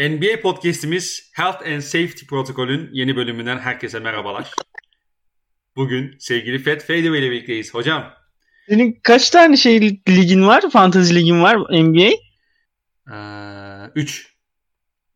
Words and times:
NBA 0.00 0.40
podcast'imiz 0.42 1.30
Health 1.32 1.66
and 1.66 1.80
Safety 1.80 2.26
Protokol'ün 2.26 2.90
yeni 2.92 3.16
bölümünden 3.16 3.58
herkese 3.58 4.00
merhabalar. 4.00 4.50
Bugün 5.76 6.16
sevgili 6.18 6.58
Fed 6.58 6.80
Fadeaway 6.80 7.18
ile 7.20 7.30
birlikteyiz. 7.30 7.74
Hocam. 7.74 8.12
Senin 8.68 9.00
kaç 9.02 9.30
tane 9.30 9.56
şey 9.56 9.80
ligin 10.08 10.46
var? 10.46 10.70
Fantasy 10.72 11.14
ligin 11.14 11.42
var 11.42 11.56
NBA? 11.56 12.10
3. 13.94 14.36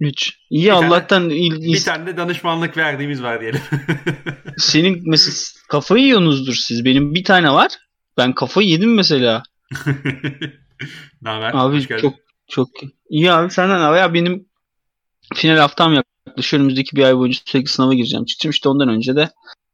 3. 0.00 0.32
İyi 0.50 0.64
bir 0.64 0.70
Allah'tan. 0.70 1.28
Tane, 1.28 1.34
bir 1.34 1.84
tane 1.84 2.06
de 2.06 2.16
danışmanlık 2.16 2.76
verdiğimiz 2.76 3.22
var 3.22 3.40
diyelim. 3.40 3.60
Senin 4.58 5.02
mesela 5.06 5.34
kafayı 5.68 6.04
yiyorsunuzdur 6.04 6.54
siz. 6.54 6.84
Benim 6.84 7.14
bir 7.14 7.24
tane 7.24 7.52
var. 7.52 7.72
Ben 8.16 8.32
kafayı 8.32 8.68
yedim 8.68 8.94
mesela. 8.94 9.42
ne 11.22 11.28
haber? 11.28 11.50
Abi 11.54 11.86
çok 11.86 12.14
çok 12.48 12.68
iyi 13.08 13.32
abi 13.32 13.50
senden 13.50 13.80
abi 13.80 13.98
ya 13.98 14.14
benim 14.14 14.46
final 15.34 15.56
haftam 15.56 15.94
yaklaşıyor. 16.26 16.60
Önümüzdeki 16.60 16.96
bir 16.96 17.02
ay 17.02 17.16
boyunca 17.16 17.38
sürekli 17.44 17.70
sınava 17.70 17.94
gireceğim. 17.94 18.24
Çıktım 18.24 18.50
işte 18.50 18.68
ondan 18.68 18.88
önce 18.88 19.16
de 19.16 19.30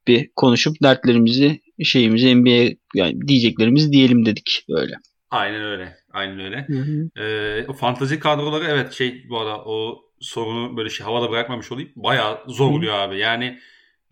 bir 0.07 0.31
konuşup 0.37 0.83
dertlerimizi 0.83 1.61
şeyimizi 1.85 2.35
NBA 2.37 2.77
yani 2.95 3.29
diyeceklerimizi 3.29 3.93
diyelim 3.93 4.27
dedik 4.27 4.65
böyle. 4.69 4.95
Aynen 5.31 5.63
öyle. 5.63 5.97
Aynen 6.13 6.41
öyle. 6.41 6.67
Hı 6.67 6.73
hı. 6.73 7.21
Ee, 7.23 7.67
o 7.69 7.73
fantazi 7.73 8.21
kadroları 8.21 8.65
evet 8.65 8.93
şey 8.93 9.27
bu 9.29 9.41
arada 9.41 9.65
o 9.65 10.05
sorunu 10.21 10.77
böyle 10.77 10.91
şey 10.91 11.05
havada 11.05 11.31
bırakmamış 11.31 11.73
olayım. 11.73 11.91
Bayağı 11.97 12.39
zor 12.49 12.71
oluyor 12.71 12.95
abi. 12.95 13.19
Yani 13.19 13.59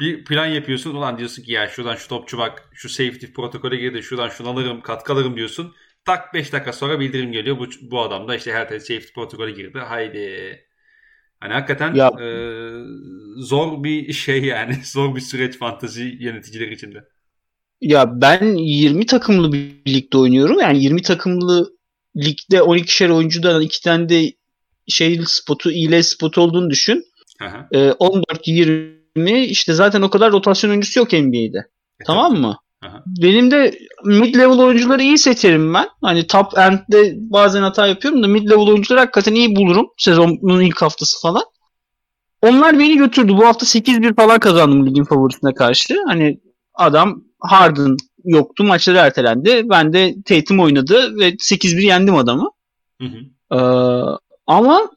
bir 0.00 0.24
plan 0.24 0.46
yapıyorsun. 0.46 0.94
Ulan 0.94 1.18
diyorsun 1.18 1.42
ki 1.42 1.52
ya 1.52 1.68
şuradan 1.68 1.96
şu 1.96 2.08
topçu 2.08 2.38
bak 2.38 2.70
şu 2.74 2.88
safety 2.88 3.26
protokole 3.26 3.76
girdi. 3.76 4.02
Şuradan 4.02 4.28
şunu 4.28 4.48
alırım 4.48 4.80
katkı 4.80 5.12
alırım 5.12 5.36
diyorsun. 5.36 5.74
Tak 6.04 6.34
5 6.34 6.52
dakika 6.52 6.72
sonra 6.72 7.00
bildirim 7.00 7.32
geliyor. 7.32 7.58
Bu, 7.58 7.66
bu 7.90 8.02
adam 8.02 8.28
da 8.28 8.36
işte 8.36 8.52
her 8.52 8.66
safety 8.66 9.12
protokole 9.14 9.50
girdi. 9.50 9.78
Haydi. 9.78 10.67
Hani 11.40 11.52
hakikaten 11.52 11.94
ya, 11.94 12.06
e, 12.06 12.28
zor 13.36 13.84
bir 13.84 14.12
şey 14.12 14.44
yani. 14.44 14.76
Zor 14.84 15.16
bir 15.16 15.20
süreç 15.20 15.58
fantazi 15.58 16.16
yöneticileri 16.20 16.74
için 16.74 16.94
de. 16.94 17.04
Ya 17.80 18.20
ben 18.20 18.54
20 18.56 19.06
takımlı 19.06 19.52
bir 19.52 19.94
ligde 19.94 20.18
oynuyorum. 20.18 20.60
Yani 20.60 20.82
20 20.82 21.02
takımlı 21.02 21.72
ligde 22.16 22.56
12'şer 22.56 23.10
oyuncudan 23.10 23.62
iki 23.62 23.82
tane 23.82 24.08
de 24.08 24.32
şey 24.88 25.20
spotu, 25.26 25.70
ile 25.70 26.02
spotu 26.02 26.40
olduğunu 26.40 26.70
düşün. 26.70 27.04
Aha. 27.42 27.68
E, 27.72 27.78
14-20 27.78 29.38
işte 29.38 29.72
zaten 29.72 30.02
o 30.02 30.10
kadar 30.10 30.32
rotasyon 30.32 30.70
oyuncusu 30.70 31.00
yok 31.00 31.12
NBA'de. 31.12 31.58
E, 32.00 32.04
tamam 32.04 32.34
mı? 32.34 32.56
Aha. 32.82 33.02
Benim 33.06 33.50
de 33.50 33.78
mid 34.04 34.34
level 34.34 34.58
oyuncuları 34.58 35.02
iyi 35.02 35.18
seçerim 35.18 35.74
ben. 35.74 35.88
Hani 36.02 36.26
top 36.26 36.58
end'de 36.58 37.14
bazen 37.16 37.62
hata 37.62 37.86
yapıyorum 37.86 38.22
da 38.22 38.26
mid 38.26 38.50
level 38.50 38.66
oyuncuları 38.66 39.00
hakikaten 39.00 39.34
iyi 39.34 39.56
bulurum. 39.56 39.86
Sezonun 39.98 40.60
ilk 40.60 40.82
haftası 40.82 41.20
falan. 41.20 41.42
Onlar 42.42 42.78
beni 42.78 42.96
götürdü. 42.96 43.32
Bu 43.32 43.46
hafta 43.46 43.66
8-1 43.66 44.14
falan 44.14 44.38
kazandım 44.40 44.86
ligin 44.86 45.04
favorisine 45.04 45.54
karşı. 45.54 45.94
Hani 46.06 46.40
adam 46.74 47.22
Harden 47.40 47.96
yoktu. 48.24 48.64
Maçları 48.64 48.96
ertelendi. 48.96 49.62
Ben 49.64 49.92
de 49.92 50.14
Tatum 50.24 50.60
oynadı 50.60 51.18
ve 51.18 51.28
8-1 51.28 51.82
yendim 51.82 52.14
adamı. 52.14 52.50
Hı 53.00 53.06
hı. 53.08 53.18
Ee, 53.56 53.58
ama 54.46 54.90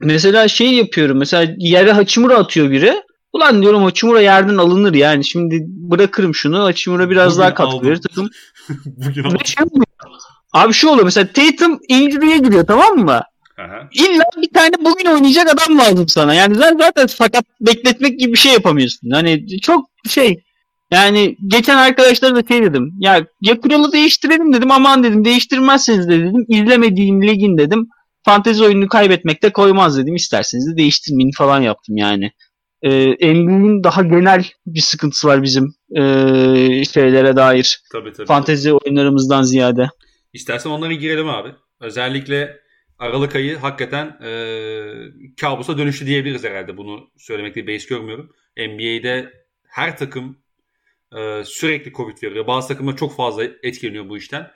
mesela 0.00 0.48
şey 0.48 0.74
yapıyorum. 0.74 1.18
Mesela 1.18 1.54
yere 1.58 1.92
Hachimura 1.92 2.38
atıyor 2.38 2.70
biri. 2.70 3.02
Ulan 3.32 3.62
diyorum 3.62 3.82
Hachimura 3.82 4.20
yerden 4.20 4.56
alınır 4.56 4.94
yani. 4.94 5.24
Şimdi 5.24 5.64
bırakırım 5.68 6.34
şunu. 6.34 6.64
Hachimura 6.64 7.10
biraz 7.10 7.32
Bugün 7.32 7.40
daha 7.40 7.54
katkı 7.54 7.86
verir. 7.86 8.00
Takım. 8.02 8.30
Bugün 8.86 9.44
şey 9.44 9.66
Abi 10.52 10.72
şu 10.72 10.88
oluyor 10.88 11.04
mesela 11.04 11.32
Tatum 11.32 11.80
injury'e 11.88 12.38
giriyor 12.38 12.66
tamam 12.66 12.98
mı? 12.98 13.22
Aha. 13.58 13.88
İlla 13.92 14.24
bir 14.42 14.52
tane 14.54 14.72
bugün 14.84 15.06
oynayacak 15.06 15.48
adam 15.48 15.78
lazım 15.78 16.08
sana. 16.08 16.34
Yani 16.34 16.54
sen 16.54 16.76
zaten 16.78 17.06
fakat 17.06 17.44
bekletmek 17.60 18.18
gibi 18.18 18.32
bir 18.32 18.38
şey 18.38 18.52
yapamıyorsun. 18.52 19.10
Hani 19.10 19.60
çok 19.60 19.90
şey 20.08 20.42
yani 20.90 21.36
geçen 21.46 21.76
arkadaşlara 21.76 22.36
da 22.36 22.42
şey 22.48 22.62
dedim. 22.62 22.92
Ya, 22.98 23.26
ya 23.40 23.60
kuralı 23.60 23.92
değiştirelim 23.92 24.52
dedim. 24.52 24.70
Aman 24.70 25.04
dedim 25.04 25.24
değiştirmezseniz 25.24 26.08
de 26.08 26.18
dedim. 26.18 26.44
İzlemediğim 26.48 27.22
ligin 27.22 27.58
dedim. 27.58 27.88
Fantezi 28.24 28.64
oyununu 28.64 28.88
kaybetmekte 28.88 29.52
koymaz 29.52 29.98
dedim. 29.98 30.14
İsterseniz 30.14 30.72
de 30.72 30.76
değiştirmeyin 30.76 31.30
falan 31.36 31.60
yaptım 31.60 31.96
yani. 31.96 32.30
NBA'nin 32.82 33.84
daha 33.84 34.02
genel 34.02 34.44
bir 34.66 34.80
sıkıntısı 34.80 35.28
var 35.28 35.42
bizim 35.42 35.74
e, 35.96 36.02
şeylere 36.84 37.36
dair. 37.36 37.82
Tabii, 37.92 38.12
tabii, 38.12 38.26
Fantezi 38.26 38.68
tabii. 38.68 38.78
oyunlarımızdan 38.84 39.42
ziyade. 39.42 39.88
İstersen 40.32 40.70
onlara 40.70 40.92
girelim 40.92 41.28
abi. 41.28 41.48
Özellikle 41.80 42.62
Aralık 42.98 43.36
ayı 43.36 43.56
hakikaten 43.56 44.06
e, 44.06 44.32
kabusa 45.40 45.78
dönüştü 45.78 46.06
diyebiliriz 46.06 46.44
herhalde. 46.44 46.76
Bunu 46.76 47.10
söylemekte 47.18 47.66
beis 47.66 47.86
görmüyorum. 47.86 48.32
NBA'de 48.58 49.32
her 49.68 49.96
takım 49.96 50.38
e, 51.16 51.44
sürekli 51.44 51.92
Covid 51.92 52.22
veriyor. 52.22 52.46
Bazı 52.46 52.68
takımlar 52.68 52.96
çok 52.96 53.16
fazla 53.16 53.44
etkileniyor 53.44 54.08
bu 54.08 54.16
işten. 54.16 54.50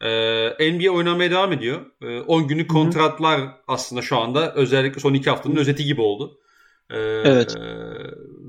E, 0.00 0.72
NBA 0.72 0.90
oynamaya 0.90 1.30
devam 1.30 1.52
ediyor. 1.52 1.86
E, 2.02 2.20
10 2.20 2.48
günlük 2.48 2.70
kontratlar 2.70 3.40
Hı-hı. 3.40 3.50
aslında 3.68 4.02
şu 4.02 4.18
anda 4.18 4.54
özellikle 4.54 5.00
son 5.00 5.14
iki 5.14 5.30
haftanın 5.30 5.56
özeti 5.56 5.84
gibi 5.84 6.00
oldu. 6.00 6.38
E, 6.90 6.98
evet. 6.98 7.54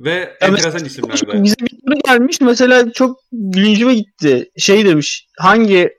Ve 0.06 0.38
enteresan 0.42 0.86
isimler. 0.86 1.22
Be. 1.28 1.44
Bize 1.44 1.56
bir 1.62 1.70
soru 1.70 2.00
gelmiş 2.06 2.42
mesela 2.42 2.92
çok 2.92 3.20
bilincime 3.32 3.94
gitti. 3.94 4.52
Şey 4.58 4.86
demiş 4.86 5.28
hangi 5.40 5.94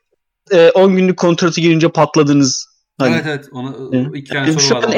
e, 0.51 0.71
10 0.71 0.97
günlük 0.97 1.17
kontratı 1.17 1.61
girince 1.61 1.89
patladınız? 1.89 2.67
Hani, 2.99 3.15
evet 3.15 3.25
evet. 3.27 3.49
Ona, 3.53 3.97
e, 3.97 4.19
iki 4.19 4.33
tane 4.33 4.51
yani 4.51 4.61
soru 4.61 4.79
var. 4.79 4.97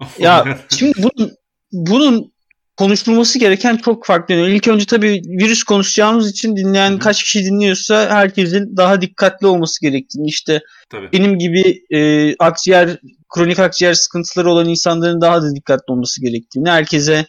ya 0.18 0.58
şimdi 0.68 0.92
bunun, 1.02 1.32
bunun 1.72 2.32
konuşulması 2.76 3.38
gereken 3.38 3.76
çok 3.76 4.06
farklı 4.06 4.34
yönler. 4.34 4.48
İlk 4.48 4.68
önce 4.68 4.86
tabii 4.86 5.22
virüs 5.26 5.62
konuşacağımız 5.62 6.30
için 6.30 6.56
dinleyen 6.56 6.90
Hı-hı. 6.90 6.98
kaç 6.98 7.22
kişi 7.24 7.44
dinliyorsa 7.44 8.10
herkesin 8.10 8.76
daha 8.76 9.00
dikkatli 9.00 9.46
olması 9.46 9.80
gerektiğini 9.80 10.26
işte 10.28 10.60
tabii. 10.90 11.08
benim 11.12 11.38
gibi 11.38 11.82
e, 11.90 12.34
akciğer 12.36 12.98
kronik 13.34 13.58
akciğer 13.58 13.94
sıkıntıları 13.94 14.50
olan 14.50 14.68
insanların 14.68 15.20
daha 15.20 15.42
da 15.42 15.54
dikkatli 15.54 15.92
olması 15.92 16.20
gerektiğini, 16.22 16.70
herkese 16.70 17.26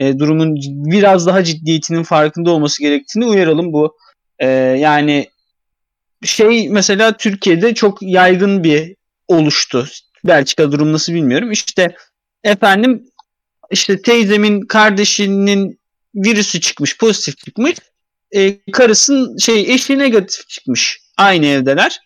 e, 0.00 0.18
durumun 0.18 0.56
biraz 0.66 1.26
daha 1.26 1.44
ciddiyetinin 1.44 2.02
farkında 2.02 2.50
olması 2.50 2.82
gerektiğini 2.82 3.24
uyaralım 3.24 3.72
bu. 3.72 3.96
E, 4.38 4.48
yani 4.48 5.28
şey 6.24 6.68
mesela 6.68 7.16
Türkiye'de 7.16 7.74
çok 7.74 8.02
yaygın 8.02 8.64
bir 8.64 8.96
oluştu. 9.28 9.88
Belçika 10.24 10.72
durum 10.72 10.92
nasıl 10.92 11.12
bilmiyorum. 11.12 11.52
İşte 11.52 11.96
efendim 12.44 13.04
işte 13.70 14.02
teyzemin 14.02 14.60
kardeşinin 14.60 15.78
virüsü 16.14 16.60
çıkmış, 16.60 16.98
pozitif 16.98 17.38
çıkmış. 17.38 17.74
E, 18.34 18.58
karısın 18.72 19.36
şey 19.36 19.74
eşi 19.74 19.98
negatif 19.98 20.48
çıkmış. 20.48 21.00
Aynı 21.16 21.46
evdeler. 21.46 22.00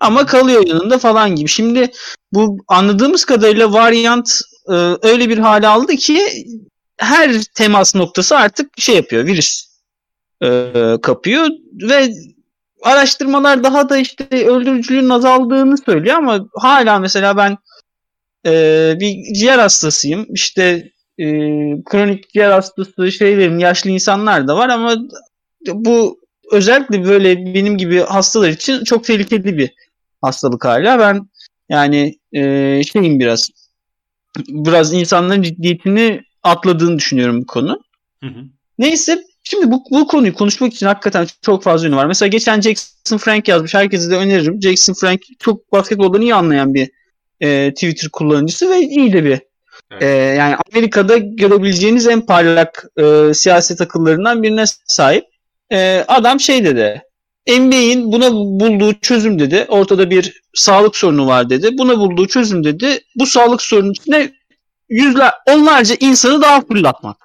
Ama 0.00 0.26
kalıyor 0.26 0.66
yanında 0.66 0.98
falan 0.98 1.36
gibi. 1.36 1.48
Şimdi 1.48 1.90
bu 2.32 2.58
anladığımız 2.68 3.24
kadarıyla 3.24 3.72
varyant 3.72 4.40
e, 4.68 4.74
öyle 5.02 5.28
bir 5.28 5.38
hale 5.38 5.68
aldı 5.68 5.96
ki 5.96 6.26
her 6.96 7.42
temas 7.54 7.94
noktası 7.94 8.36
artık 8.36 8.70
şey 8.78 8.96
yapıyor, 8.96 9.26
virüs 9.26 9.66
e, 10.42 10.72
kapıyor 11.02 11.46
ve 11.82 12.10
araştırmalar 12.82 13.64
daha 13.64 13.88
da 13.88 13.96
işte 13.96 14.46
öldürücülüğün 14.46 15.08
azaldığını 15.08 15.78
söylüyor 15.78 16.16
ama 16.16 16.46
hala 16.54 16.98
mesela 16.98 17.36
ben 17.36 17.56
e, 18.46 18.94
bir 19.00 19.34
ciğer 19.34 19.58
hastasıyım. 19.58 20.26
İşte 20.34 20.90
e, 21.18 21.24
kronik 21.84 22.30
ciğer 22.30 22.50
hastası 22.50 23.12
şeylerin 23.12 23.58
yaşlı 23.58 23.90
insanlar 23.90 24.48
da 24.48 24.56
var 24.56 24.68
ama 24.68 24.96
bu 25.66 26.20
özellikle 26.52 27.04
böyle 27.04 27.54
benim 27.54 27.78
gibi 27.78 28.00
hastalar 28.00 28.48
için 28.48 28.84
çok 28.84 29.04
tehlikeli 29.04 29.58
bir 29.58 29.70
hastalık 30.20 30.64
hala. 30.64 30.98
Ben 30.98 31.28
yani 31.68 32.18
e, 32.32 32.82
şeyim 32.92 33.20
biraz 33.20 33.50
biraz 34.48 34.92
insanların 34.92 35.42
ciddiyetini 35.42 36.22
atladığını 36.42 36.98
düşünüyorum 36.98 37.40
bu 37.42 37.46
konu. 37.46 37.80
Hı 38.22 38.26
hı. 38.26 38.44
Neyse 38.78 39.24
şimdi 39.42 39.70
bu, 39.70 39.82
bu 39.90 40.06
konuyu 40.06 40.34
konuşmak 40.34 40.74
için 40.74 40.86
hakikaten 40.86 41.26
çok 41.42 41.62
fazla 41.62 41.86
yönü 41.86 41.96
var. 41.96 42.06
Mesela 42.06 42.28
geçen 42.28 42.60
Jackson 42.60 43.18
Frank 43.18 43.48
yazmış. 43.48 43.74
Herkese 43.74 44.10
de 44.10 44.16
öneririm. 44.16 44.62
Jackson 44.62 44.94
Frank 44.94 45.20
çok 45.38 45.72
basketboldan 45.72 46.20
iyi 46.20 46.34
anlayan 46.34 46.74
bir 46.74 46.90
e, 47.40 47.74
Twitter 47.74 48.10
kullanıcısı 48.10 48.70
ve 48.70 48.80
iyi 48.80 49.12
de 49.12 49.24
bir 49.24 49.40
Evet. 49.90 50.02
Ee, 50.02 50.06
yani 50.06 50.56
Amerika'da 50.72 51.16
görebileceğiniz 51.16 52.06
en 52.06 52.26
parlak 52.26 52.84
e, 52.96 53.34
siyaset 53.34 53.80
akıllarından 53.80 54.42
birine 54.42 54.64
sahip. 54.86 55.24
E, 55.72 56.04
adam 56.08 56.40
şey 56.40 56.64
dedi. 56.64 57.02
NBA'in 57.48 58.12
buna 58.12 58.32
bulduğu 58.32 58.94
çözüm 59.00 59.38
dedi. 59.38 59.66
Ortada 59.68 60.10
bir 60.10 60.42
sağlık 60.54 60.96
sorunu 60.96 61.26
var 61.26 61.50
dedi. 61.50 61.78
Buna 61.78 61.98
bulduğu 61.98 62.26
çözüm 62.26 62.64
dedi. 62.64 63.00
Bu 63.16 63.26
sağlık 63.26 63.62
sorunun 63.62 63.92
içine 63.92 64.32
yüzler, 64.88 65.32
onlarca 65.48 65.94
insanı 66.00 66.42
daha 66.42 66.60
fırlatmak. 66.60 67.16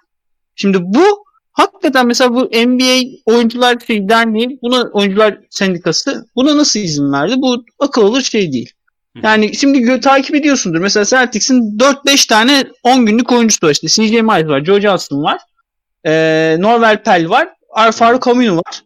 Şimdi 0.56 0.78
bu 0.82 1.26
hakikaten 1.52 2.08
mesela 2.08 2.34
bu 2.34 2.44
NBA 2.46 3.08
oyuncular 3.26 3.78
şey 3.88 4.10
derneği 4.10 4.60
buna 4.62 4.82
oyuncular 4.94 5.38
sendikası 5.50 6.26
buna 6.36 6.58
nasıl 6.58 6.80
izin 6.80 7.12
verdi? 7.12 7.34
Bu 7.38 7.64
akıl 7.80 8.02
olur 8.02 8.22
şey 8.22 8.52
değil. 8.52 8.72
Yani 9.24 9.56
şimdi 9.56 9.78
gö- 9.78 10.02
takip 10.02 10.36
ediyorsundur. 10.36 10.80
Mesela 10.80 11.06
Celtics'in 11.06 11.78
4-5 11.80 12.28
tane 12.28 12.64
10 12.84 13.06
günlük 13.06 13.32
oyuncusu 13.32 13.68
var. 13.68 13.72
İşte 13.72 13.88
CJ 13.88 14.12
Miles 14.12 14.48
var, 14.48 14.64
Joe 14.66 14.80
Johnson 14.80 15.24
var. 15.24 15.38
Ee, 16.06 16.56
Norvel 16.60 17.04
Pell 17.04 17.30
var. 17.30 17.50
Faruk 17.92 18.28
Aminu 18.28 18.58
var. 18.58 18.82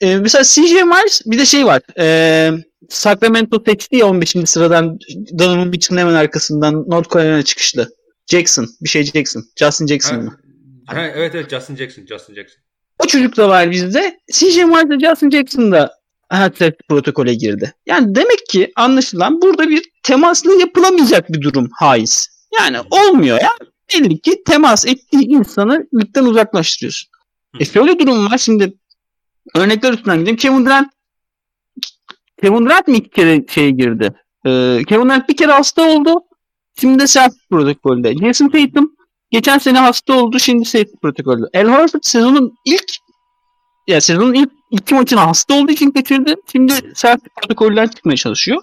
Ee, 0.00 0.16
mesela 0.16 0.44
CJ 0.44 0.72
Miles 0.72 1.22
bir 1.26 1.38
de 1.38 1.46
şey 1.46 1.66
var. 1.66 1.82
Ee, 1.98 2.50
Sacramento 2.88 3.62
seçti 3.66 3.96
ya 3.96 4.06
15. 4.06 4.34
sıradan 4.44 4.98
Donovan 5.38 5.68
Mitchell'ın 5.68 6.00
hemen 6.00 6.14
arkasından 6.14 6.84
North 6.88 7.14
Carolina 7.14 7.42
çıkışlı. 7.42 7.88
Jackson. 8.26 8.68
Bir 8.80 8.88
şey 8.88 9.04
Jackson. 9.04 9.44
Justin 9.56 9.86
Jackson 9.86 10.16
ha, 10.16 10.22
mı? 10.22 10.38
Ha, 10.86 11.06
evet 11.14 11.34
evet 11.34 11.50
Justin 11.50 11.76
Jackson. 11.76 12.06
Justin 12.06 12.34
Jackson. 12.34 12.62
O 12.98 13.06
çocuk 13.06 13.36
da 13.36 13.48
var 13.48 13.70
bizde. 13.70 14.18
CJ 14.32 14.56
Miles 14.56 14.90
ve 14.90 15.08
Justin 15.08 15.30
Jackson 15.30 15.72
da 15.72 15.92
Hatred 16.28 16.74
protokole 16.88 17.34
girdi. 17.34 17.74
Yani 17.86 18.14
demek 18.14 18.46
ki 18.48 18.72
anlaşılan 18.76 19.42
burada 19.42 19.68
bir 19.68 19.90
temaslı 20.02 20.60
yapılamayacak 20.60 21.32
bir 21.32 21.40
durum 21.42 21.68
haiz. 21.78 22.28
Yani 22.58 22.78
olmuyor 22.90 23.40
ya. 23.40 23.50
Belli 23.94 24.20
ki 24.20 24.42
temas 24.46 24.86
ettiği 24.86 25.26
insanı 25.26 25.86
ligden 25.94 26.24
uzaklaştırıyorsun. 26.24 27.08
E 27.60 27.64
şöyle 27.64 27.98
durum 27.98 28.30
var 28.30 28.38
şimdi 28.38 28.72
örnekler 29.54 29.92
üstünden 29.92 30.18
gideyim. 30.18 30.36
Kevin 30.36 30.66
Durant 30.66 30.92
Kevin 32.42 32.66
Durant 32.66 32.88
mi 32.88 32.96
iki 32.96 33.10
kere 33.10 33.44
şeye 33.48 33.70
girdi? 33.70 34.14
Ee, 34.46 34.80
Kevin 34.88 35.04
Durant 35.04 35.28
bir 35.28 35.36
kere 35.36 35.52
hasta 35.52 35.82
oldu. 35.90 36.14
Şimdi 36.80 36.98
de 36.98 37.06
self 37.06 37.32
protokolde. 37.50 38.14
Jason 38.16 38.48
Tatum 38.48 38.92
geçen 39.30 39.58
sene 39.58 39.78
hasta 39.78 40.14
oldu. 40.14 40.38
Şimdi 40.38 40.64
safety 40.64 40.96
protokolde. 41.02 41.46
El 41.52 41.68
Horford 41.68 42.00
sezonun 42.02 42.54
ilk 42.64 42.84
ya 43.86 44.00
sezonun 44.00 44.34
ilk 44.34 44.50
iki 44.70 44.94
maçını 44.94 45.20
hasta 45.20 45.54
olduğu 45.54 45.72
için 45.72 45.90
kaçırdı. 45.90 46.34
Şimdi 46.52 46.72
self 46.94 47.20
protokolden 47.36 47.86
çıkmaya 47.86 48.16
çalışıyor. 48.16 48.62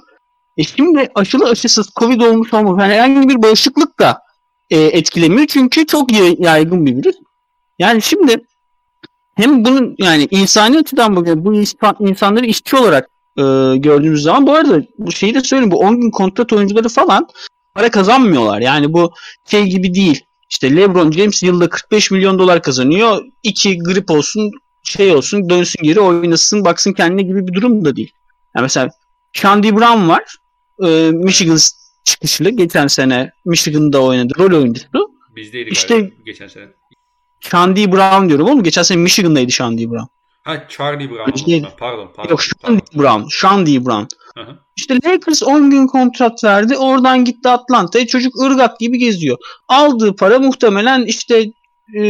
E 0.57 0.63
şimdi 0.63 1.09
aşılı 1.15 1.49
aşısız 1.49 1.89
Covid 1.99 2.21
olmuş 2.21 2.53
olmuş. 2.53 2.81
Yani 2.81 2.93
herhangi 2.93 3.29
bir 3.29 3.43
bağışıklık 3.43 3.99
da 3.99 4.21
e, 4.69 4.81
etkilemiyor. 4.81 5.47
Çünkü 5.47 5.85
çok 5.85 6.11
yaygın 6.39 6.85
bir 6.85 6.95
virüs. 6.95 7.15
Yani 7.79 8.01
şimdi 8.01 8.45
hem 9.35 9.65
bunun 9.65 9.95
yani 9.97 10.27
insani 10.31 10.77
açıdan 10.77 11.15
bakıyor. 11.15 11.45
Bu 11.45 11.53
insan, 11.53 11.95
insanları 11.99 12.45
işçi 12.45 12.75
olarak 12.75 13.09
e, 13.37 13.41
gördüğümüz 13.77 14.21
zaman 14.21 14.47
bu 14.47 14.51
arada 14.51 14.83
bu 14.97 15.11
şeyi 15.11 15.35
de 15.35 15.41
söyleyeyim. 15.41 15.71
Bu 15.71 15.79
10 15.79 16.01
gün 16.01 16.11
kontrat 16.11 16.53
oyuncuları 16.53 16.89
falan 16.89 17.27
para 17.75 17.91
kazanmıyorlar. 17.91 18.61
Yani 18.61 18.93
bu 18.93 19.13
şey 19.45 19.63
gibi 19.63 19.93
değil. 19.93 20.23
İşte 20.49 20.75
LeBron 20.75 21.11
James 21.11 21.43
yılda 21.43 21.69
45 21.69 22.11
milyon 22.11 22.39
dolar 22.39 22.61
kazanıyor. 22.61 23.25
İki 23.43 23.79
grip 23.79 24.11
olsun 24.11 24.51
şey 24.83 25.11
olsun 25.11 25.49
dönsün 25.49 25.83
geri 25.83 25.99
oynasın 25.99 26.65
baksın 26.65 26.93
kendine 26.93 27.21
gibi 27.21 27.47
bir 27.47 27.53
durum 27.53 27.85
da 27.85 27.95
değil. 27.95 28.11
Yani 28.55 28.63
mesela 28.63 28.89
Shandy 29.33 29.71
Brown 29.71 30.09
var. 30.09 30.35
E, 30.85 31.11
Michigan 31.11 31.57
çıkışlı. 32.03 32.49
Geçen 32.49 32.87
sene 32.87 33.31
Michigan'da 33.45 34.03
oynadı. 34.03 34.33
Rol 34.39 34.57
oyuncusu. 34.57 34.87
Bizdeydi 35.35 35.69
işte, 35.69 36.11
geçen 36.25 36.47
sene. 36.47 36.65
Shandy 37.49 37.91
Brown 37.91 38.27
diyorum 38.29 38.47
oğlum. 38.47 38.63
Geçen 38.63 38.83
sene 38.83 38.97
Michigan'daydı 38.97 39.51
Shandy 39.51 39.89
Brown. 39.89 40.05
Ha 40.43 40.67
Charlie 40.69 41.09
Brown. 41.09 41.31
İşte, 41.35 41.61
pardon, 41.77 42.11
pardon. 42.15 42.29
Yok 42.29 42.41
Shandy 42.41 42.81
Brown. 42.95 43.27
Shandy 43.29 43.85
Brown. 43.85 44.05
Hı-hı. 44.37 44.59
İşte 44.75 44.99
Lakers 45.05 45.43
10 45.43 45.69
gün 45.69 45.87
kontrat 45.87 46.43
verdi. 46.43 46.77
Oradan 46.77 47.25
gitti 47.25 47.49
Atlanta'ya. 47.49 48.07
Çocuk 48.07 48.41
ırgat 48.41 48.79
gibi 48.79 48.97
geziyor. 48.97 49.37
Aldığı 49.67 50.15
para 50.15 50.39
muhtemelen 50.39 51.05
işte 51.05 51.51
e, 51.95 52.01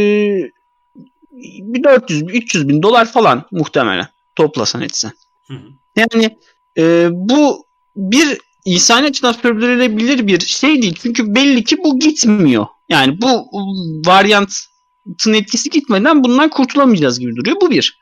bir 1.60 1.84
400 1.84 2.22
300 2.22 2.68
bin 2.68 2.82
dolar 2.82 3.12
falan 3.12 3.44
muhtemelen 3.50 4.08
toplasan 4.36 4.82
etsen. 4.82 5.12
Hı-hı. 5.46 5.68
Yani 5.96 6.38
e, 6.78 7.08
bu 7.12 7.66
bir 7.96 8.38
insani 8.64 9.06
açıdan 9.06 9.32
sürdürülebilir 9.32 10.26
bir 10.26 10.40
şey 10.40 10.82
değil. 10.82 10.96
Çünkü 11.02 11.34
belli 11.34 11.64
ki 11.64 11.76
bu 11.84 11.98
gitmiyor. 11.98 12.66
Yani 12.88 13.20
bu 13.20 13.50
varyantın 14.06 14.75
etkisi 15.26 15.70
gitmeden 15.70 16.24
bundan 16.24 16.48
kurtulamayacağız 16.48 17.20
gibi 17.20 17.36
duruyor. 17.36 17.56
Bu 17.60 17.70
bir. 17.70 17.98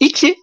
İki, 0.00 0.36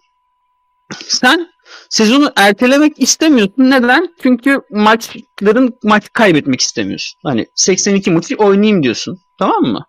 sen 0.98 1.48
sezonu 1.90 2.32
ertelemek 2.36 3.00
istemiyorsun. 3.00 3.54
Neden? 3.70 4.14
Çünkü 4.22 4.60
maçların 4.70 5.78
maç 5.82 6.12
kaybetmek 6.12 6.60
istemiyorsun. 6.60 7.20
Hani 7.24 7.46
82 7.54 8.10
maçı 8.10 8.36
oynayayım 8.36 8.82
diyorsun. 8.82 9.18
Tamam 9.38 9.62
mı? 9.62 9.84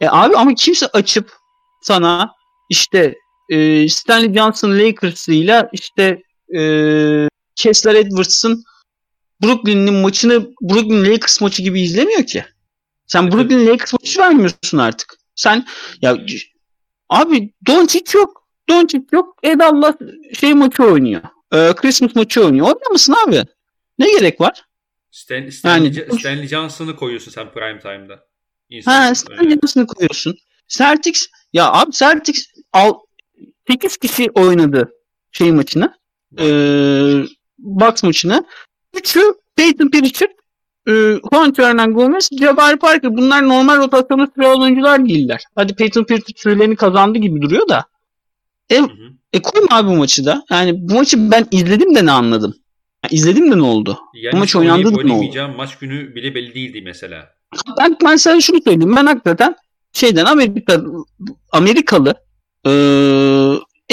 E 0.00 0.08
abi 0.08 0.36
ama 0.36 0.54
kimse 0.54 0.86
açıp 0.86 1.32
sana 1.80 2.32
işte 2.68 3.14
e, 3.48 3.88
Stanley 3.88 4.34
Johnson 4.34 4.78
Lakers'ıyla 4.78 5.68
işte 5.72 6.22
e, 6.56 6.60
Kessler 7.56 7.94
Edwards'ın 7.94 8.64
Brooklyn'in 9.42 9.94
maçını 9.94 10.50
Brooklyn 10.62 11.04
Lakers 11.04 11.40
maçı 11.40 11.62
gibi 11.62 11.80
izlemiyor 11.82 12.26
ki. 12.26 12.44
Sen 13.06 13.32
Brooklyn 13.32 13.66
Lakers 13.66 13.92
maçı 13.92 14.20
vermiyorsun 14.20 14.78
artık. 14.78 15.18
Sen 15.38 15.66
ya 16.02 16.16
abi 17.08 17.54
Doncic 17.66 18.18
yok. 18.18 18.48
Doncic 18.68 19.02
yok. 19.12 19.38
Edallah 19.42 19.94
şey 20.40 20.54
maçı 20.54 20.82
oynuyor. 20.82 21.22
Ee, 21.52 21.72
Christmas 21.76 22.14
maçı 22.14 22.44
oynuyor. 22.44 22.66
Oynar 22.66 22.90
mısın 22.90 23.14
abi? 23.26 23.42
Ne 23.98 24.10
gerek 24.10 24.40
var? 24.40 24.64
Stan, 25.10 25.48
Stanley, 25.50 25.92
yani, 25.92 26.18
Stanley 26.20 26.46
Johnson'ı 26.46 26.96
koyuyorsun 26.96 27.30
sen 27.32 27.52
prime 27.52 27.78
time'da. 27.78 28.26
İnsan 28.68 28.92
ha 28.92 29.14
Stanley 29.14 29.50
Johnson'ı 29.50 29.86
koyuyorsun. 29.86 30.38
Celtics 30.68 31.26
ya 31.52 31.72
abi 31.72 31.92
Celtics 31.92 32.46
al, 32.72 32.94
8 33.68 33.96
kişi 33.96 34.30
oynadı 34.34 34.92
şey 35.32 35.52
maçını. 35.52 35.94
Ee, 36.38 37.22
Bucks 37.58 38.02
maçını. 38.02 38.44
Üçü 38.94 39.34
Peyton 39.56 39.90
Pritchard, 39.90 40.30
e, 40.88 41.20
Juan 41.32 41.54
Hernan 41.56 41.94
Gomez, 41.94 42.28
Jabari 42.40 42.76
Parker. 42.76 43.16
Bunlar 43.16 43.48
normal 43.48 43.78
rotasyona 43.78 44.28
süre 44.34 44.48
oyuncular 44.48 45.04
değiller. 45.08 45.44
Hadi 45.54 45.74
Peyton 45.74 46.04
Pritchard 46.04 46.36
sürelerini 46.36 46.76
kazandı 46.76 47.18
gibi 47.18 47.42
duruyor 47.42 47.68
da. 47.68 47.84
E, 48.70 48.78
hı 48.78 48.82
hı. 48.82 48.88
e 49.32 49.42
koyma 49.42 49.66
abi 49.70 49.88
bu 49.88 49.94
maçı 49.94 50.24
da. 50.26 50.44
Yani 50.50 50.88
bu 50.88 50.94
maçı 50.94 51.30
ben 51.30 51.46
izledim 51.50 51.94
de 51.94 52.06
ne 52.06 52.10
anladım. 52.10 52.54
Yani 53.04 53.14
izledim 53.14 53.52
de 53.52 53.58
ne 53.58 53.62
oldu? 53.62 53.98
Yani 54.14 54.32
bu 54.32 54.36
maç 54.36 54.56
oynandı 54.56 54.94
da 54.96 55.02
ne 55.02 55.12
oldu? 55.12 55.54
Maç 55.56 55.78
günü 55.78 56.14
bile 56.14 56.34
belli 56.34 56.54
değildi 56.54 56.82
mesela. 56.84 57.28
Ben, 57.78 57.96
ben 58.04 58.16
sana 58.16 58.40
şunu 58.40 58.62
söyleyeyim. 58.62 58.96
Ben 58.96 59.06
hakikaten 59.06 59.56
şeyden 59.92 60.24
Amerika 60.24 60.82
Amerikalı 61.52 62.14
e, 62.66 62.70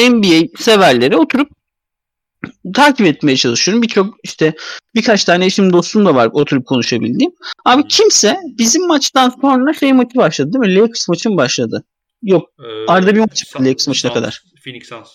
NBA 0.10 0.48
severleri 0.58 1.18
oturup 1.18 1.50
takip 2.74 3.08
etmeye 3.08 3.38
çalışıyorum. 3.38 3.84
Birçok 3.84 4.16
işte 4.24 4.54
birkaç 4.96 5.24
tane 5.24 5.46
eşim 5.46 5.74
dostum 5.74 6.06
da 6.06 6.16
var 6.16 6.30
oturup 6.34 6.68
konuşabildiğim. 6.68 7.32
Abi 7.66 7.88
kimse 7.88 8.38
bizim 8.58 8.88
maçtan 8.88 9.34
sonra 9.42 9.74
şey 9.74 9.94
maçı 9.94 10.16
başladı 10.16 10.54
değil 10.54 10.74
mi? 10.74 10.76
Lakers 10.76 11.10
maçın 11.10 11.38
başladı. 11.38 11.84
Yok. 12.24 12.50
Ee, 12.60 12.92
arada 12.92 13.16
bir 13.16 13.20
maç 13.20 13.48
San, 13.48 13.66
Lakers 13.66 13.88
maçına 13.88 14.14
kadar. 14.14 14.42
Phoenix 14.64 14.88
Suns. 14.88 15.10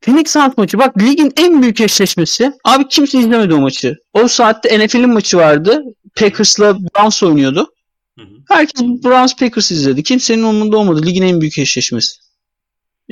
Phoenix 0.00 0.30
Suns 0.30 0.56
maçı. 0.56 0.78
Bak 0.78 1.02
ligin 1.02 1.32
en 1.36 1.62
büyük 1.62 1.80
eşleşmesi. 1.80 2.52
Abi 2.64 2.88
kimse 2.88 3.18
izlemedi 3.18 3.54
o 3.54 3.60
maçı. 3.60 3.96
O 4.12 4.28
saatte 4.28 4.86
NFL'in 4.86 5.12
maçı 5.12 5.36
vardı. 5.36 5.82
Packers'la 6.16 6.78
Browns 6.78 7.22
oynuyordu. 7.22 7.72
Hı 8.18 8.22
hı. 8.22 8.28
Herkes 8.48 8.82
Browns 8.82 9.36
Packers 9.36 9.70
izledi. 9.70 10.02
Kimsenin 10.02 10.42
umurunda 10.42 10.78
olmadı. 10.78 11.06
Ligin 11.06 11.22
en 11.22 11.40
büyük 11.40 11.58
eşleşmesi. 11.58 12.12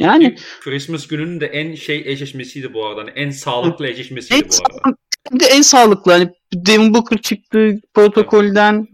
Yani 0.00 0.36
Christmas 0.60 1.06
gününün 1.06 1.40
de 1.40 1.46
en 1.46 1.74
şey 1.74 2.02
eşleşmesiydi 2.06 2.74
bu 2.74 2.86
arada. 2.86 3.00
Hani 3.00 3.10
en 3.10 3.30
sağlıklı 3.30 3.86
eşleşmesiydi 3.86 4.42
en 4.42 4.48
bu 4.48 4.54
arada. 4.84 4.96
De 5.40 5.44
en 5.44 5.62
sağlıklı. 5.62 6.12
Hani 6.12 6.30
Devin 6.54 6.94
Booker 6.94 7.18
çıktı 7.18 7.80
protokolden. 7.94 8.74
Evet. 8.74 8.88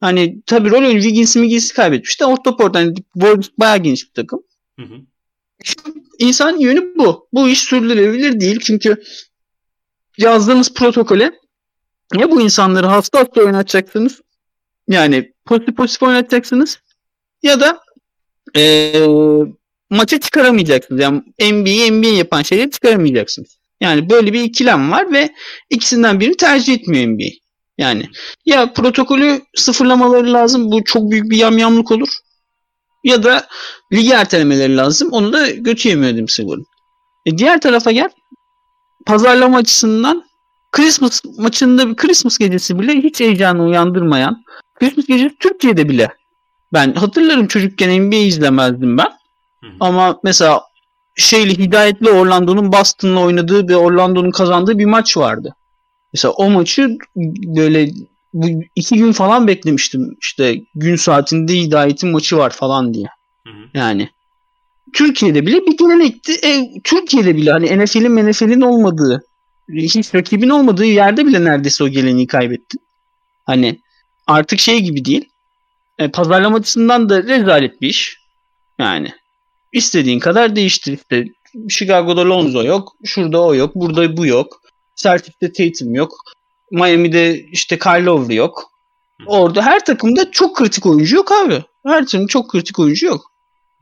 Hani 0.00 0.42
tabii 0.46 0.70
rol 0.70 0.78
oyuncu 0.78 1.02
Wiggins'i 1.02 1.32
Wiggins'i 1.32 1.74
kaybetmiş 1.74 2.20
de 2.20 2.24
orta 2.24 2.56
hani 2.72 2.94
bayağı 3.58 3.78
geniş 3.78 4.08
bir 4.08 4.14
takım. 4.14 4.42
Hı 4.80 4.82
hı. 4.82 4.94
İnsan 6.18 6.58
yönü 6.58 6.94
bu. 6.98 7.28
Bu 7.32 7.48
iş 7.48 7.58
sürdürülebilir 7.58 8.40
değil. 8.40 8.60
Çünkü 8.60 9.02
yazdığınız 10.18 10.74
protokole 10.74 11.32
ya 12.14 12.30
bu 12.30 12.40
insanları 12.40 12.86
hasta 12.86 13.20
hasta 13.20 13.40
oynatacaksınız 13.40 14.20
yani 14.88 15.32
pozitif 15.44 15.76
pozitif 15.76 16.02
oynatacaksınız 16.02 16.78
ya 17.42 17.60
da 17.60 17.80
ee, 18.56 19.06
maça 19.90 20.20
çıkaramayacaksınız. 20.20 21.00
Yani 21.00 21.22
NBA'yi 21.40 21.92
NBA 21.92 22.06
yapan 22.06 22.42
şeyleri 22.42 22.70
çıkaramayacaksınız. 22.70 23.58
Yani 23.80 24.10
böyle 24.10 24.32
bir 24.32 24.42
ikilem 24.42 24.92
var 24.92 25.12
ve 25.12 25.34
ikisinden 25.70 26.20
birini 26.20 26.36
tercih 26.36 26.74
etmiyor 26.74 27.06
NBA. 27.06 27.30
Yani 27.78 28.08
ya 28.46 28.72
protokolü 28.72 29.40
sıfırlamaları 29.54 30.32
lazım. 30.32 30.70
Bu 30.70 30.84
çok 30.84 31.10
büyük 31.10 31.30
bir 31.30 31.36
yamyamlık 31.36 31.90
olur. 31.90 32.08
Ya 33.04 33.22
da 33.22 33.46
ligi 33.92 34.12
ertelemeleri 34.12 34.76
lazım. 34.76 35.08
Onu 35.12 35.32
da 35.32 35.50
götüremiyor 35.50 36.14
dedim 36.14 36.28
Sigur'un. 36.28 36.66
E 37.26 37.38
diğer 37.38 37.60
tarafa 37.60 37.92
gel. 37.92 38.10
Pazarlama 39.06 39.56
açısından 39.56 40.24
Christmas 40.72 41.22
maçında 41.38 41.88
bir 41.88 41.96
Christmas 41.96 42.38
gecesi 42.38 42.78
bile 42.78 42.92
hiç 42.92 43.20
heyecanı 43.20 43.64
uyandırmayan 43.64 44.44
Christmas 44.78 45.06
gecesi 45.06 45.34
Türkiye'de 45.40 45.88
bile 45.88 46.08
ben 46.72 46.92
hatırlarım 46.92 47.46
çocukken 47.46 48.02
NBA 48.02 48.16
izlemezdim 48.16 48.98
ben. 48.98 49.08
Ama 49.80 50.20
mesela 50.24 50.62
şeyli 51.16 51.58
Hidayetli 51.58 52.10
Orlando'nun 52.10 52.72
Boston'la 52.72 53.20
oynadığı 53.20 53.68
ve 53.68 53.76
Orlando'nun 53.76 54.30
kazandığı 54.30 54.78
bir 54.78 54.84
maç 54.84 55.16
vardı. 55.16 55.54
Mesela 56.12 56.32
o 56.32 56.50
maçı 56.50 56.98
böyle 57.56 57.90
bu 58.34 58.46
iki 58.74 58.96
gün 58.96 59.12
falan 59.12 59.46
beklemiştim. 59.46 60.16
İşte 60.20 60.60
gün 60.74 60.96
saatinde 60.96 61.54
Hidayet'in 61.54 62.10
maçı 62.10 62.36
var 62.36 62.50
falan 62.50 62.94
diye. 62.94 63.06
Hı 63.46 63.50
hı. 63.50 63.68
Yani 63.74 64.10
Türkiye'de 64.92 65.46
bile 65.46 65.66
bir 65.66 65.76
gelenekti. 65.76 66.32
E, 66.32 66.80
Türkiye'de 66.84 67.36
bile 67.36 67.50
hani 67.50 67.84
NFL'in 67.84 68.30
NFL'in 68.30 68.60
olmadığı 68.60 69.22
hiç 69.68 70.14
rakibin 70.14 70.48
olmadığı 70.48 70.84
yerde 70.84 71.26
bile 71.26 71.44
neredeyse 71.44 71.84
o 71.84 71.88
geleneği 71.88 72.26
kaybettin. 72.26 72.80
Hani 73.46 73.80
artık 74.26 74.60
şey 74.60 74.80
gibi 74.80 75.04
değil. 75.04 75.28
E, 75.98 76.08
pazarlama 76.08 76.56
açısından 76.56 77.08
da 77.08 77.22
rezalet 77.22 77.80
bir 77.80 77.88
iş. 77.88 78.18
Yani 78.78 79.12
istediğin 79.72 80.18
kadar 80.18 80.56
değiştir 80.56 80.92
işte. 80.92 81.24
Chicago'da 81.68 82.28
Lonzo 82.28 82.64
yok. 82.64 82.92
Şurada 83.04 83.42
o 83.42 83.54
yok. 83.54 83.74
Burada 83.74 84.16
bu 84.16 84.26
yok. 84.26 84.62
Celtics'te 84.96 85.52
Tatum 85.52 85.94
yok. 85.94 86.12
Miami'de 86.70 87.42
işte 87.42 87.78
Kyle 87.78 88.04
Lowry 88.04 88.34
yok. 88.34 88.72
Orada 89.26 89.62
her 89.62 89.84
takımda 89.84 90.30
çok 90.30 90.56
kritik 90.56 90.86
oyuncu 90.86 91.16
yok 91.16 91.32
abi. 91.32 91.64
Her 91.86 92.06
takımda 92.06 92.28
çok 92.28 92.50
kritik 92.50 92.78
oyuncu 92.78 93.06
yok. 93.06 93.32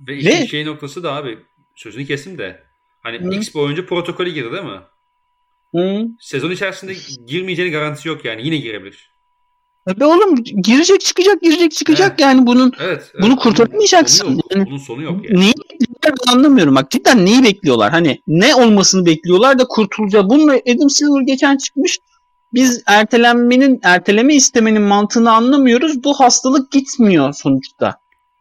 Ve 0.00 0.16
işin 0.16 0.30
Ve... 0.30 0.46
şey 0.46 0.66
noktası 0.66 1.02
da 1.02 1.12
abi 1.12 1.38
sözünü 1.74 2.06
kesim 2.06 2.38
de 2.38 2.62
hani 3.00 3.18
Hı. 3.18 3.34
X 3.34 3.54
bir 3.54 3.60
oyuncu 3.60 3.86
protokolü 3.86 4.30
girdi 4.30 4.52
değil 4.52 4.64
mi? 4.64 4.80
Hı. 5.74 6.08
Sezon 6.20 6.50
içerisinde 6.50 6.94
girmeyeceğini 7.26 7.72
garantisi 7.72 8.08
yok 8.08 8.24
yani. 8.24 8.46
Yine 8.46 8.56
girebilir. 8.56 9.13
Tabii 9.86 10.04
oğlum 10.04 10.44
girecek 10.44 11.00
çıkacak 11.00 11.42
girecek 11.42 11.72
çıkacak 11.72 12.08
evet. 12.08 12.20
yani 12.20 12.46
bunun 12.46 12.72
evet, 12.80 13.10
evet. 13.14 13.24
bunu 13.24 13.36
kurtaramayacaksın. 13.36 14.28
Bunun, 14.28 14.42
yani, 14.54 14.66
bunun 14.66 14.78
sonu 14.78 15.02
yok 15.02 15.24
yani. 15.24 15.40
Neyi 15.40 15.52
bekliyorlar 15.70 16.34
anlamıyorum 16.34 16.74
bak 16.74 16.90
cidden 16.90 17.26
neyi 17.26 17.42
bekliyorlar 17.42 17.90
hani 17.90 18.22
ne 18.26 18.54
olmasını 18.54 19.06
bekliyorlar 19.06 19.58
da 19.58 19.64
kurtulacak. 19.68 20.30
Bununla 20.30 20.52
Adam 20.52 20.90
Silver 20.90 21.22
geçen 21.22 21.56
çıkmış 21.56 21.98
biz 22.54 22.82
ertelenmenin 22.86 23.80
erteleme 23.82 24.34
istemenin 24.34 24.82
mantığını 24.82 25.32
anlamıyoruz 25.32 26.04
bu 26.04 26.20
hastalık 26.20 26.72
gitmiyor 26.72 27.32
sonuçta 27.32 27.94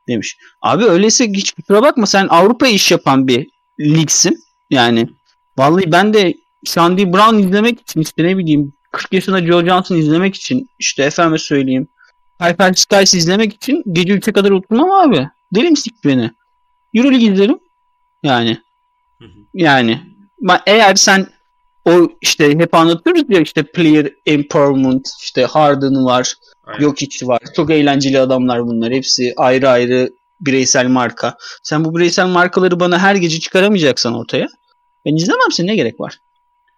demiş. 0.07 0.38
Abi 0.62 0.83
öyleyse 0.83 1.27
hiç 1.27 1.51
kusura 1.51 1.81
bakma 1.81 2.05
sen 2.05 2.27
Avrupa 2.27 2.67
iş 2.67 2.91
yapan 2.91 3.27
bir 3.27 3.47
ligsin 3.79 4.38
yani 4.69 5.09
vallahi 5.57 5.91
ben 5.91 6.13
de 6.13 6.33
Sandy 6.65 7.13
Brown 7.13 7.38
izlemek 7.38 7.81
için 7.81 8.01
işte 8.01 8.23
ne 8.23 8.38
bileyim 8.38 8.73
40 8.93 9.13
yaşında 9.13 9.45
Joe 9.45 9.65
Johnson 9.65 9.95
izlemek 9.95 10.35
için 10.35 10.69
işte 10.79 11.03
efendime 11.03 11.38
söyleyeyim 11.38 11.88
Hyper 12.41 12.73
Skies 12.73 13.13
izlemek 13.13 13.53
için 13.53 13.83
gece 13.91 14.13
3'e 14.13 14.33
kadar 14.33 14.51
oturmam 14.51 14.91
abi. 14.91 15.29
Deli 15.55 15.69
mi 15.69 15.77
sikti 15.77 16.09
beni? 16.09 16.31
Euroleague 16.93 17.33
izlerim. 17.33 17.59
Yani. 18.23 18.57
Yani. 19.53 20.01
Eğer 20.67 20.95
sen 20.95 21.27
o 21.85 22.09
işte 22.21 22.59
hep 22.59 22.73
anlatıyoruz 22.73 23.23
ya 23.29 23.39
işte 23.39 23.63
player 23.63 24.09
empowerment 24.25 25.09
işte 25.21 25.45
Harden 25.45 26.05
var. 26.05 26.33
Aynen. 26.63 26.79
Jokic 26.79 27.27
var. 27.27 27.39
Çok 27.55 27.71
eğlenceli 27.71 28.19
adamlar 28.19 28.67
bunlar. 28.67 28.93
Hepsi 28.93 29.33
ayrı 29.38 29.69
ayrı 29.69 30.09
bireysel 30.41 30.88
marka. 30.88 31.38
Sen 31.63 31.85
bu 31.85 31.95
bireysel 31.95 32.27
markaları 32.27 32.79
bana 32.79 33.00
her 33.00 33.15
gece 33.15 33.39
çıkaramayacaksan 33.39 34.13
ortaya 34.13 34.47
ben 35.05 35.15
izlemem 35.15 35.51
seni 35.51 35.67
ne 35.67 35.75
gerek 35.75 36.00
var? 36.00 36.17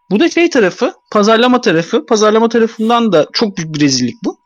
Bu 0.09 0.19
da 0.19 0.29
şey 0.29 0.49
tarafı, 0.49 0.93
pazarlama 1.11 1.61
tarafı. 1.61 2.05
Pazarlama 2.05 2.49
tarafından 2.49 3.11
da 3.11 3.27
çok 3.33 3.57
büyük 3.57 3.75
bir 3.75 3.79
rezillik 3.79 4.23
bu. 4.23 4.39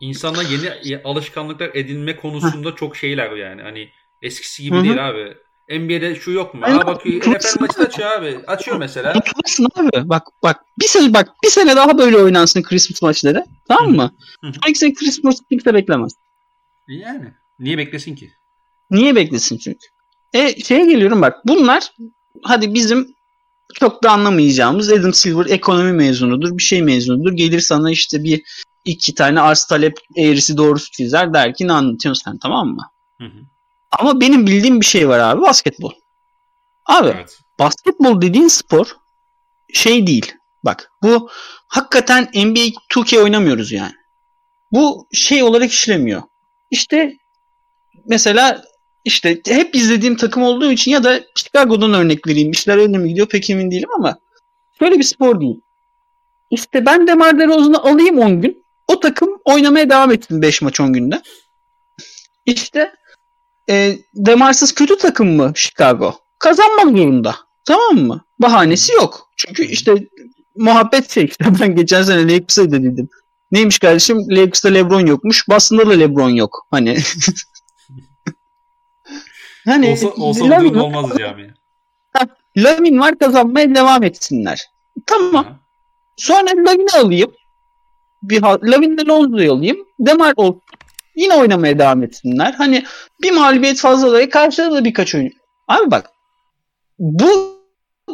İnsanlar 0.00 0.44
yeni 0.84 1.02
alışkanlıklar 1.04 1.70
edinme 1.74 2.16
konusunda 2.16 2.74
çok 2.74 2.96
şeyler 2.96 3.30
yani. 3.30 3.62
Hani 3.62 3.88
eskisi 4.22 4.62
gibi 4.62 4.76
Hı-hı. 4.76 4.84
değil 4.84 5.08
abi. 5.08 5.34
NBA'de 5.70 6.14
şu 6.14 6.30
yok 6.30 6.54
mu? 6.54 6.60
Aynen. 6.64 6.78
Aa 6.78 6.86
bakıyor 6.86 7.20
NFL 7.20 7.60
maçı 7.60 7.80
açıyor 7.80 8.10
abi. 8.10 8.38
Açıyor 8.46 8.76
mesela. 8.76 9.12
Tutulursun 9.12 9.68
abi. 9.74 10.08
Bak 10.08 10.22
bak 10.42 10.60
bir 10.80 10.86
sene 10.86 11.14
bak 11.14 11.28
bir 11.44 11.48
sene 11.48 11.76
daha 11.76 11.98
böyle 11.98 12.16
oynansın 12.16 12.62
Christmas 12.62 13.02
maçları. 13.02 13.44
Tamam 13.68 13.90
mı? 13.90 14.14
Sonraki 14.42 14.78
sene 14.78 14.94
Christmas 14.94 15.40
kimse 15.50 15.74
beklemez. 15.74 16.12
Yani. 16.88 17.32
Niye 17.58 17.78
beklesin 17.78 18.14
ki? 18.14 18.32
Niye 18.90 19.16
beklesin 19.16 19.58
çünkü? 19.58 19.86
E 20.32 20.60
şeye 20.60 20.86
geliyorum 20.86 21.22
bak. 21.22 21.36
Bunlar 21.46 21.92
hadi 22.42 22.74
bizim 22.74 23.14
çok 23.74 24.02
da 24.02 24.10
anlamayacağımız 24.10 24.92
Adam 24.92 25.14
Silver 25.14 25.46
ekonomi 25.46 25.92
mezunudur, 25.92 26.58
bir 26.58 26.62
şey 26.62 26.82
mezunudur. 26.82 27.32
Gelir 27.32 27.60
sana 27.60 27.90
işte 27.90 28.24
bir 28.24 28.42
iki 28.84 29.14
tane 29.14 29.40
arz 29.40 29.64
talep 29.64 29.98
eğrisi 30.16 30.56
doğrusu 30.56 30.90
çizer 30.90 31.34
der 31.34 31.54
ki 31.54 31.66
ne 31.66 31.72
anlatıyorsun 31.72 32.22
sen 32.24 32.38
tamam 32.38 32.68
mı? 32.68 32.90
Hı 33.20 33.24
hı. 33.24 33.38
Ama 33.90 34.20
benim 34.20 34.46
bildiğim 34.46 34.80
bir 34.80 34.86
şey 34.86 35.08
var 35.08 35.18
abi 35.18 35.40
basketbol. 35.40 35.92
Abi 36.86 37.08
evet. 37.08 37.38
basketbol 37.58 38.20
dediğin 38.20 38.48
spor 38.48 38.86
şey 39.72 40.06
değil. 40.06 40.32
Bak 40.64 40.90
bu 41.02 41.30
hakikaten 41.68 42.22
NBA 42.34 42.68
2K 42.90 43.18
oynamıyoruz 43.22 43.72
yani. 43.72 43.94
Bu 44.72 45.08
şey 45.12 45.42
olarak 45.42 45.70
işlemiyor. 45.70 46.22
İşte 46.70 47.16
mesela 48.06 48.62
işte 49.08 49.40
hep 49.48 49.74
izlediğim 49.74 50.16
takım 50.16 50.42
olduğu 50.42 50.72
için 50.72 50.90
ya 50.90 51.04
da 51.04 51.20
Chicago'dan 51.34 51.94
örnek 51.94 52.26
vereyim. 52.26 52.50
İşler 52.50 52.76
öyle 52.76 52.98
mi 52.98 53.08
gidiyor 53.08 53.26
pek 53.26 53.50
emin 53.50 53.70
değilim 53.70 53.88
ama 53.98 54.18
şöyle 54.78 54.98
bir 54.98 55.02
spor 55.02 55.40
değil. 55.40 55.60
İşte 56.50 56.86
ben 56.86 57.06
de 57.06 57.38
DeRozan'ı 57.38 57.78
alayım 57.78 58.18
10 58.18 58.40
gün. 58.40 58.64
O 58.88 59.00
takım 59.00 59.28
oynamaya 59.44 59.90
devam 59.90 60.12
etsin 60.12 60.42
5 60.42 60.62
maç 60.62 60.80
10 60.80 60.92
günde. 60.92 61.22
İşte 62.46 62.92
e, 63.70 63.98
Demarsız 64.14 64.74
kötü 64.74 64.98
takım 64.98 65.36
mı 65.36 65.52
Chicago? 65.54 66.14
Kazanmak 66.38 66.96
zorunda. 66.96 67.36
Tamam 67.64 68.06
mı? 68.06 68.24
Bahanesi 68.38 68.92
yok. 68.92 69.30
Çünkü 69.36 69.64
işte 69.64 69.94
muhabbet 70.56 71.10
şey 71.10 71.24
işte 71.24 71.44
ben 71.60 71.76
geçen 71.76 72.02
sene 72.02 72.32
Lakers'a 72.32 72.70
dedim. 72.70 73.08
Neymiş 73.52 73.78
kardeşim? 73.78 74.18
Lakers'ta 74.30 74.68
LeBron 74.68 75.06
yokmuş. 75.06 75.48
Boston'da 75.48 75.86
da 75.86 75.92
LeBron 75.92 76.30
yok. 76.30 76.66
Hani 76.70 76.98
Hani 79.68 79.90
olsa, 79.90 80.08
olsa 80.08 80.60
durum 80.60 80.80
olmaz 80.80 81.10
camiye. 81.18 81.50
Lamin 82.56 83.00
var 83.00 83.18
kazanmaya 83.18 83.74
devam 83.74 84.02
etsinler. 84.02 84.66
Tamam. 85.06 85.44
Hı. 85.44 85.50
Sonra 86.16 86.50
Lamin'i 86.50 86.90
alayım. 87.04 87.32
Bir 88.22 88.42
Lamin'le 88.42 89.08
Lonzo'yu 89.08 89.52
alayım. 89.52 89.76
Demar 89.98 90.32
olsun. 90.36 90.62
Yine 91.16 91.34
oynamaya 91.34 91.78
devam 91.78 92.02
etsinler. 92.02 92.52
Hani 92.52 92.84
bir 93.22 93.30
mağlubiyet 93.30 93.78
fazlalığı 93.78 94.30
karşıda 94.30 94.72
da 94.72 94.84
birkaç 94.84 95.14
oyun. 95.14 95.32
Abi 95.68 95.90
bak 95.90 96.10
bu 96.98 97.58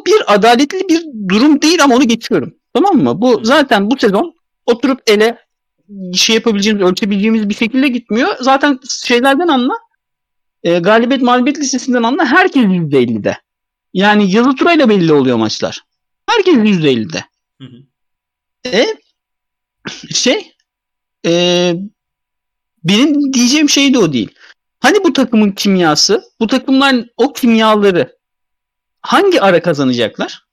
bir 0.07 0.35
adaletli 0.35 0.89
bir 0.89 1.05
durum 1.29 1.63
değil 1.63 1.85
ama 1.85 1.95
onu 1.95 2.05
geçiyorum. 2.05 2.55
Tamam 2.75 2.97
mı? 2.97 3.21
Bu 3.21 3.41
zaten 3.45 3.91
bu 3.91 3.99
sezon 3.99 4.35
oturup 4.67 5.03
ele 5.07 5.39
şey 6.15 6.35
yapabileceğimiz, 6.35 6.83
ölçebileceğimiz 6.83 7.49
bir 7.49 7.55
şekilde 7.55 7.89
gitmiyor. 7.89 8.29
Zaten 8.41 8.79
şeylerden 9.05 9.49
anla 9.49 9.75
e, 10.65 10.79
galibiyet 10.79 11.23
mağlubiyet 11.23 11.59
listesinden 11.59 12.03
anla 12.03 12.27
herkes 12.27 12.65
%50'de. 12.65 13.39
Yani 13.95 14.33
yazı 14.33 14.55
turayla 14.55 14.89
belli 14.89 15.13
oluyor 15.13 15.37
maçlar. 15.37 15.81
Herkes 16.27 16.55
%50'de. 16.55 17.25
Hı 17.61 17.65
hı. 17.65 17.83
E, 18.75 18.87
şey 20.15 20.53
e, 21.27 21.75
benim 22.85 23.33
diyeceğim 23.33 23.69
şey 23.69 23.95
de 23.95 23.99
o 23.99 24.13
değil. 24.13 24.35
Hani 24.81 25.05
bu 25.05 25.13
takımın 25.13 25.53
kimyası, 25.53 26.23
bu 26.41 26.47
takımların 26.47 27.11
o 27.17 27.33
kimyaları 27.33 28.19
hangi 29.01 29.41
ara 29.41 29.63
kazanacaklar? 29.63 30.45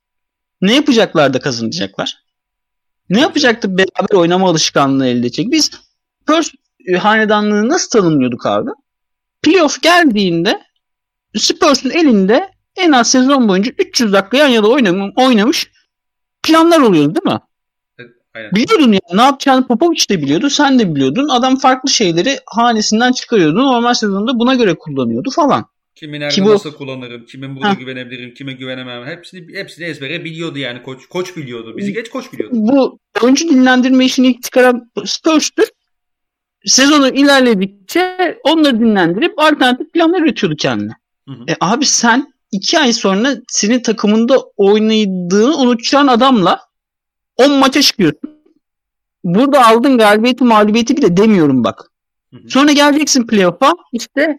Ne 0.60 0.74
yapacaklar 0.74 1.34
da 1.34 1.40
kazanacaklar? 1.40 2.22
Ne 3.10 3.20
yapacaktı 3.20 3.78
beraber 3.78 4.14
oynama 4.16 4.48
alışkanlığı 4.48 5.06
elde 5.06 5.18
edecek? 5.18 5.50
Biz 5.50 5.70
Spurs 6.22 6.50
hanedanlığı 6.98 7.68
nasıl 7.68 7.90
tanımlıyorduk 7.90 8.46
abi? 8.46 8.70
Playoff 9.42 9.82
geldiğinde 9.82 10.62
Spurs'un 11.36 11.90
elinde 11.90 12.50
en 12.76 12.92
az 12.92 13.10
sezon 13.10 13.48
boyunca 13.48 13.72
300 13.78 14.12
dakika 14.12 14.36
yan 14.36 14.48
yana 14.48 14.66
oynamış, 14.66 15.12
oynamış 15.16 15.70
planlar 16.42 16.80
oluyordu 16.80 17.14
değil 17.14 17.34
mi? 17.34 17.40
Aynen. 18.34 18.50
Biliyordun 18.52 18.92
ya 18.92 19.00
ne 19.12 19.22
yapacağını 19.22 19.66
Popovic 19.66 20.08
de 20.10 20.22
biliyordu. 20.22 20.50
Sen 20.50 20.78
de 20.78 20.94
biliyordun. 20.94 21.28
Adam 21.28 21.56
farklı 21.56 21.90
şeyleri 21.90 22.38
hanesinden 22.46 23.12
çıkarıyordu. 23.12 23.56
Normal 23.56 23.94
sezonda 23.94 24.38
buna 24.38 24.54
göre 24.54 24.74
kullanıyordu 24.74 25.30
falan. 25.30 25.66
Kimin 25.94 26.20
nerede 26.20 26.34
Ki 26.34 26.44
bu... 26.44 26.50
nasıl 26.50 26.72
kullanırım, 26.72 27.26
kimin 27.26 27.56
burada 27.56 27.68
ha. 27.68 27.74
güvenebilirim, 27.74 28.34
kime 28.34 28.52
güvenemem. 28.52 29.06
Hepsini 29.06 29.58
hepsini 29.58 29.86
ezbere 29.86 30.24
biliyordu 30.24 30.58
yani 30.58 30.82
koç. 30.82 31.06
Koç 31.06 31.36
biliyordu. 31.36 31.76
Bizi 31.76 31.92
geç 31.92 32.10
koç 32.10 32.32
biliyordu. 32.32 32.54
Bu 32.56 32.98
oyuncu 33.22 33.48
dinlendirme 33.48 34.04
işini 34.04 34.26
ilk 34.26 34.42
çıkaran 34.42 34.90
Spurs'tür 35.04 35.68
sezonu 36.66 37.08
ilerledikçe 37.08 38.38
onları 38.44 38.80
dinlendirip 38.80 39.38
alternatif 39.38 39.92
planlar 39.92 40.20
üretiyordu 40.22 40.56
kendine. 40.56 40.92
Hı 41.28 41.32
hı. 41.32 41.44
E 41.48 41.56
abi 41.60 41.86
sen 41.86 42.32
iki 42.52 42.78
ay 42.78 42.92
sonra 42.92 43.36
senin 43.48 43.80
takımında 43.80 44.38
oynadığını 44.56 45.56
unutacağın 45.56 46.06
adamla 46.06 46.60
10 47.36 47.50
maça 47.50 47.82
çıkıyorsun. 47.82 48.30
Burada 49.24 49.66
aldın 49.66 49.98
galibiyeti 49.98 50.44
mağlubiyeti 50.44 50.96
bile 50.96 51.16
demiyorum 51.16 51.64
bak. 51.64 51.90
Hı 52.30 52.36
hı. 52.36 52.50
Sonra 52.50 52.72
geleceksin 52.72 53.26
playoff'a 53.26 53.74
işte 53.92 54.38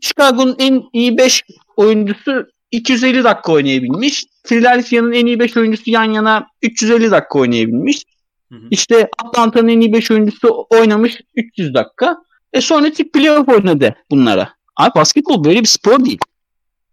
Chicago'nun 0.00 0.56
en 0.58 0.82
iyi 0.92 1.18
5 1.18 1.44
oyuncusu 1.76 2.46
250 2.70 3.24
dakika 3.24 3.52
oynayabilmiş. 3.52 4.24
Philadelphia'nın 4.44 5.12
en 5.12 5.26
iyi 5.26 5.40
5 5.40 5.56
oyuncusu 5.56 5.90
yan 5.90 6.04
yana 6.04 6.46
350 6.62 7.10
dakika 7.10 7.38
oynayabilmiş. 7.38 8.04
Hı 8.52 8.54
hı. 8.54 8.66
İşte 8.70 9.08
Atlanta'nın 9.18 9.68
en 9.68 9.80
iyi 9.80 9.92
5 9.92 10.10
oyuncusu 10.10 10.66
oynamış 10.70 11.20
300 11.36 11.74
dakika. 11.74 12.16
E 12.52 12.60
sonra 12.60 12.92
çık 12.92 13.12
playoff 13.12 13.48
oynadı 13.48 13.96
bunlara. 14.10 14.54
Abi 14.76 14.94
basketbol 14.94 15.44
böyle 15.44 15.60
bir 15.60 15.66
spor 15.66 16.04
değil. 16.04 16.18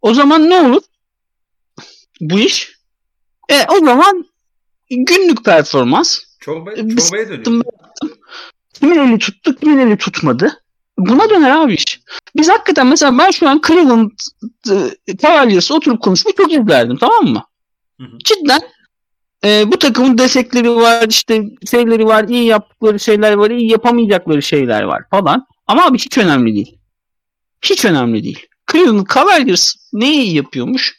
O 0.02 0.14
zaman 0.14 0.50
ne 0.50 0.62
olur? 0.62 0.82
Bu 2.22 2.40
iş. 2.40 2.78
E 3.50 3.66
o 3.70 3.86
zaman 3.86 4.26
günlük 4.90 5.46
performans. 5.46 6.20
Çorba, 6.40 6.76
çorbaya 6.76 7.30
dönüyor. 7.30 7.64
Kimin 8.74 9.00
eli 9.00 9.20
tuttu, 9.20 9.56
kimin 9.56 9.78
eli 9.78 9.98
tutmadı. 9.98 10.64
Buna 10.98 11.30
döner 11.30 11.52
abi 11.52 11.74
iş. 11.74 12.00
Biz 12.36 12.50
hakikaten 12.50 12.88
mesela 12.88 13.18
ben 13.18 13.32
şu 13.32 13.50
an 13.50 13.62
Cleveland 13.68 14.12
e, 15.08 15.18
Cavaliers'ı 15.18 15.74
oturup 15.74 16.02
konuşmayı 16.02 16.36
çok 16.36 16.54
izlerdim 16.54 16.98
tamam 16.98 17.26
mı? 17.26 17.44
Hı 18.00 18.04
hı. 18.04 18.18
Cidden 18.24 18.62
e, 19.44 19.72
bu 19.72 19.80
takımın 19.80 20.18
desekleri 20.18 20.76
var 20.76 21.06
işte 21.10 21.44
şeyleri 21.72 22.06
var 22.06 22.28
iyi 22.28 22.46
yaptıkları 22.46 23.00
şeyler 23.00 23.34
var 23.34 23.52
iyi 23.52 23.72
yapamayacakları 23.72 24.42
şeyler 24.42 24.84
var 24.84 25.04
falan. 25.12 25.46
Ama 25.68 25.86
abi 25.86 25.98
hiç 25.98 26.18
önemli 26.18 26.56
değil. 26.56 26.78
Hiç 27.62 27.86
önemli 27.86 28.24
değil. 28.24 28.46
Cleveland 28.72 29.08
Cavaliers 29.14 29.76
neyi 29.94 30.36
yapıyormuş? 30.36 30.98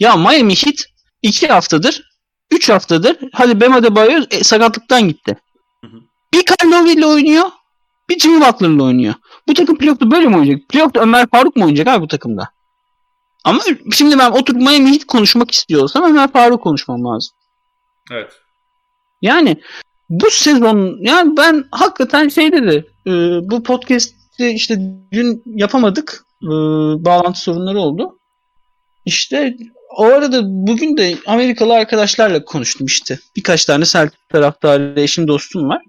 Ya 0.00 0.16
Miami 0.16 0.54
Heat 0.54 0.84
2 1.22 1.46
haftadır 1.46 2.02
3 2.50 2.68
haftadır 2.68 3.16
hadi 3.32 3.60
Bam 3.60 3.72
Adebayo 3.72 4.22
e, 4.30 4.44
sakatlıktan 4.44 5.08
gitti. 5.08 5.36
Hı 5.84 5.86
hı. 5.86 6.00
Bir 6.34 6.44
Carlo 6.44 6.86
ile 6.86 7.06
oynuyor 7.06 7.46
bir 8.08 8.18
Jimmy 8.18 8.40
Butler'la 8.40 8.82
oynuyor. 8.82 9.14
Bu 9.48 9.54
takım 9.54 9.78
playoff'ta 9.78 10.10
böyle 10.10 10.28
mi 10.28 10.36
oynayacak? 10.36 10.68
Playoff'ta 10.68 11.00
Ömer 11.00 11.26
Faruk 11.30 11.56
mu 11.56 11.64
oynayacak 11.64 11.88
abi 11.88 12.02
bu 12.02 12.08
takımda? 12.08 12.48
Ama 13.44 13.60
şimdi 13.92 14.18
ben 14.18 14.30
oturup 14.30 14.62
Miami 14.62 14.92
Heat 14.92 15.04
konuşmak 15.04 15.50
istiyorsam 15.50 16.02
Ömer 16.02 16.32
Faruk 16.32 16.62
konuşmam 16.62 17.04
lazım. 17.04 17.36
Evet. 18.10 18.32
Yani 19.22 19.56
bu 20.08 20.30
sezon 20.30 20.98
yani 21.00 21.36
ben 21.36 21.64
hakikaten 21.70 22.28
şey 22.28 22.52
dedi 22.52 22.86
e, 23.06 23.10
bu 23.50 23.62
podcast'i 23.62 24.48
işte 24.48 24.78
dün 25.12 25.42
yapamadık 25.46 26.24
e, 26.42 26.48
bağlantı 27.04 27.40
sorunları 27.40 27.78
oldu. 27.78 28.18
İşte 29.04 29.56
o 29.96 30.04
arada 30.04 30.40
bugün 30.44 30.96
de 30.96 31.18
Amerikalı 31.26 31.74
arkadaşlarla 31.74 32.44
konuştum 32.44 32.86
işte. 32.86 33.18
Birkaç 33.36 33.64
tane 33.64 33.84
Celtic 33.84 34.18
taraftarı 34.28 35.00
eşim 35.00 35.28
dostum 35.28 35.68
var. 35.68 35.82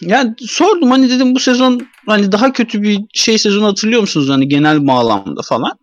Yani 0.00 0.34
sordum 0.38 0.90
hani 0.90 1.10
dedim 1.10 1.34
bu 1.34 1.38
sezon 1.38 1.86
hani 2.06 2.32
daha 2.32 2.52
kötü 2.52 2.82
bir 2.82 3.00
şey 3.14 3.38
sezon 3.38 3.62
hatırlıyor 3.62 4.00
musunuz 4.00 4.28
hani 4.28 4.48
genel 4.48 4.86
bağlamda 4.86 5.42
falan. 5.42 5.78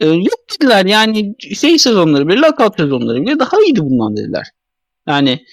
Ee, 0.00 0.06
yok 0.06 0.40
dediler 0.52 0.86
yani 0.86 1.34
şey 1.54 1.78
sezonları 1.78 2.28
bile 2.28 2.36
lockout 2.40 2.76
sezonları 2.76 3.22
bile 3.22 3.38
daha 3.38 3.60
iyiydi 3.60 3.80
bundan 3.80 4.16
dediler. 4.16 4.46
Yani 5.08 5.44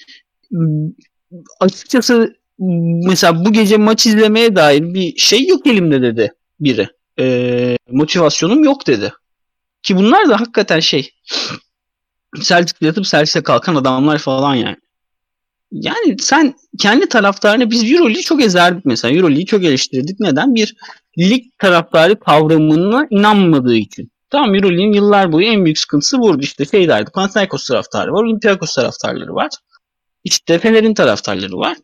açıkçası 1.60 2.36
mesela 3.08 3.46
bu 3.46 3.54
gece 3.54 3.78
maç 3.78 4.06
izlemeye 4.06 4.56
dair 4.56 4.94
bir 4.94 5.18
şey 5.18 5.48
yok 5.48 5.68
elimde 5.68 6.02
dedi 6.02 6.34
biri. 6.60 6.88
Ee, 7.20 7.78
motivasyonum 7.92 8.64
yok 8.64 8.88
dedi. 8.88 9.14
Ki 9.84 9.96
bunlar 9.96 10.30
da 10.30 10.40
hakikaten 10.40 10.80
şey 10.80 11.10
Celtic'de 12.42 12.86
yatıp 12.86 13.06
Celtic'e 13.06 13.44
kalkan 13.44 13.76
adamlar 13.76 14.18
falan 14.18 14.56
yani. 14.56 14.78
Yani 15.72 16.16
sen 16.20 16.54
kendi 16.80 17.10
taraftarını 17.10 17.72
biz 17.72 17.92
Euroleague'i 17.92 18.24
çok 18.24 18.44
ezerdik 18.44 18.86
mesela. 18.86 19.14
Euroleague'i 19.14 19.46
çok 19.46 19.64
eleştirdik. 19.64 20.20
Neden? 20.20 20.56
Bir 20.56 20.76
lig 21.18 21.44
taraftarı 21.60 22.20
kavramına 22.20 23.08
inanmadığı 23.10 23.76
için. 23.76 24.12
Tamam 24.32 24.56
Euroleague'in 24.56 24.94
yıllar 24.94 25.32
boyu 25.32 25.46
en 25.46 25.66
büyük 25.66 25.80
sıkıntısı 25.80 26.20
burada. 26.20 26.42
İşte 26.42 26.66
şey 26.66 26.88
derdi. 26.88 27.12
Panathinaikos 27.12 27.68
taraftarı 27.68 28.14
var. 28.14 28.24
Olympiakos 28.24 28.76
taraftarları 28.76 29.36
var. 29.36 29.50
İşte 30.24 30.60
Fener'in 30.60 30.94
taraftarları 30.94 31.58
var. 31.58 31.78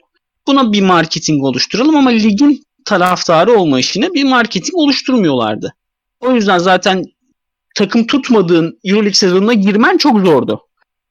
Buna 0.47 0.73
bir 0.73 0.81
marketing 0.81 1.43
oluşturalım 1.43 1.95
ama 1.95 2.09
ligin 2.09 2.63
taraftarı 2.85 3.53
olma 3.53 3.79
işine 3.79 4.13
bir 4.13 4.23
marketing 4.23 4.75
oluşturmuyorlardı. 4.75 5.73
O 6.19 6.31
yüzden 6.31 6.57
zaten 6.57 7.03
takım 7.75 8.07
tutmadığın 8.07 8.79
Euroleague 8.83 9.13
sezonuna 9.13 9.53
girmen 9.53 9.97
çok 9.97 10.19
zordu. 10.19 10.61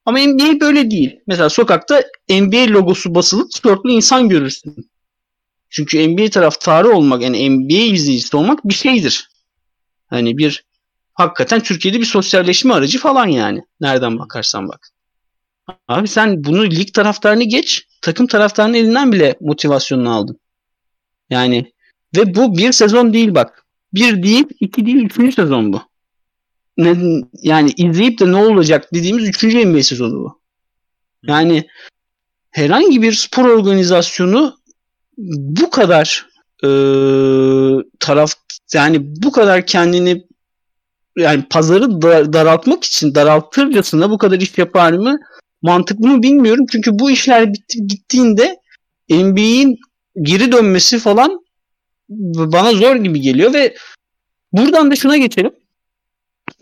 Ama 0.04 0.18
NBA 0.18 0.60
böyle 0.60 0.90
değil. 0.90 1.20
Mesela 1.26 1.48
sokakta 1.48 2.02
NBA 2.30 2.66
logosu 2.68 3.14
basılı 3.14 3.48
tişörtlü 3.48 3.90
insan 3.90 4.28
görürsün. 4.28 4.90
Çünkü 5.70 6.08
NBA 6.08 6.30
taraftarı 6.30 6.96
olmak 6.96 7.22
yani 7.22 7.50
NBA 7.50 7.94
izleyicisi 7.94 8.36
olmak 8.36 8.64
bir 8.64 8.74
şeydir. 8.74 9.28
Hani 10.06 10.38
bir 10.38 10.64
hakikaten 11.16 11.60
Türkiye'de 11.60 12.00
bir 12.00 12.04
sosyalleşme 12.04 12.74
aracı 12.74 12.98
falan 12.98 13.26
yani. 13.26 13.62
Nereden 13.80 14.18
bakarsan 14.18 14.68
bak. 14.68 14.88
Abi 15.88 16.08
sen 16.08 16.44
bunu 16.44 16.70
lig 16.70 16.94
taraftarını 16.94 17.44
geç. 17.44 17.86
Takım 18.02 18.26
taraftarının 18.26 18.74
elinden 18.74 19.12
bile 19.12 19.36
motivasyonunu 19.40 20.14
aldın. 20.14 20.40
Yani 21.30 21.72
ve 22.16 22.34
bu 22.34 22.58
bir 22.58 22.72
sezon 22.72 23.12
değil 23.12 23.34
bak. 23.34 23.66
Bir 23.94 24.22
değil, 24.22 24.44
iki 24.60 24.86
değil, 24.86 24.96
üçüncü 24.96 25.32
sezon 25.32 25.72
bu 25.72 25.82
ne, 26.76 27.22
yani 27.42 27.72
izleyip 27.76 28.20
de 28.20 28.32
ne 28.32 28.36
olacak 28.36 28.94
dediğimiz 28.94 29.28
üçüncü 29.28 29.66
NBA 29.66 29.82
sezonu 29.82 30.14
bu. 30.14 30.40
Yani 31.22 31.66
herhangi 32.50 33.02
bir 33.02 33.12
spor 33.12 33.44
organizasyonu 33.44 34.58
bu 35.18 35.70
kadar 35.70 36.26
e, 36.64 36.68
taraf 38.00 38.32
yani 38.74 39.22
bu 39.22 39.32
kadar 39.32 39.66
kendini 39.66 40.26
yani 41.16 41.44
pazarı 41.50 42.02
dar, 42.02 42.32
daraltmak 42.32 42.84
için 42.84 43.14
daraltırcasına 43.14 44.10
bu 44.10 44.18
kadar 44.18 44.40
iş 44.40 44.58
yapar 44.58 44.92
mı 44.92 45.18
mantıklı 45.62 46.08
mı 46.08 46.22
bilmiyorum. 46.22 46.66
Çünkü 46.72 46.98
bu 46.98 47.10
işler 47.10 47.52
bitti, 47.52 47.86
gittiğinde 47.86 48.56
NBA'in 49.10 49.78
geri 50.22 50.52
dönmesi 50.52 50.98
falan 50.98 51.40
bana 52.08 52.72
zor 52.72 52.96
gibi 52.96 53.20
geliyor 53.20 53.54
ve 53.54 53.76
buradan 54.52 54.90
da 54.90 54.96
şuna 54.96 55.16
geçelim 55.16 55.52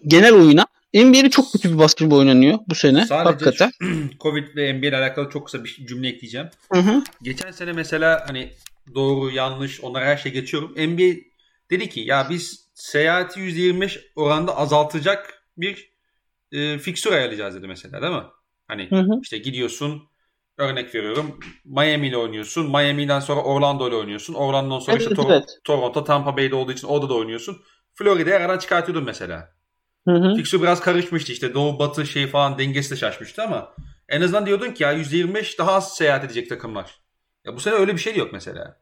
genel 0.06 0.34
oyuna 0.34 0.66
NBA'de 0.94 1.30
çok 1.30 1.52
kötü 1.52 1.72
bir 1.72 1.78
basketbol 1.78 2.18
oynanıyor 2.18 2.58
bu 2.68 2.74
sene. 2.74 3.06
Sadece 3.06 3.30
hakikaten. 3.30 3.72
Covid 4.20 4.56
ve 4.56 4.72
NBA 4.72 4.86
ile 4.86 4.96
alakalı 4.96 5.30
çok 5.30 5.44
kısa 5.44 5.64
bir 5.64 5.86
cümle 5.86 6.08
ekleyeceğim. 6.08 6.48
Hı 6.72 6.78
hı. 6.78 7.02
Geçen 7.22 7.50
sene 7.50 7.72
mesela 7.72 8.24
hani 8.28 8.50
doğru 8.94 9.30
yanlış 9.30 9.80
onlara 9.80 10.04
her 10.04 10.16
şey 10.16 10.32
geçiyorum. 10.32 10.70
NBA 10.70 11.20
dedi 11.70 11.88
ki 11.88 12.00
ya 12.00 12.26
biz 12.30 12.63
seyahati 12.74 13.40
%25 13.40 14.12
oranda 14.16 14.56
azaltacak 14.56 15.44
bir 15.56 15.92
e, 16.52 16.78
fiksür 16.78 17.12
ayarlayacağız 17.12 17.54
dedi 17.54 17.66
mesela 17.66 18.02
değil 18.02 18.12
mi? 18.12 18.24
Hani 18.68 18.90
hı 18.90 18.96
hı. 18.96 19.20
işte 19.22 19.38
gidiyorsun 19.38 20.02
örnek 20.58 20.94
veriyorum 20.94 21.40
Miami 21.64 22.08
ile 22.08 22.16
oynuyorsun. 22.16 22.70
Miami'den 22.70 23.20
sonra 23.20 23.40
Orlando 23.42 23.88
ile 23.88 23.96
oynuyorsun. 23.96 24.34
Orlando'dan 24.34 24.78
sonra 24.78 24.96
evet, 24.96 25.10
işte 25.10 25.22
evet. 25.28 25.44
Tor- 25.44 25.62
Toronto, 25.64 26.04
Tampa 26.04 26.36
Bay'de 26.36 26.54
olduğu 26.54 26.72
için 26.72 26.88
orada 26.88 27.08
da 27.08 27.14
oynuyorsun. 27.14 27.62
Florida'ya 27.94 28.36
aradan 28.36 28.58
çıkartıyordun 28.58 29.04
mesela. 29.04 29.54
Hı 30.08 30.14
hı. 30.14 30.34
Fixu 30.34 30.62
biraz 30.62 30.80
karışmıştı 30.80 31.32
işte 31.32 31.54
doğu 31.54 31.78
batı 31.78 32.06
şey 32.06 32.26
falan 32.26 32.58
dengesi 32.58 32.90
de 32.90 32.96
şaşmıştı 32.96 33.42
ama 33.42 33.74
en 34.08 34.20
azından 34.20 34.46
diyordun 34.46 34.70
ki 34.70 34.82
ya 34.82 34.92
%25 34.92 35.58
daha 35.58 35.72
az 35.72 35.96
seyahat 35.96 36.24
edecek 36.24 36.48
takımlar. 36.48 37.00
Ya 37.44 37.56
bu 37.56 37.60
sene 37.60 37.74
öyle 37.74 37.92
bir 37.92 38.00
şey 38.00 38.14
de 38.14 38.18
yok 38.18 38.32
mesela. 38.32 38.80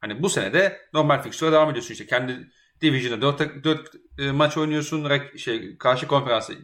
Hani 0.00 0.22
bu 0.22 0.28
sene 0.28 0.52
de 0.52 0.80
normal 0.94 1.22
fixture'a 1.22 1.52
devam 1.52 1.70
ediyorsun 1.70 1.92
işte 1.92 2.06
kendi 2.06 2.50
division'da 2.82 3.22
4, 3.22 3.64
4 3.64 3.90
e, 4.18 4.30
maç 4.30 4.56
oynuyorsun 4.56 5.10
şey 5.36 5.78
karşı 5.78 6.06
konferansı 6.06 6.54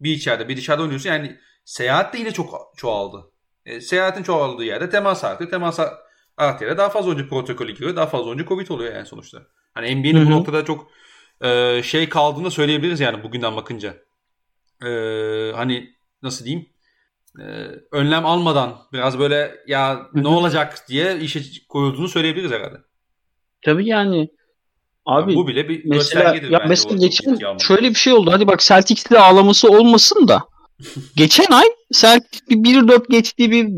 bir 0.00 0.10
içeride 0.10 0.48
bir 0.48 0.56
dışarıda 0.56 0.82
oynuyorsun 0.82 1.10
yani 1.10 1.38
seyahat 1.64 2.14
de 2.14 2.18
yine 2.18 2.32
çok 2.32 2.72
çoğaldı. 2.76 3.32
E, 3.66 3.80
seyahatin 3.80 4.22
çoğaldığı 4.22 4.64
yerde 4.64 4.90
temas 4.90 5.24
artıyor. 5.24 5.50
Temas 5.50 5.80
artıyor 6.36 6.70
yere 6.70 6.78
daha 6.78 6.88
fazla 6.88 7.08
oyuncu 7.08 7.28
protokolü 7.28 7.72
giriyor. 7.72 7.96
Daha 7.96 8.06
fazla 8.06 8.26
oyuncu 8.26 8.46
Covid 8.46 8.68
oluyor 8.68 8.94
yani 8.94 9.06
sonuçta. 9.06 9.46
Hani 9.74 9.96
NBA'nin 9.96 10.26
bu 10.26 10.30
noktada 10.30 10.64
çok 10.64 10.90
e, 11.40 11.80
şey 11.82 12.08
kaldığını 12.08 12.50
söyleyebiliriz 12.50 13.00
yani 13.00 13.22
bugünden 13.22 13.56
bakınca. 13.56 13.96
E, 14.84 14.88
hani 15.54 15.94
nasıl 16.22 16.44
diyeyim? 16.44 16.68
E, 17.38 17.44
önlem 17.92 18.26
almadan 18.26 18.78
biraz 18.92 19.18
böyle 19.18 19.54
ya 19.66 20.06
ne 20.14 20.28
olacak 20.28 20.88
diye 20.88 21.18
işe 21.18 21.40
koyulduğunu 21.68 22.08
söyleyebiliriz 22.08 22.52
herhalde. 22.52 22.78
Tabii 23.62 23.86
yani 23.86 24.28
Abi, 25.06 25.34
bu 25.34 25.48
bile 25.48 25.68
bir 25.68 25.84
mesela, 25.84 26.34
ya 26.50 26.62
mesela 26.68 26.96
geçen 26.96 27.38
şöyle 27.58 27.90
bir 27.90 27.94
şey 27.94 28.12
oldu. 28.12 28.32
Hadi 28.32 28.46
bak 28.46 28.60
Celtics'te 28.60 29.18
ağlaması 29.18 29.68
olmasın 29.68 30.28
da 30.28 30.42
geçen 31.16 31.52
ay 31.52 31.66
Celtics 31.92 32.40
bir 32.50 32.56
1-4 32.56 33.10
geçtiği 33.10 33.50
bir 33.50 33.68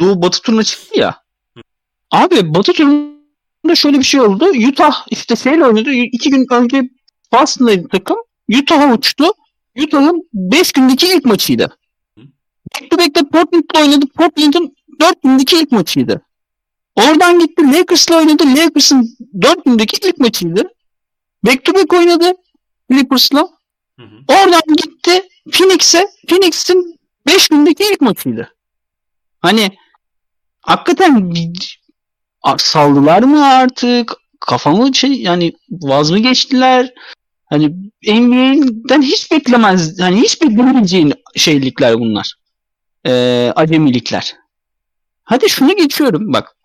Doğu 0.00 0.22
Batı 0.22 0.42
turuna 0.42 0.62
çıktı 0.64 1.00
ya. 1.00 1.16
Abi 2.10 2.54
Batı 2.54 2.72
turunda 2.72 3.74
şöyle 3.74 3.98
bir 3.98 4.04
şey 4.04 4.20
oldu. 4.20 4.44
Utah 4.68 5.06
işte 5.10 5.36
şeyle 5.36 5.64
oynadı. 5.64 5.92
İki 5.92 6.30
gün 6.30 6.46
önce 6.50 6.82
Boston'daydı 7.32 7.88
takım. 7.88 8.16
Utah'a 8.62 8.94
uçtu. 8.94 9.24
Utah'ın 9.82 10.28
5 10.32 10.72
gündeki 10.72 11.06
ilk 11.06 11.24
maçıydı. 11.24 11.76
Back 12.74 12.90
to 12.90 12.98
back'te 12.98 13.20
Portland'la 13.22 13.80
oynadı. 13.80 14.06
Portland'ın 14.16 14.74
4 15.00 15.22
gündeki 15.22 15.56
ilk 15.56 15.72
maçıydı. 15.72 16.20
Oradan 16.98 17.38
gitti 17.38 17.62
Lakers'la 17.72 18.16
oynadı. 18.16 18.44
Lakers'ın 18.56 19.16
4 19.42 19.64
gündeki 19.64 20.08
ilk 20.08 20.18
maçıydı. 20.18 20.68
Back 21.44 21.64
to 21.64 21.74
back 21.74 21.92
oynadı 21.92 22.32
Clippers'la. 22.92 23.48
Oradan 24.28 24.62
gitti 24.76 25.28
Phoenix'e. 25.52 26.06
Phoenix'in 26.28 27.00
5 27.26 27.48
gündeki 27.48 27.84
ilk 27.84 28.00
maçıydı. 28.00 28.54
Hani 29.40 29.70
hakikaten 30.60 31.32
saldılar 32.58 33.22
mı 33.22 33.46
artık? 33.46 34.12
Kafamı 34.40 34.94
şey 34.94 35.22
yani 35.22 35.52
vaz 35.70 36.10
mı 36.10 36.18
geçtiler? 36.18 36.94
Hani 37.44 37.68
NBA'den 38.08 39.02
hiç 39.02 39.30
beklemez, 39.32 40.00
hani 40.00 40.20
hiç 40.20 40.42
beklemeyeceğin 40.42 41.14
şeylikler 41.36 41.98
bunlar. 41.98 42.34
Ee, 43.06 43.52
acemilikler. 43.56 44.36
Hadi 45.24 45.50
şunu 45.50 45.76
geçiyorum 45.76 46.32
bak. 46.32 46.57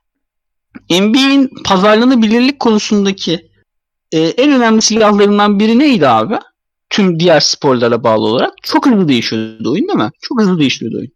NBA'in 0.90 1.50
pazarlanabilirlik 1.66 2.60
konusundaki 2.60 3.50
e, 4.12 4.20
en 4.20 4.52
önemli 4.52 4.82
silahlarından 4.82 5.60
biri 5.60 5.80
neydi 5.80 6.08
abi? 6.08 6.40
Tüm 6.90 7.20
diğer 7.20 7.40
sporlara 7.40 8.04
bağlı 8.04 8.28
olarak. 8.28 8.54
Çok 8.64 8.86
hızlı 8.86 9.08
değişiyordu 9.08 9.72
oyun 9.72 9.88
değil 9.88 10.00
mi? 10.00 10.12
Çok 10.22 10.42
hızlı 10.42 10.60
değişiyordu 10.60 10.98
oyun. 10.98 11.12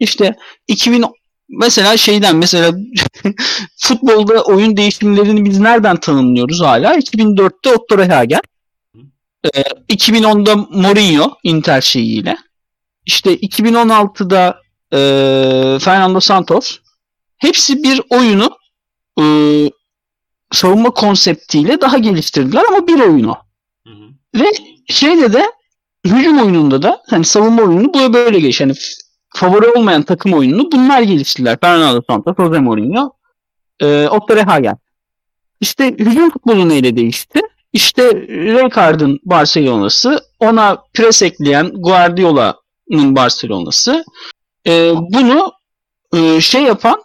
İşte 0.00 0.34
2000 0.68 1.04
mesela 1.48 1.96
şeyden 1.96 2.36
mesela 2.36 2.72
futbolda 3.76 4.44
oyun 4.44 4.76
değişimlerini 4.76 5.44
biz 5.44 5.58
nereden 5.58 5.96
tanımlıyoruz 5.96 6.60
hala? 6.60 6.96
2004'te 6.96 7.74
Otto 7.74 7.98
Rehhagen. 7.98 8.40
Ee, 9.44 9.62
2010'da 9.90 10.56
Mourinho 10.56 11.30
Inter 11.42 11.80
şeyiyle. 11.80 12.36
İşte 13.06 13.34
2016'da 13.34 14.60
e, 14.92 14.98
Fernando 15.78 16.20
Santos. 16.20 16.78
Hepsi 17.36 17.82
bir 17.82 18.00
oyunu 18.10 18.50
e, 19.20 19.24
savunma 20.52 20.90
konseptiyle 20.90 21.80
daha 21.80 21.98
geliştirdiler 21.98 22.64
ama 22.68 22.86
bir 22.86 23.00
oyunu. 23.00 23.36
Hı 23.86 23.90
hı. 23.90 24.40
Ve 24.40 24.52
şeyde 24.88 25.32
de 25.32 25.52
hücum 26.06 26.38
oyununda 26.38 26.82
da 26.82 27.02
hani 27.10 27.24
savunma 27.24 27.62
oyununu 27.62 27.94
bu 27.94 28.12
böyle 28.12 28.40
geç. 28.40 28.60
Hani 28.60 28.72
favori 29.36 29.68
olmayan 29.68 30.02
takım 30.02 30.32
oyununu 30.32 30.72
bunlar 30.72 31.02
geliştirdiler. 31.02 31.58
Fernando 31.60 32.02
Santos, 32.10 32.36
Jose 32.36 32.58
Mourinho, 32.60 33.12
e, 33.80 34.08
Otto 34.08 34.36
Rehhagen. 34.36 34.78
İşte 35.60 35.86
hücum 35.98 36.30
futbolu 36.30 36.68
neyle 36.68 36.96
değişti? 36.96 37.40
İşte 37.72 38.12
Rijkaard'ın 38.28 39.20
Barcelona'sı, 39.24 40.20
ona 40.40 40.82
pres 40.94 41.22
ekleyen 41.22 41.72
Guardiola'nın 41.74 43.16
Barcelona'sı. 43.16 44.04
E, 44.66 44.92
bunu 44.96 45.52
e, 46.14 46.40
şey 46.40 46.62
yapan, 46.62 47.02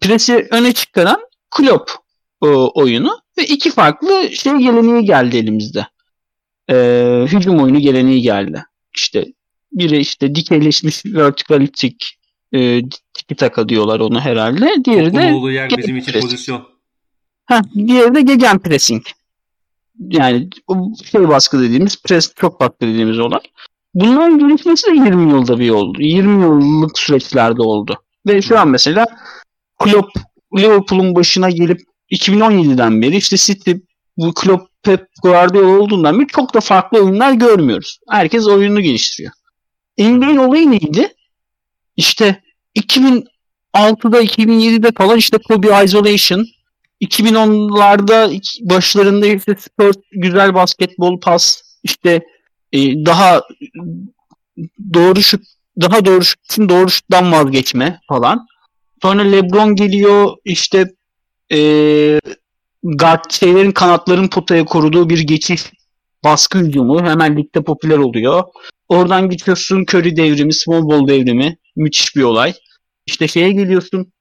presi 0.00 0.48
öne 0.50 0.72
çıkaran 0.72 1.20
Klopp 1.50 1.90
e, 2.42 2.46
oyunu 2.46 3.18
ve 3.38 3.46
iki 3.46 3.70
farklı 3.70 4.30
şey 4.32 4.52
geleneği 4.52 5.04
geldi 5.04 5.36
elimizde. 5.36 5.86
E, 6.70 6.76
hücum 7.26 7.60
oyunu 7.62 7.78
geleneği 7.78 8.22
geldi. 8.22 8.64
İşte 8.96 9.26
biri 9.72 9.98
işte 9.98 10.34
dikeyleşmiş 10.34 11.06
vertikalistik 11.06 12.18
e, 12.52 12.82
tiki 13.14 13.34
taka 13.34 13.68
diyorlar 13.68 14.00
onu 14.00 14.20
herhalde. 14.20 14.84
Diğeri 14.84 15.14
de 15.14 15.32
olduğu 15.32 15.50
yer 15.50 15.70
bizim 15.78 15.96
için 15.96 16.12
pressing. 16.12 16.32
pozisyon. 16.32 16.62
Ha, 17.44 17.60
diğeri 17.74 18.14
de 18.14 18.20
gegen 18.20 18.58
pressing. 18.58 19.02
Yani 20.10 20.48
şey 21.10 21.28
baskı 21.28 21.62
dediğimiz, 21.62 22.02
pres 22.02 22.32
çok 22.36 22.60
baskı 22.60 22.80
dediğimiz 22.80 23.18
olay. 23.18 23.40
Bunların 23.94 24.38
gelişmesi 24.38 24.86
de 24.86 24.94
20 24.94 25.32
yılda 25.32 25.58
bir 25.58 25.70
oldu. 25.70 26.02
20 26.02 26.42
yıllık 26.42 26.98
süreçlerde 26.98 27.62
oldu. 27.62 28.02
Ve 28.26 28.42
şu 28.42 28.58
an 28.58 28.68
mesela 28.68 29.06
Klopp 29.84 30.10
Liverpool'un 30.58 31.14
başına 31.14 31.50
gelip 31.50 31.80
2017'den 32.10 33.02
beri 33.02 33.16
işte 33.16 33.36
City 33.36 33.72
bu 34.16 34.34
Klopp 34.34 34.82
Pep 34.82 35.06
Guardiola 35.22 35.78
olduğundan 35.78 36.18
beri 36.20 36.26
çok 36.26 36.54
da 36.54 36.60
farklı 36.60 36.98
oyunlar 36.98 37.32
görmüyoruz. 37.32 37.98
Herkes 38.10 38.46
oyununu 38.46 38.80
geliştiriyor. 38.80 39.32
NBA'in 39.98 40.36
olayı 40.36 40.70
neydi? 40.70 41.14
İşte 41.96 42.42
2006'da 42.78 44.22
2007'de 44.22 44.92
falan 44.96 45.18
işte 45.18 45.38
Kobe 45.38 45.84
Isolation 45.84 46.46
2010'larda 47.00 48.40
başlarında 48.70 49.26
işte 49.26 49.56
Spurs 49.58 49.96
güzel 50.12 50.54
basketbol 50.54 51.20
pas 51.20 51.62
işte 51.82 52.22
e, 52.72 52.78
daha 53.06 53.42
doğru 54.94 55.22
şut 55.22 55.42
daha 55.80 56.04
doğru 56.04 56.24
şutun 56.24 56.68
doğru 56.68 56.90
şuttan 56.90 57.32
vazgeçme 57.32 58.00
falan. 58.08 58.46
Sonra 59.02 59.22
LeBron 59.22 59.76
geliyor 59.76 60.32
işte 60.44 60.86
e, 61.52 61.58
guard 62.82 63.30
şeylerin 63.30 63.72
kanatların 63.72 64.28
potaya 64.28 64.64
koruduğu 64.64 65.08
bir 65.08 65.18
geçiş 65.20 65.72
baskı 66.24 66.58
hücumu 66.58 67.02
hemen 67.02 67.36
ligde 67.36 67.62
popüler 67.62 67.98
oluyor. 67.98 68.42
Oradan 68.88 69.28
geçiyorsun 69.30 69.82
Curry 69.82 70.16
devrimi, 70.16 70.54
small 70.54 70.88
ball 70.88 71.08
devrimi. 71.08 71.56
Müthiş 71.76 72.16
bir 72.16 72.22
olay. 72.22 72.52
İşte 73.06 73.28
şeye 73.28 73.52
geliyorsun 73.52 74.12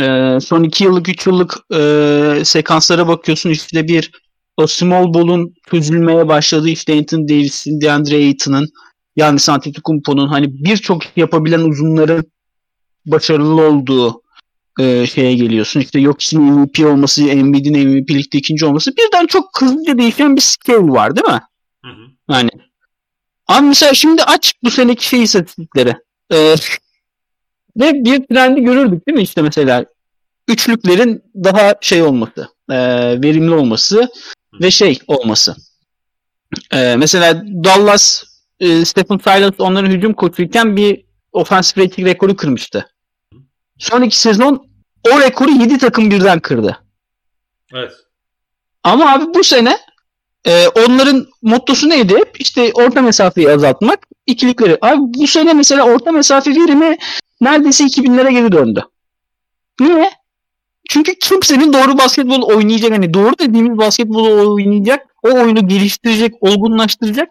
e, 0.00 0.38
son 0.40 0.62
2 0.62 0.84
yıllık 0.84 1.08
3 1.08 1.26
yıllık 1.26 1.54
e, 1.74 2.44
sekanslara 2.44 3.08
bakıyorsun 3.08 3.50
işte 3.50 3.88
bir 3.88 4.10
o 4.56 4.66
small 4.66 5.14
ball'un 5.14 5.54
çözülmeye 5.70 6.28
başladığı 6.28 6.68
işte 6.68 6.98
Anthony 6.98 7.28
Davis'in, 7.28 7.80
DeAndre 7.80 8.16
Ayton'ın 8.16 8.68
yani 9.16 9.38
Antetokounmpo'nun 9.48 10.28
hani 10.28 10.64
birçok 10.64 11.16
yapabilen 11.16 11.60
uzunların 11.60 12.24
başarılı 13.06 13.62
olduğu 13.62 14.22
e, 14.80 15.06
şeye 15.06 15.34
geliyorsun. 15.34 15.80
İşte 15.80 16.00
Jokic'in 16.00 16.42
MVP 16.42 16.86
olması, 16.86 17.28
Embiid'in 17.28 17.88
MVP 17.88 18.10
ligde 18.10 18.38
ikinci 18.38 18.66
olması 18.66 18.96
birden 18.96 19.26
çok 19.26 19.60
hızlıca 19.60 19.98
değişen 19.98 20.36
bir 20.36 20.40
scale 20.40 20.88
var 20.88 21.16
değil 21.16 21.26
mi? 21.26 21.40
Hı 21.84 21.88
hı. 21.88 22.34
Yani 22.34 22.50
Abi 23.48 23.66
mesela 23.66 23.94
şimdi 23.94 24.22
aç 24.22 24.54
bu 24.62 24.70
seneki 24.70 25.08
şey 25.08 25.22
istatistikleri. 25.22 25.96
Ee, 26.32 26.54
ve 27.76 28.04
bir 28.04 28.26
trendi 28.26 28.60
görürdük 28.60 29.06
değil 29.06 29.16
mi 29.16 29.22
işte 29.22 29.42
mesela 29.42 29.84
üçlüklerin 30.48 31.22
daha 31.34 31.74
şey 31.80 32.02
olması, 32.02 32.48
e, 32.70 32.76
verimli 33.22 33.54
olması 33.54 34.08
ve 34.60 34.70
şey 34.70 34.98
olması. 35.06 35.56
E, 36.72 36.96
mesela 36.96 37.42
Dallas, 37.46 38.24
e, 38.60 38.84
Stephen 38.84 39.18
Silas 39.18 39.52
onların 39.58 39.90
hücum 39.90 40.14
koçuyken 40.14 40.76
bir 40.76 41.04
offensive 41.32 41.84
rating 41.84 42.08
rekoru 42.08 42.36
kırmıştı. 42.36 42.86
Sonraki 43.82 44.20
sezon 44.20 44.66
o 45.12 45.20
rekoru 45.20 45.50
7 45.50 45.78
takım 45.78 46.10
birden 46.10 46.40
kırdı. 46.40 46.78
Evet. 47.74 47.92
Ama 48.84 49.12
abi 49.12 49.34
bu 49.34 49.44
sene 49.44 49.78
e, 50.46 50.68
onların 50.68 51.26
mottosu 51.42 51.88
neydi 51.88 52.16
hep? 52.16 52.40
İşte 52.40 52.70
orta 52.74 53.02
mesafeyi 53.02 53.50
azaltmak, 53.50 54.06
ikilikleri. 54.26 54.78
Abi 54.82 54.98
bu 55.00 55.26
sene 55.26 55.52
mesela 55.52 55.84
orta 55.84 56.12
mesafe 56.12 56.50
verimi 56.50 56.96
neredeyse 57.40 57.84
2000'lere 57.84 58.32
geri 58.32 58.52
döndü. 58.52 58.84
Niye? 59.80 60.10
Çünkü 60.90 61.14
kimsenin 61.14 61.72
doğru 61.72 61.98
basketbol 61.98 62.42
oynayacak 62.42 62.92
hani 62.92 63.14
doğru 63.14 63.38
dediğimiz 63.38 63.78
basketbolu 63.78 64.52
oynayacak, 64.54 65.06
o 65.22 65.28
oyunu 65.28 65.68
geliştirecek, 65.68 66.34
olgunlaştıracak 66.40 67.28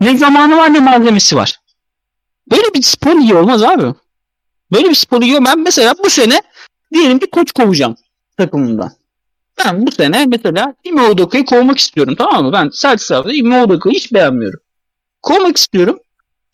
ne 0.00 0.18
zamanı 0.18 0.56
var 0.56 0.74
ne 0.74 0.80
malzemesi 0.80 1.36
var. 1.36 1.56
Böyle 2.50 2.74
bir 2.74 2.82
spor 2.82 3.16
iyi 3.16 3.34
olmaz 3.34 3.62
abi. 3.62 3.94
Böyle 4.72 4.88
bir 4.90 4.94
spor 4.94 5.22
iyi 5.22 5.44
Ben 5.44 5.60
mesela 5.60 5.94
bu 6.04 6.10
sene 6.10 6.42
diyelim 6.94 7.18
ki 7.18 7.30
koç 7.30 7.52
kovacağım 7.52 7.96
takımımdan. 8.36 8.92
Ben 9.58 9.86
bu 9.86 9.90
sene 9.90 10.26
mesela 10.26 10.74
Ime 10.84 11.02
Udoka'yı 11.02 11.44
kovmak 11.44 11.78
istiyorum 11.78 12.14
tamam 12.18 12.44
mı? 12.44 12.52
Ben 12.52 12.70
Celtics 12.70 13.10
abi 13.10 13.36
Ime 13.36 13.62
Udoka'yı 13.62 13.94
hiç 13.94 14.12
beğenmiyorum. 14.12 14.60
Kovmak 15.22 15.56
istiyorum. 15.56 15.98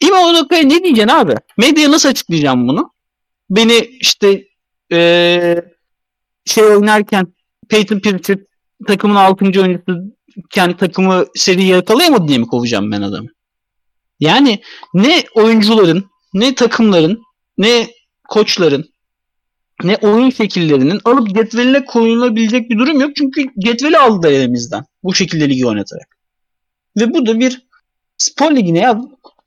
Ime 0.01 0.19
Udoka'ya 0.19 0.63
ne 0.63 0.85
diyeceksin 0.85 1.09
abi? 1.09 1.35
Medyaya 1.59 1.91
nasıl 1.91 2.09
açıklayacağım 2.09 2.69
bunu? 2.69 2.91
Beni 3.51 3.79
işte 4.01 4.45
ee, 4.93 5.63
şey 6.45 6.65
oynarken 6.65 7.27
Peyton 7.69 7.99
Pritchard 7.99 8.39
takımın 8.87 9.15
6. 9.15 9.45
oyuncusu 9.45 10.15
kendi 10.51 10.77
takımı 10.77 11.25
seri 11.35 11.65
yakalayamadı 11.65 12.29
diye 12.29 12.39
mi 12.39 12.47
kovacağım 12.47 12.93
ben 12.93 13.03
adamı? 13.03 13.29
Yani 14.21 14.63
ne 14.95 15.25
oyuncuların, 15.35 16.11
ne 16.35 16.55
takımların, 16.55 17.23
ne 17.59 17.89
koçların 18.35 18.85
ne 19.83 19.97
oyun 19.97 20.31
şekillerinin 20.31 21.01
alıp 21.05 21.35
cetveline 21.35 21.85
koyulabilecek 21.85 22.71
bir 22.71 22.79
durum 22.79 23.01
yok. 23.01 23.17
Çünkü 23.17 23.47
cetveli 23.59 23.99
aldı 23.99 24.29
elimizden 24.29 24.85
bu 25.03 25.15
şekilde 25.15 25.49
ligi 25.49 25.67
oynatarak. 25.67 26.17
Ve 26.97 27.15
bu 27.15 27.27
da 27.27 27.41
bir 27.41 27.63
spor 28.19 28.57
ligine 28.57 28.79
ya 28.79 29.01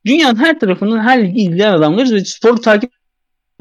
dünyanın 0.06 0.36
her 0.36 0.60
tarafının 0.60 1.00
her 1.00 1.24
ligi 1.24 1.42
izleyen 1.42 1.74
adamlarız 1.74 2.14
ve 2.14 2.26
spor 2.26 2.58
takip 2.58 2.92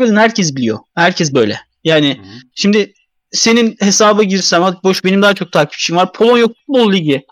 eden 0.00 0.16
herkes 0.16 0.56
biliyor. 0.56 0.78
Herkes 0.94 1.34
böyle. 1.34 1.60
Yani 1.84 2.08
Hı-hı. 2.08 2.26
şimdi 2.54 2.94
senin 3.30 3.76
hesaba 3.80 4.22
girsem 4.22 4.62
hadi 4.62 4.76
boş 4.84 5.04
benim 5.04 5.22
daha 5.22 5.34
çok 5.34 5.52
takipçim 5.52 5.96
var. 5.96 6.12
Polonya 6.12 6.46
Futbol 6.46 6.92
Ligi 6.92 7.26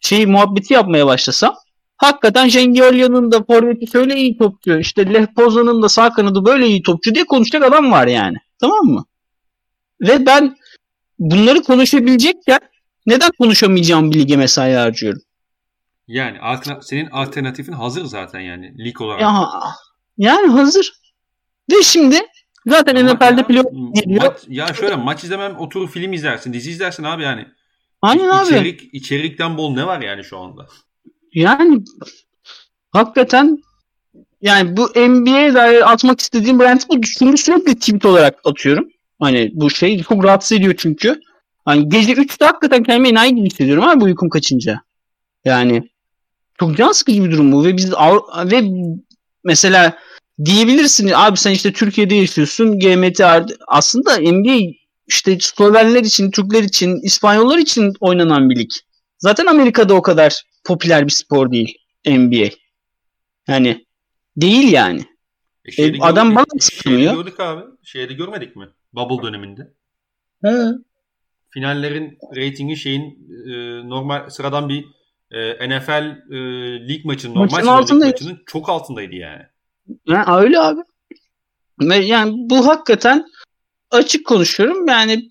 şeyi 0.00 0.26
muhabbeti 0.26 0.74
yapmaya 0.74 1.06
başlasam 1.06 1.54
hakikaten 1.98 2.48
Jengiolia'nın 2.48 3.32
da 3.32 3.44
forveti 3.44 3.86
şöyle 3.86 4.16
iyi 4.16 4.38
topçu 4.38 4.78
işte 4.78 5.14
Lech 5.14 5.28
Poznan'ın 5.36 5.82
da 5.82 5.88
sağ 5.88 6.12
kanadı 6.12 6.44
böyle 6.44 6.66
iyi 6.66 6.82
topçu 6.82 7.14
diye 7.14 7.24
konuşacak 7.24 7.62
adam 7.62 7.90
var 7.90 8.06
yani. 8.06 8.36
Tamam 8.60 8.84
mı? 8.84 9.04
Ve 10.00 10.26
ben 10.26 10.56
bunları 11.18 11.62
konuşabilecekken 11.62 12.60
neden 13.06 13.30
konuşamayacağım 13.38 14.10
bir 14.10 14.18
lige 14.18 14.36
mesai 14.36 14.72
harcıyorum? 14.72 15.22
Yani 16.06 16.38
senin 16.80 17.10
alternatifin 17.10 17.72
hazır 17.72 18.04
zaten 18.04 18.40
yani 18.40 18.84
lig 18.84 19.00
olarak. 19.00 19.20
Ya, 19.20 19.48
yani 20.18 20.48
hazır. 20.48 20.92
Ve 21.72 21.82
şimdi 21.82 22.20
Zaten 22.68 22.96
ya, 22.96 23.14
NFL'de 23.14 23.46
playoff 23.46 23.94
geliyor. 23.94 24.22
Maç, 24.22 24.36
ya 24.48 24.66
şöyle 24.66 24.96
maç 24.96 25.24
izlemem 25.24 25.56
oturup 25.56 25.90
film 25.90 26.12
izlersin. 26.12 26.52
Dizi 26.52 26.70
izlersin 26.70 27.04
abi 27.04 27.22
yani. 27.22 27.46
Aynen 28.02 28.28
abi. 28.28 28.46
İçerik, 28.46 28.94
içerikten 28.94 29.58
bol 29.58 29.74
ne 29.74 29.86
var 29.86 30.00
yani 30.00 30.24
şu 30.24 30.38
anda? 30.38 30.66
Yani 31.34 31.84
hakikaten 32.90 33.58
yani 34.42 34.76
bu 34.76 34.90
NBA'ye 34.96 35.54
dair 35.54 35.92
atmak 35.92 36.20
istediğim 36.20 36.60
rant 36.60 36.88
bu. 36.88 37.06
Şunu 37.06 37.36
sürekli 37.36 37.78
tweet 37.78 38.04
olarak 38.04 38.38
atıyorum. 38.44 38.88
Hani 39.20 39.50
bu 39.54 39.70
şey 39.70 40.02
çok 40.02 40.24
rahatsız 40.24 40.58
ediyor 40.58 40.74
çünkü. 40.78 41.20
Hani 41.64 41.88
gece 41.88 42.12
3'te 42.12 42.44
hakikaten 42.44 42.82
kendimi 42.82 43.08
enayi 43.08 43.34
gibi 43.34 43.46
hissediyorum 43.46 43.84
abi 43.84 44.00
bu 44.00 44.04
uykum 44.04 44.28
kaçınca. 44.28 44.80
Yani 45.44 45.90
çok 46.60 46.76
can 46.76 46.92
sıkıcı 46.92 47.24
bir 47.24 47.30
durum 47.30 47.52
bu 47.52 47.64
ve 47.64 47.76
biz 47.76 47.92
ve 48.44 48.62
mesela 49.44 49.98
diyebilirsin 50.44 51.10
abi 51.14 51.36
sen 51.36 51.50
işte 51.50 51.72
Türkiye'de 51.72 52.14
yaşıyorsun 52.14 52.78
GMT 52.78 53.20
aslında 53.66 54.18
NBA 54.18 54.58
işte 55.06 55.38
Slovenler 55.40 56.04
için, 56.04 56.30
Türkler 56.30 56.62
için, 56.62 57.00
İspanyollar 57.02 57.58
için 57.58 57.92
oynanan 58.00 58.50
bir 58.50 58.56
lig. 58.56 58.70
Zaten 59.18 59.46
Amerika'da 59.46 59.94
o 59.94 60.02
kadar 60.02 60.42
popüler 60.68 61.06
bir 61.06 61.12
spor 61.12 61.50
değil 61.50 61.78
NBA. 62.06 62.48
Yani 63.48 63.86
değil 64.36 64.72
yani. 64.72 65.04
E, 65.64 65.84
e, 65.84 66.00
adam 66.00 66.34
bana 66.34 66.44
sıkmıyor. 66.60 67.14
gördük 67.14 67.40
abi. 67.40 67.62
Şeyde 67.82 68.12
görmedik 68.12 68.56
mi? 68.56 68.68
Bubble 68.92 69.26
döneminde. 69.26 69.72
He. 70.44 70.54
Finallerin 71.50 72.18
reytingi 72.36 72.76
şeyin 72.76 73.30
e, 73.48 73.88
normal 73.88 74.30
sıradan 74.30 74.68
bir 74.68 74.84
e, 75.30 75.68
NFL 75.68 76.32
e, 76.32 76.38
lig 76.88 77.04
maçının 77.04 77.34
normal 77.34 77.82
lig 77.82 77.90
maçının 77.90 78.42
çok 78.46 78.68
altındaydı 78.68 79.14
yani. 79.14 79.42
Yani 80.06 80.44
öyle 80.44 80.58
abi. 80.58 80.80
Yani 82.06 82.32
bu 82.34 82.66
hakikaten 82.66 83.26
açık 83.90 84.26
konuşuyorum. 84.26 84.88
Yani 84.88 85.30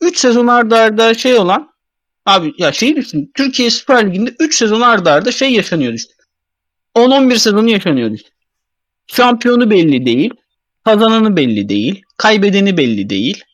3 0.00 0.18
sezon 0.18 0.46
arda 0.46 0.78
arda 0.78 1.14
şey 1.14 1.38
olan 1.38 1.73
abi 2.26 2.52
ya 2.58 2.72
şey 2.72 2.96
düşün. 2.96 3.30
Türkiye 3.34 3.70
Süper 3.70 4.06
Ligi'nde 4.06 4.34
3 4.38 4.54
sezon 4.54 4.80
arda 4.80 5.12
arda 5.12 5.32
şey 5.32 5.52
yaşanıyor 5.52 5.92
işte. 5.92 6.14
10-11 6.96 7.38
sezonu 7.38 7.70
yaşanıyor 7.70 8.10
işte. 8.10 8.28
Şampiyonu 9.06 9.70
belli 9.70 10.06
değil. 10.06 10.34
Kazananı 10.84 11.36
belli 11.36 11.68
değil. 11.68 12.02
Kaybedeni 12.16 12.76
belli 12.76 13.10
değil. 13.10 13.44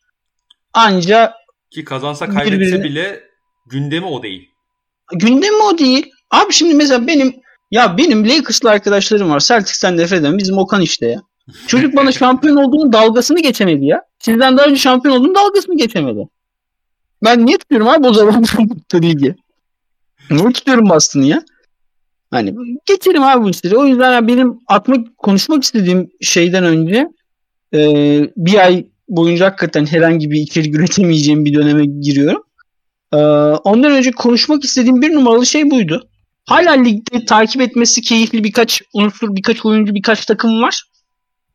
Anca 0.73 1.33
ki 1.71 1.85
kazansa 1.85 2.27
kaybetse 2.27 2.61
birbirine... 2.61 2.85
bile 2.85 3.23
gündemi 3.67 4.07
o 4.07 4.23
değil. 4.23 4.51
Gündemi 5.15 5.63
o 5.63 5.79
değil. 5.79 6.11
Abi 6.31 6.53
şimdi 6.53 6.75
mesela 6.75 7.07
benim 7.07 7.35
ya 7.71 7.99
benim 7.99 8.29
Lakers'lı 8.29 8.71
arkadaşlarım 8.71 9.31
var. 9.31 9.41
Celtics'ten 9.41 9.97
nefret 9.97 10.21
eden 10.21 10.39
bizim 10.39 10.59
Okan 10.59 10.81
işte 10.81 11.07
ya. 11.07 11.21
Çocuk 11.67 11.97
bana 11.97 12.13
şampiyon 12.23 12.57
olduğunun 12.57 12.93
dalgasını 12.93 13.43
geçemedi 13.43 13.87
ya. 13.87 14.03
Sizden 14.19 14.57
daha 14.57 14.67
önce 14.67 14.81
şampiyon 14.81 15.17
olduğunun 15.17 15.35
dalgasını 15.35 15.77
geçemedi. 15.77 16.29
Ben 17.25 17.47
niye 17.47 17.59
tutuyorum 17.59 17.89
abi 17.89 18.07
o 18.07 18.13
zaman 18.13 18.45
bu 18.93 19.03
ligi? 19.03 19.35
Niye 20.31 20.53
tutuyorum 20.53 20.89
Boston'ı 20.89 21.27
ya? 21.27 21.43
Hani 22.31 22.55
geçelim 22.87 23.23
abi 23.23 23.45
bu 23.45 23.51
işleri. 23.51 23.77
O 23.77 23.87
yüzden 23.87 24.29
benim 24.29 24.59
atmak, 24.67 25.19
konuşmak 25.19 25.63
istediğim 25.63 26.11
şeyden 26.21 26.65
önce 26.65 27.09
e, 27.75 27.81
bir 28.37 28.59
ay 28.59 28.87
boyunca 29.09 29.47
hakikaten 29.47 29.87
herhangi 29.87 30.31
bir 30.31 30.41
içerik 30.41 30.75
üretemeyeceğim 30.75 31.45
bir 31.45 31.55
döneme 31.55 31.87
giriyorum. 31.87 32.43
E, 33.13 33.17
ondan 33.65 33.93
önce 33.93 34.11
konuşmak 34.11 34.65
istediğim 34.65 35.03
bir 35.03 35.15
numaralı 35.15 35.47
şey 35.47 35.71
buydu. 35.71 36.09
Hala 36.47 36.73
ligde 36.73 37.25
takip 37.25 37.63
etmesi 37.63 38.01
keyifli 38.01 38.45
birkaç 38.45 38.83
unsur, 38.93 39.37
birkaç 39.37 39.67
oyuncu, 39.67 39.95
birkaç 39.95 40.27
takım 40.27 40.63
var. 40.63 40.85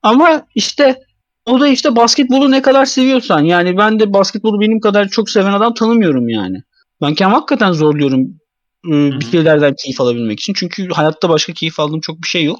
Ama 0.03 0.45
işte 0.55 0.99
o 1.45 1.59
da 1.59 1.67
işte 1.67 1.95
basketbolu 1.95 2.51
ne 2.51 2.61
kadar 2.61 2.85
seviyorsan. 2.85 3.39
Yani 3.39 3.77
ben 3.77 3.99
de 3.99 4.13
basketbolu 4.13 4.61
benim 4.61 4.79
kadar 4.79 5.07
çok 5.07 5.29
seven 5.29 5.53
adam 5.53 5.73
tanımıyorum 5.73 6.29
yani. 6.29 6.63
Ben 7.01 7.15
kendim 7.15 7.33
hakikaten 7.33 7.71
zorluyorum 7.71 8.39
ıı, 8.85 9.19
bir 9.19 9.25
şeylerden 9.25 9.75
keyif 9.83 10.01
alabilmek 10.01 10.39
için. 10.39 10.53
Çünkü 10.53 10.89
hayatta 10.89 11.29
başka 11.29 11.53
keyif 11.53 11.79
aldığım 11.79 12.01
çok 12.01 12.17
bir 12.21 12.27
şey 12.27 12.43
yok. 12.43 12.59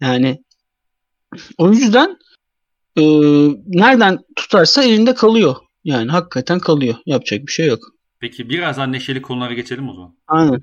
Yani 0.00 0.42
o 1.58 1.70
yüzden 1.72 2.18
e, 2.96 3.02
nereden 3.66 4.18
tutarsa 4.36 4.82
elinde 4.82 5.14
kalıyor. 5.14 5.56
Yani 5.84 6.10
hakikaten 6.10 6.58
kalıyor. 6.58 6.94
Yapacak 7.06 7.46
bir 7.46 7.52
şey 7.52 7.66
yok. 7.66 7.80
Peki 8.20 8.48
birazdan 8.48 8.92
neşeli 8.92 9.22
konulara 9.22 9.54
geçelim 9.54 9.88
o 9.88 9.94
zaman. 9.94 10.16
Aynen. 10.28 10.62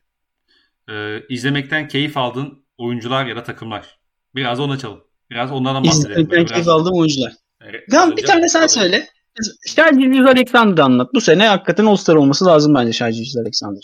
Ee, 0.90 1.24
izlemekten 1.30 1.88
keyif 1.88 2.18
aldığın 2.18 2.66
oyuncular 2.78 3.26
ya 3.26 3.36
da 3.36 3.44
takımlar. 3.44 4.00
Biraz 4.36 4.60
onu 4.60 4.72
açalım. 4.72 5.04
Biraz 5.30 5.52
onlardan 5.52 5.84
bahsedelim. 5.84 6.12
İzlemekten 6.12 6.46
keyif 6.46 6.68
aldığım 6.68 6.94
oyuncular. 6.94 7.34
Evet, 7.62 7.84
tamam 7.92 8.18
bir 8.18 8.26
tane 8.26 8.50
sen 8.50 8.68
söyle. 8.68 9.08
Şarjı 9.68 10.30
Alexander 10.30 10.84
anlat. 10.84 11.14
Bu 11.14 11.22
sene 11.22 11.48
hakikaten 11.48 11.86
All-Star 11.86 12.16
olması 12.16 12.46
lazım 12.46 12.76
bence 12.76 12.94
Şarjı 12.94 13.40
Alexander. 13.42 13.84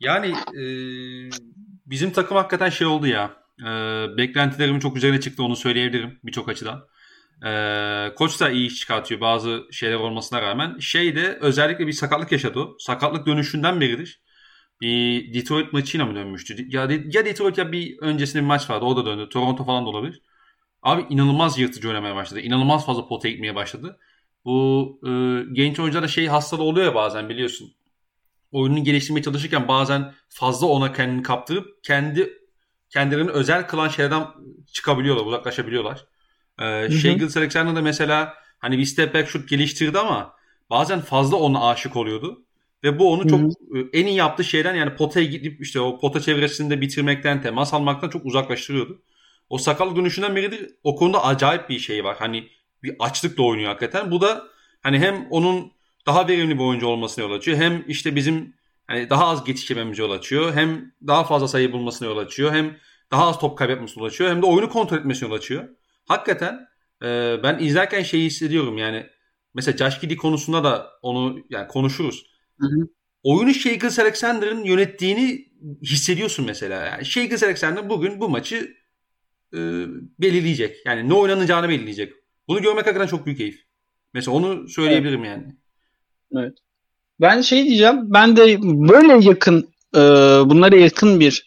Yani 0.00 0.28
e, 0.30 0.64
bizim 1.86 2.10
takım 2.10 2.36
hakikaten 2.36 2.70
şey 2.70 2.86
oldu 2.86 3.06
ya. 3.06 3.30
E, 3.60 3.66
beklentilerimin 4.16 4.80
çok 4.80 4.96
üzerine 4.96 5.20
çıktı 5.20 5.42
onu 5.42 5.56
söyleyebilirim 5.56 6.18
birçok 6.24 6.48
açıdan. 6.48 6.84
E, 7.46 7.52
koç 8.14 8.40
da 8.40 8.50
iyi 8.50 8.66
iş 8.66 8.80
çıkartıyor 8.80 9.20
bazı 9.20 9.62
şeyler 9.70 9.94
olmasına 9.96 10.42
rağmen. 10.42 10.78
Şey 10.78 11.16
de 11.16 11.38
özellikle 11.40 11.86
bir 11.86 11.92
sakatlık 11.92 12.32
yaşadı. 12.32 12.66
Sakatlık 12.78 13.26
dönüşünden 13.26 13.80
beridir. 13.80 14.20
Bir 14.80 15.34
Detroit 15.34 15.72
maçıyla 15.72 16.06
mı 16.06 16.14
dönmüştü? 16.14 16.66
Ya, 16.68 16.88
ya 16.90 17.24
Detroit 17.24 17.58
ya 17.58 17.72
bir 17.72 17.98
öncesinde 17.98 18.42
bir 18.42 18.46
maç 18.46 18.70
vardı. 18.70 18.84
O 18.84 18.96
da 18.96 19.06
döndü. 19.06 19.28
Toronto 19.28 19.64
falan 19.64 19.84
da 19.84 19.88
olabilir. 19.88 20.22
Abi 20.82 21.06
inanılmaz 21.10 21.58
yırtıcı 21.58 21.88
oynamaya 21.88 22.14
başladı. 22.14 22.40
İnanılmaz 22.40 22.86
fazla 22.86 23.08
pota 23.08 23.28
gitmeye 23.28 23.54
başladı. 23.54 23.98
Bu 24.44 25.00
e, 25.06 25.10
genç 25.52 25.80
oyuncularda 25.80 26.08
şey 26.08 26.26
hastalığı 26.26 26.62
oluyor 26.62 26.86
ya 26.86 26.94
bazen 26.94 27.28
biliyorsun. 27.28 27.72
Oyununu 28.52 28.84
geliştirmeye 28.84 29.22
çalışırken 29.22 29.68
bazen 29.68 30.14
fazla 30.28 30.66
ona 30.66 30.92
kendini 30.92 31.22
kaptırıp 31.22 31.84
kendi 31.84 32.38
kendilerini 32.90 33.30
özel 33.30 33.66
kılan 33.66 33.88
şeylerden 33.88 34.26
çıkabiliyorlar, 34.72 35.26
uzaklaşabiliyorlar. 35.26 36.06
Ee, 36.60 36.90
Shea 36.90 37.12
Alexander 37.12 37.76
da 37.76 37.82
mesela 37.82 38.34
hani 38.58 38.78
bir 38.78 38.84
step 38.84 39.14
back 39.14 39.28
shoot 39.28 39.48
geliştirdi 39.48 39.98
ama 39.98 40.34
bazen 40.70 41.00
fazla 41.00 41.36
ona 41.36 41.68
aşık 41.68 41.96
oluyordu. 41.96 42.44
Ve 42.84 42.98
bu 42.98 43.12
onu 43.12 43.28
çok 43.28 43.40
Hı-hı. 43.40 43.78
E, 43.78 44.00
en 44.00 44.06
iyi 44.06 44.16
yaptığı 44.16 44.44
şeyden 44.44 44.74
yani 44.74 44.96
potaya 44.96 45.26
gidip 45.26 45.60
işte 45.60 45.80
o 45.80 46.00
pota 46.00 46.20
çevresinde 46.20 46.80
bitirmekten, 46.80 47.42
temas 47.42 47.74
almaktan 47.74 48.08
çok 48.08 48.26
uzaklaştırıyordu. 48.26 49.02
O 49.50 49.58
sakal 49.58 49.96
dönüşünden 49.96 50.36
beridir 50.36 50.70
o 50.82 50.96
konuda 50.96 51.24
acayip 51.24 51.68
bir 51.68 51.78
şey 51.78 52.04
var. 52.04 52.16
Hani 52.18 52.48
bir 52.82 52.96
açlıkla 52.98 53.44
oynuyor 53.44 53.68
hakikaten. 53.68 54.10
Bu 54.10 54.20
da 54.20 54.48
hani 54.80 54.98
hem 54.98 55.26
onun 55.30 55.72
daha 56.06 56.28
verimli 56.28 56.58
bir 56.58 56.64
oyuncu 56.64 56.86
olmasına 56.86 57.24
yol 57.24 57.32
açıyor. 57.32 57.58
Hem 57.58 57.84
işte 57.88 58.16
bizim 58.16 58.54
hani 58.86 59.10
daha 59.10 59.26
az 59.26 59.44
geçiş 59.44 59.70
yememize 59.70 60.02
yol 60.02 60.10
açıyor. 60.10 60.54
Hem 60.54 60.92
daha 61.06 61.24
fazla 61.24 61.48
sayı 61.48 61.72
bulmasına 61.72 62.08
yol 62.08 62.16
açıyor. 62.16 62.52
Hem 62.52 62.76
daha 63.10 63.28
az 63.28 63.38
top 63.38 63.58
kaybetmesine 63.58 64.02
yol 64.02 64.08
açıyor. 64.08 64.30
Hem 64.30 64.42
de 64.42 64.46
oyunu 64.46 64.68
kontrol 64.68 64.98
etmesine 64.98 65.28
yol 65.28 65.36
açıyor. 65.36 65.68
Hakikaten 66.08 66.68
e, 67.02 67.36
ben 67.42 67.58
izlerken 67.58 68.02
şeyi 68.02 68.26
hissediyorum 68.26 68.78
yani. 68.78 69.06
Mesela 69.54 69.76
Josh 69.76 70.00
Giddy 70.00 70.16
konusunda 70.16 70.64
da 70.64 70.90
onu 71.02 71.38
yani 71.50 71.68
konuşuruz. 71.68 72.26
Hı 72.60 72.66
hı. 72.66 72.88
Oyunu 73.22 73.54
Shea 73.54 73.72
Alexander'ın 73.98 74.64
yönettiğini 74.64 75.48
hissediyorsun 75.82 76.46
mesela. 76.46 76.86
Yani 76.86 77.04
Shea 77.04 77.24
Alexander 77.24 77.88
bugün 77.88 78.20
bu 78.20 78.28
maçı 78.28 78.79
e, 79.54 79.58
belirleyecek. 80.18 80.76
Yani 80.86 81.08
ne 81.08 81.14
oynanacağını 81.14 81.68
belirleyecek. 81.68 82.12
Bunu 82.48 82.62
görmek 82.62 82.86
hakikaten 82.86 83.06
çok 83.06 83.26
büyük 83.26 83.38
keyif. 83.38 83.64
Mesela 84.14 84.36
onu 84.36 84.68
söyleyebilirim 84.68 85.24
evet. 85.24 85.36
yani. 85.36 85.56
Evet. 86.36 86.58
Ben 87.20 87.40
şey 87.40 87.64
diyeceğim. 87.64 88.12
Ben 88.12 88.36
de 88.36 88.62
böyle 88.62 89.24
yakın 89.28 89.68
e, 89.94 90.00
bunlara 90.50 90.76
yakın 90.76 91.20
bir 91.20 91.46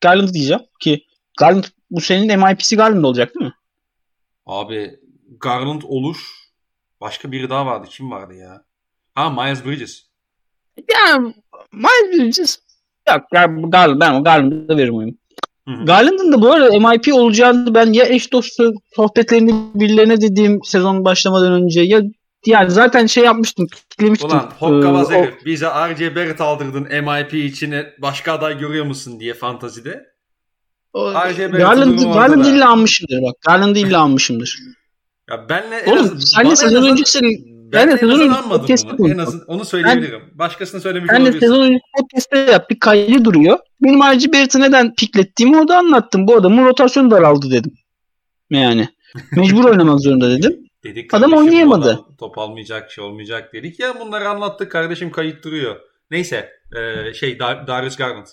Garland 0.00 0.34
diyeceğim 0.34 0.62
ki 0.80 1.06
Garland 1.38 1.64
bu 1.90 2.00
senin 2.00 2.40
MIP'si 2.40 2.76
Garland 2.76 3.04
olacak 3.04 3.34
değil 3.34 3.46
mi? 3.46 3.54
Abi 4.46 5.00
Garland 5.40 5.82
olur. 5.84 6.16
Başka 7.00 7.32
biri 7.32 7.50
daha 7.50 7.66
vardı. 7.66 7.86
Kim 7.90 8.10
vardı 8.10 8.34
ya? 8.34 8.64
Ha 9.14 9.30
Miles 9.30 9.64
Bridges. 9.64 10.06
Ya 10.76 11.18
Miles 11.72 12.12
Bridges 12.12 12.58
yok. 13.08 13.24
Garland, 13.32 14.00
ben 14.00 14.24
Garland'a 14.24 14.76
veririm 14.76 14.96
oyunu. 14.96 15.14
Garland'ın 15.66 16.32
da 16.32 16.42
bu 16.42 16.52
arada 16.52 16.88
MIP 16.88 17.14
olacağını 17.14 17.74
ben 17.74 17.92
ya 17.92 18.04
eş 18.04 18.32
dostu 18.32 18.72
sohbetlerini 18.96 19.54
birilerine 19.74 20.20
dediğim 20.20 20.60
sezon 20.64 21.04
başlamadan 21.04 21.52
önce 21.52 21.80
ya 21.80 22.02
yani 22.46 22.70
zaten 22.70 23.06
şey 23.06 23.24
yapmıştım, 23.24 23.66
kitlemiştim. 23.90 24.30
Ulan 24.30 24.52
hokkabaz 24.58 25.12
ee, 25.12 25.14
herif 25.14 25.46
bize 25.46 25.66
RC 25.66 26.16
Barrett 26.16 26.40
aldırdın 26.40 26.82
MIP 26.82 27.34
içine 27.34 27.86
başka 27.98 28.32
aday 28.32 28.58
görüyor 28.58 28.84
musun 28.84 29.20
diye 29.20 29.34
fantazide. 29.34 30.12
Garland, 31.58 31.98
Garland 31.98 32.44
illa 32.44 32.70
almışımdır 32.72 33.22
bak. 33.22 33.36
Garland 33.46 33.76
illa 33.76 34.00
almışımdır. 34.00 34.58
Ya 35.30 35.48
benle 35.48 35.84
Oğlum 35.86 36.16
az, 36.16 36.24
sen 36.24 36.50
de 36.50 36.56
sezon 36.56 36.90
öncesi 36.90 37.20
ben, 37.72 37.88
ben 37.88 37.94
de 37.94 37.98
sezon 37.98 38.20
öncesi 38.20 38.48
podcast'te 38.48 38.98
bunu. 38.98 39.12
En 39.12 39.18
azından 39.18 39.46
onu 39.46 39.64
söyleyebilirim. 39.64 40.20
Ben, 40.30 40.38
Başkasını 40.38 40.80
söylemiş 40.80 41.10
ben 41.10 41.14
olabilirsin. 41.14 41.40
Ben 41.40 41.48
de 41.48 41.52
sezon 41.52 41.64
öncesi 41.64 41.84
podcast'te 41.98 42.38
yaptık. 42.38 42.80
Kaydı 42.80 43.24
duruyor. 43.24 43.58
Benim 43.82 44.00
RG 44.00 44.32
Barrett'ı 44.32 44.60
neden 44.60 44.94
piklettiğimi 44.94 45.58
orada 45.58 45.78
anlattım. 45.78 46.26
Bu 46.26 46.36
adamın 46.36 46.64
rotasyonu 46.64 47.10
daraldı 47.10 47.50
dedim. 47.50 47.72
Yani. 48.50 48.88
Mecbur 49.36 49.64
oynamak 49.64 50.00
zorunda 50.00 50.30
dedim. 50.30 50.58
Dedik 50.84 51.14
Adam 51.14 51.32
oynayamadı. 51.32 52.00
Top 52.18 52.38
almayacak 52.38 52.90
şey 52.90 53.04
olmayacak 53.04 53.52
dedik 53.52 53.80
ya 53.80 54.00
bunları 54.00 54.28
anlattık 54.28 54.72
kardeşim 54.72 55.10
kayıt 55.10 55.44
duruyor. 55.44 55.76
Neyse 56.10 56.50
e, 56.76 57.14
şey 57.14 57.38
Dar 57.38 57.66
Darius 57.66 57.96
Garland. 57.96 58.26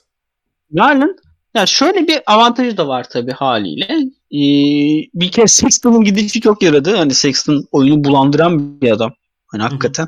Garland 0.72 1.18
ya 1.56 1.66
şöyle 1.66 2.08
bir 2.08 2.20
avantajı 2.26 2.78
da 2.78 2.88
var 2.88 3.10
tabii 3.10 3.32
haliyle. 3.32 3.88
Ee, 4.32 5.10
bir 5.14 5.32
kere 5.32 5.48
Sexton'un 5.48 6.04
gidişi 6.04 6.42
çok 6.42 6.64
yaradı. 6.64 6.96
Hani 6.96 7.14
Sexton 7.14 7.68
oyunu 7.72 8.04
bulandıran 8.04 8.82
bir 8.82 8.92
adam. 8.92 9.14
Hani 9.52 9.64
hakikaten. 9.64 10.08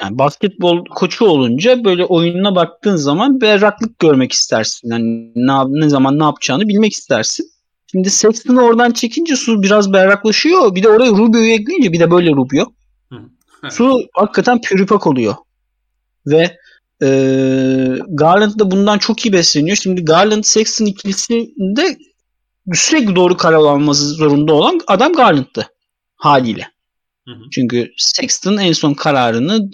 Yani 0.00 0.18
basketbol 0.18 0.84
koçu 0.84 1.24
olunca 1.24 1.84
böyle 1.84 2.04
oyununa 2.04 2.54
baktığın 2.54 2.96
zaman 2.96 3.40
berraklık 3.40 3.98
görmek 3.98 4.32
istersin. 4.32 4.90
Yani 4.90 5.32
ne, 5.34 5.52
ne 5.68 5.88
zaman 5.88 6.18
ne 6.18 6.24
yapacağını 6.24 6.68
bilmek 6.68 6.92
istersin. 6.92 7.50
Şimdi 7.92 8.10
Sexton'ı 8.10 8.62
oradan 8.62 8.90
çekince 8.90 9.36
su 9.36 9.62
biraz 9.62 9.92
berraklaşıyor. 9.92 10.74
Bir 10.74 10.82
de 10.82 10.88
oraya 10.88 11.10
Rubio'yu 11.10 11.52
ekleyince 11.52 11.92
bir 11.92 12.00
de 12.00 12.10
böyle 12.10 12.30
Rubio. 12.30 12.72
su 13.70 14.00
hakikaten 14.14 14.60
pürüpak 14.60 15.06
oluyor. 15.06 15.34
Ve 16.26 16.56
e, 17.02 17.08
Garland 18.08 18.58
da 18.58 18.70
bundan 18.70 18.98
çok 18.98 19.26
iyi 19.26 19.32
besleniyor. 19.32 19.76
Şimdi 19.76 20.04
Garland 20.04 20.44
Sexton 20.44 20.84
ikilisinde 20.84 21.96
sürekli 22.72 23.16
doğru 23.16 23.36
karar 23.36 23.56
alması 23.56 24.04
zorunda 24.04 24.54
olan 24.54 24.80
adam 24.86 25.12
Garland'tı 25.12 25.66
haliyle. 26.16 26.75
Hı 27.26 27.30
hı. 27.30 27.50
Çünkü 27.52 27.92
Sexton 27.96 28.56
en 28.56 28.72
son 28.72 28.94
kararını 28.94 29.70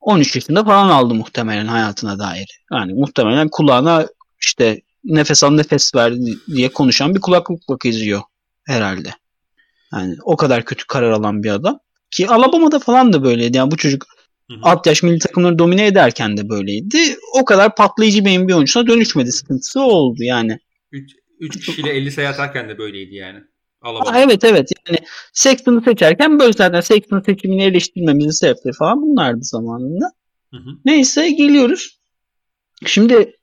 13 0.00 0.34
yaşında 0.34 0.64
falan 0.64 0.88
aldı 0.88 1.14
muhtemelen 1.14 1.66
hayatına 1.66 2.18
dair. 2.18 2.60
Yani 2.72 2.94
muhtemelen 2.94 3.48
kulağına 3.48 4.06
işte 4.40 4.80
nefes 5.04 5.44
al 5.44 5.50
nefes 5.50 5.94
ver 5.94 6.14
diye 6.54 6.68
konuşan 6.68 7.14
bir 7.14 7.20
kulaklıkla 7.20 7.76
geziyor 7.82 8.22
herhalde. 8.66 9.10
Yani 9.92 10.16
o 10.22 10.36
kadar 10.36 10.64
kötü 10.64 10.86
karar 10.86 11.10
alan 11.10 11.42
bir 11.42 11.50
adam. 11.50 11.78
Ki 12.10 12.28
Alabama'da 12.28 12.78
falan 12.78 13.12
da 13.12 13.24
böyleydi. 13.24 13.56
Yani 13.56 13.70
bu 13.70 13.76
çocuk 13.76 14.06
Hı-hı. 14.50 14.58
alt 14.62 14.86
yaş 14.86 15.02
milli 15.02 15.18
takımları 15.18 15.58
domine 15.58 15.86
ederken 15.86 16.36
de 16.36 16.48
böyleydi. 16.48 16.98
O 17.34 17.44
kadar 17.44 17.74
patlayıcı 17.74 18.24
bir 18.24 18.38
NBA 18.38 18.54
oyuncusuna 18.54 18.86
dönüşmedi. 18.86 19.32
Sıkıntısı 19.32 19.80
oldu 19.80 20.22
yani. 20.22 20.58
3 21.40 21.66
kişiyle 21.66 21.90
50 21.90 22.12
sayı 22.12 22.28
atarken 22.28 22.68
de 22.68 22.78
böyleydi 22.78 23.14
yani. 23.14 23.40
Ha, 23.82 24.20
evet 24.20 24.44
evet 24.44 24.70
yani 24.88 24.98
Sexton'ı 25.32 25.82
seçerken 25.82 26.38
böyle 26.38 26.52
zaten 26.52 26.80
Sexton 26.80 27.20
seçimini 27.20 27.62
eleştirmemizin 27.62 28.30
sebepleri 28.30 28.74
falan 28.74 29.02
bunlardı 29.02 29.44
zamanında. 29.44 30.12
Hı 30.50 30.56
hı. 30.56 30.70
Neyse 30.84 31.30
geliyoruz. 31.30 31.98
Şimdi 32.86 33.36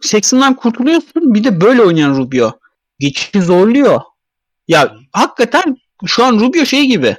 Sexton'dan 0.00 0.56
kurtuluyorsun 0.56 1.34
bir 1.34 1.44
de 1.44 1.60
böyle 1.60 1.82
oynayan 1.82 2.16
Rubio. 2.16 2.52
Geçişi 2.98 3.42
zorluyor. 3.42 4.00
Ya 4.68 4.96
hakikaten 5.12 5.76
şu 6.06 6.24
an 6.24 6.40
Rubio 6.40 6.64
şey 6.64 6.86
gibi. 6.86 7.16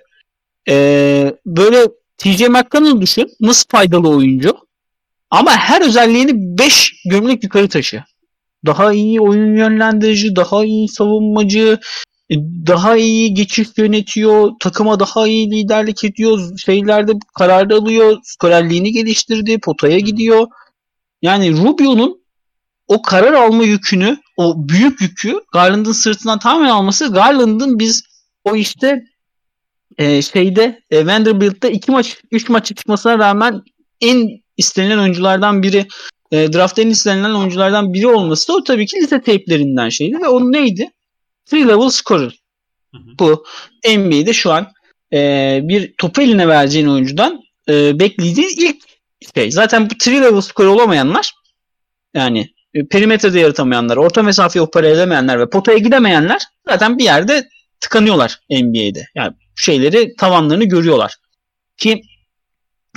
Ee, 0.70 1.36
böyle 1.46 1.88
TJ 2.18 2.42
McConnell 2.42 3.02
düşün. 3.02 3.30
Nasıl 3.40 3.70
faydalı 3.70 4.10
oyuncu. 4.10 4.58
Ama 5.30 5.52
her 5.52 5.82
özelliğini 5.82 6.58
5 6.58 6.94
gömlek 7.10 7.44
yukarı 7.44 7.70
taşı. 7.70 8.04
Daha 8.66 8.94
iyi 8.94 9.22
oyun 9.22 9.56
yönlendirici, 9.56 10.36
daha 10.36 10.66
iyi 10.66 10.90
savunmacı, 10.90 11.80
daha 12.68 12.98
iyi 12.98 13.34
geçiş 13.34 13.68
yönetiyor, 13.78 14.52
takıma 14.60 15.00
daha 15.00 15.28
iyi 15.28 15.52
liderlik 15.52 16.04
ediyor, 16.04 16.58
şeylerde 16.58 17.12
karar 17.38 17.72
alıyor, 17.72 18.18
skorerliğini 18.24 18.92
geliştirdi, 18.92 19.60
potaya 19.60 20.00
gidiyor. 20.00 20.48
Yani 21.22 21.52
Rubio'nun 21.58 22.22
o 22.88 23.02
karar 23.02 23.34
alma 23.34 23.64
yükünü, 23.64 24.18
o 24.38 24.70
büyük 24.70 25.02
yükü 25.02 25.42
Garland'ın 25.54 25.92
sırtından 25.92 26.40
tamamen 26.40 26.70
alması 26.70 27.14
Garland'ın 27.14 27.80
biz 27.80 28.04
o 28.44 28.56
işte 28.56 29.04
e, 29.98 30.22
şeyde 30.22 30.82
e, 30.92 31.06
Vanderbilt'te 31.06 31.72
iki 31.72 31.92
maç, 31.92 32.18
üç 32.32 32.50
maç 32.50 32.66
çıkmasına 32.66 33.20
rağmen 33.20 33.62
en 34.02 34.30
istenilen 34.58 34.98
oyunculardan 34.98 35.64
biri 35.64 35.88
e, 36.32 36.54
draft'ta 36.54 36.82
en 36.82 36.90
istenilen 36.90 37.34
oyunculardan 37.34 37.94
biri 37.94 38.08
olması 38.08 38.54
o 38.54 38.64
tabii 38.64 38.86
ki 38.86 38.98
lise 38.98 39.22
teyplerinden 39.22 39.90
şeydi 39.90 40.18
ve 40.22 40.28
onun 40.28 40.52
neydi? 40.52 40.90
Three 41.52 41.68
level 41.68 41.90
scorer. 41.90 42.40
Hı 42.94 42.98
hı. 42.98 43.20
Bu 43.20 43.46
NBA'de 43.98 44.34
şu 44.34 44.52
an 44.52 44.68
e, 45.14 45.60
bir 45.64 45.94
topu 45.98 46.22
eline 46.22 46.48
vereceğin 46.48 46.88
oyuncudan 46.88 47.42
e, 47.70 48.00
beklediğin 48.00 48.50
ilk 48.58 48.84
şey. 49.36 49.52
Zaten 49.52 49.90
bu 49.90 49.98
three 49.98 50.22
level 50.22 50.42
scorer 50.42 50.68
olamayanlar 50.68 51.34
yani 52.14 52.50
e, 52.74 52.88
perimetrede 52.88 53.40
yaratamayanlar, 53.40 53.98
orta 53.98 54.24
mesafe 54.24 54.62
opera 54.62 54.88
edemeyenler 54.88 55.40
ve 55.40 55.50
potaya 55.50 55.78
gidemeyenler 55.78 56.42
zaten 56.70 56.98
bir 56.98 57.04
yerde 57.04 57.50
tıkanıyorlar 57.80 58.40
NBA'de. 58.50 59.08
Yani 59.16 59.34
şeyleri 59.56 60.16
tavanlarını 60.16 60.64
görüyorlar. 60.64 61.16
Ki 61.78 62.02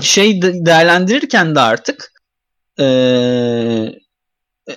şey 0.02 0.42
değerlendirirken 0.42 1.54
de 1.54 1.60
artık 1.60 2.12
ee, 2.80 3.92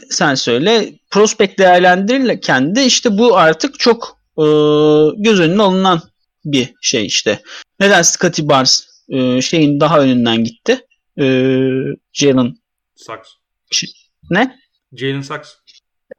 sen 0.10 0.36
söyle 0.36 0.94
prospekt 1.10 1.60
değerlendirirken 1.60 2.76
de 2.76 2.86
işte 2.86 3.18
bu 3.18 3.38
artık 3.38 3.80
çok 3.80 4.20
e, 4.38 4.44
göz 5.18 5.40
önüne 5.40 5.62
alınan 5.62 6.02
bir 6.46 6.74
şey 6.82 7.06
işte. 7.06 7.42
Neden 7.80 8.02
Scotty 8.02 8.42
Barnes 8.44 8.88
e, 9.10 9.42
şeyin 9.42 9.80
daha 9.80 10.00
önünden 10.00 10.44
gitti? 10.44 10.86
E, 11.20 11.26
Jalen 12.14 12.58
Sachs. 12.96 13.30
Ne? 14.30 14.60
Jalen 14.94 15.22
Sachs. 15.22 15.54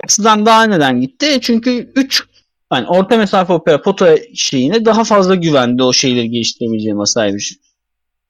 Saks'dan 0.02 0.46
daha 0.46 0.62
neden 0.62 1.00
gitti? 1.00 1.38
Çünkü 1.42 1.92
3 1.94 2.24
yani 2.72 2.86
orta 2.86 3.16
mesafe 3.16 3.52
opera 3.52 3.82
pota 3.82 4.16
şeyine 4.34 4.84
daha 4.84 5.04
fazla 5.04 5.34
güvendi 5.34 5.82
o 5.82 5.92
şeyleri 5.92 6.30
geliştirebileceği 6.30 6.94
masaymış. 6.94 7.48
Şey. 7.48 7.58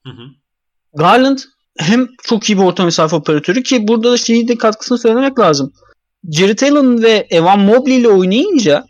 Hı 0.05 0.11
hı. 0.11 0.23
Garland 0.95 1.39
hem 1.79 2.09
çok 2.23 2.51
iyi 2.51 2.59
bir 2.59 2.63
orta 2.63 2.85
mesafe 2.85 3.17
operatörü 3.17 3.63
ki 3.63 3.89
burada 3.89 4.13
da 4.13 4.17
şeyi 4.17 4.49
de 4.49 4.59
katkısını 4.59 4.99
söylemek 4.99 5.39
lazım. 5.39 5.73
Jared 6.31 6.61
Allen 6.61 7.03
ve 7.03 7.27
Evan 7.31 7.61
Mobley 7.61 7.97
ile 7.97 8.09
oynayınca 8.09 8.85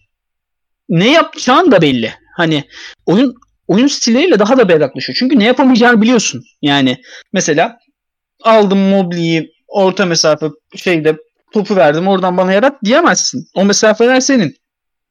ne 0.88 1.10
yapacağın 1.10 1.70
da 1.70 1.82
belli. 1.82 2.14
Hani 2.36 2.64
oyun 3.06 3.34
oyun 3.68 3.86
stiliyle 3.86 4.38
daha 4.38 4.58
da 4.58 4.68
berraklaşıyor. 4.68 5.16
Çünkü 5.18 5.38
ne 5.38 5.44
yapamayacağını 5.44 6.02
biliyorsun. 6.02 6.44
Yani 6.62 6.96
mesela 7.32 7.78
aldım 8.42 8.78
Mobley'i 8.78 9.52
orta 9.68 10.06
mesafe 10.06 10.46
şeyde 10.76 11.16
topu 11.52 11.76
verdim 11.76 12.08
oradan 12.08 12.36
bana 12.36 12.52
yarat 12.52 12.84
diyemezsin. 12.84 13.48
O 13.54 13.64
mesafeler 13.64 14.20
senin. 14.20 14.56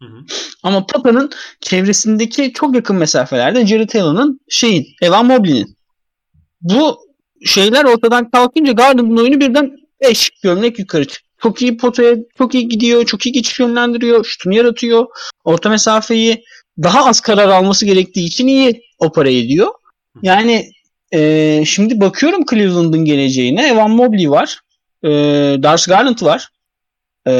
Hı 0.01 0.05
hı. 0.05 0.25
Ama 0.63 0.85
Papa'nın 0.85 1.29
çevresindeki 1.61 2.53
çok 2.53 2.75
yakın 2.75 2.95
mesafelerde 2.95 3.67
Jared 3.67 3.93
Allen'ın 3.93 4.39
şeyin 4.49 4.87
Evan 5.01 5.25
Mobley'nin. 5.25 5.77
Bu 6.61 7.06
şeyler 7.45 7.85
ortadan 7.85 8.29
kalkınca 8.29 8.71
Garden'ın 8.71 9.17
oyunu 9.17 9.39
birden 9.39 9.71
5 10.01 10.29
gömlek 10.43 10.79
yukarı 10.79 11.05
çıktı. 11.05 11.27
Çok 11.41 11.61
iyi 11.61 11.77
potaya 11.77 12.15
çok 12.37 12.55
iyi 12.55 12.67
gidiyor. 12.67 13.05
Çok 13.05 13.25
iyi 13.25 13.31
geçiş 13.31 13.59
yönlendiriyor. 13.59 14.25
Şutunu 14.25 14.55
yaratıyor. 14.55 15.05
Orta 15.43 15.69
mesafeyi 15.69 16.43
daha 16.83 17.05
az 17.05 17.21
karar 17.21 17.49
alması 17.49 17.85
gerektiği 17.85 18.25
için 18.25 18.47
iyi 18.47 18.81
opera 18.99 19.29
ediyor. 19.29 19.67
Yani 20.21 20.71
e, 21.11 21.63
şimdi 21.65 21.99
bakıyorum 21.99 22.45
Cleveland'ın 22.49 23.05
geleceğine. 23.05 23.67
Evan 23.67 23.91
Mobley 23.91 24.29
var. 24.29 24.59
E, 25.03 25.09
Darius 25.63 25.87
Garland 25.87 26.21
var. 26.21 26.49
E, 27.27 27.33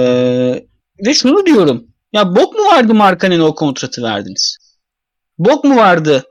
ve 1.06 1.14
şunu 1.14 1.46
diyorum. 1.46 1.88
Ya 2.14 2.36
bok 2.36 2.56
mu 2.56 2.66
vardı 2.66 2.94
Markanen'e 2.94 3.44
o 3.44 3.56
kontratı 3.56 4.04
verdiniz? 4.04 4.58
Bok 5.38 5.64
mu 5.64 5.76
vardı 5.76 6.24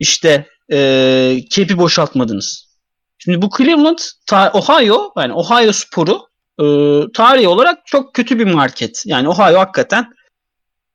işte 0.00 0.46
e, 0.72 1.38
kepi 1.50 1.78
boşaltmadınız? 1.78 2.63
Şimdi 3.24 3.42
bu 3.42 3.48
Cleveland, 3.56 3.98
Ohio 4.32 5.12
yani 5.16 5.32
Ohio 5.32 5.72
sporu 5.72 6.20
e, 6.60 6.64
tarihi 7.12 7.48
olarak 7.48 7.86
çok 7.86 8.14
kötü 8.14 8.38
bir 8.38 8.44
market. 8.44 9.02
Yani 9.06 9.28
Ohio 9.28 9.58
hakikaten 9.58 10.06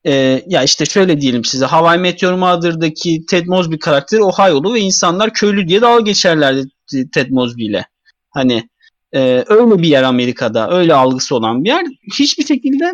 e, 0.06 0.44
ya 0.48 0.64
işte 0.64 0.86
şöyle 0.86 1.22
diyelim 1.22 1.46
size 1.46 1.66
Hawaii 1.66 2.00
Meteor 2.00 2.34
Mother'daki 2.34 3.26
Ted 3.26 3.46
Mosby 3.48 3.78
karakteri 3.78 4.24
Ohio'lu 4.24 4.74
ve 4.74 4.80
insanlar 4.80 5.34
köylü 5.34 5.68
diye 5.68 5.82
dalga 5.82 6.02
geçerlerdi 6.02 6.70
Ted 7.14 7.30
Mosby 7.30 7.66
ile. 7.66 7.86
Hani 8.30 8.70
e, 9.14 9.44
öyle 9.48 9.82
bir 9.82 9.88
yer 9.88 10.04
Amerika'da. 10.04 10.72
Öyle 10.72 10.94
algısı 10.94 11.36
olan 11.36 11.64
bir 11.64 11.70
yer. 11.70 11.86
Hiçbir 12.20 12.46
şekilde 12.46 12.94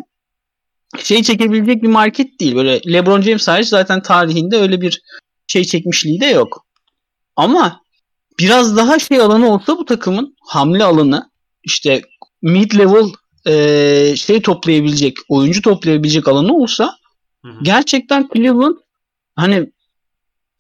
şey 1.03 1.23
çekebilecek 1.23 1.83
bir 1.83 1.88
market 1.88 2.39
değil. 2.39 2.55
Böyle 2.55 2.93
LeBron 2.93 3.21
James 3.21 3.47
hariç 3.47 3.67
zaten 3.67 4.01
tarihinde 4.01 4.57
öyle 4.57 4.81
bir 4.81 5.01
şey 5.47 5.63
çekmişliği 5.63 6.21
de 6.21 6.25
yok. 6.25 6.65
Ama 7.36 7.84
biraz 8.39 8.77
daha 8.77 8.99
şey 8.99 9.21
alanı 9.21 9.53
olsa 9.53 9.77
bu 9.77 9.86
takımın 9.86 10.36
hamle 10.41 10.83
alanı 10.83 11.29
işte 11.63 12.01
mid 12.41 12.71
level 12.77 13.05
e, 13.47 14.15
şey 14.15 14.41
toplayabilecek, 14.41 15.17
oyuncu 15.29 15.61
toplayabilecek 15.61 16.27
alanı 16.27 16.53
olsa 16.53 16.95
hı 17.45 17.51
hı. 17.51 17.63
gerçekten 17.63 18.29
Cleveland 18.33 18.75
hani 19.36 19.71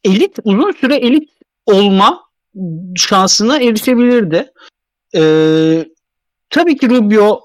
elit 0.03 0.39
uzun 0.43 0.71
süre 0.71 0.95
elit 0.95 1.29
olma 1.65 2.25
şansına 2.95 3.59
erişebilirdi. 3.59 4.51
Ee, 5.15 5.85
tabii 6.49 6.77
ki 6.77 6.89
Rubio 6.89 7.41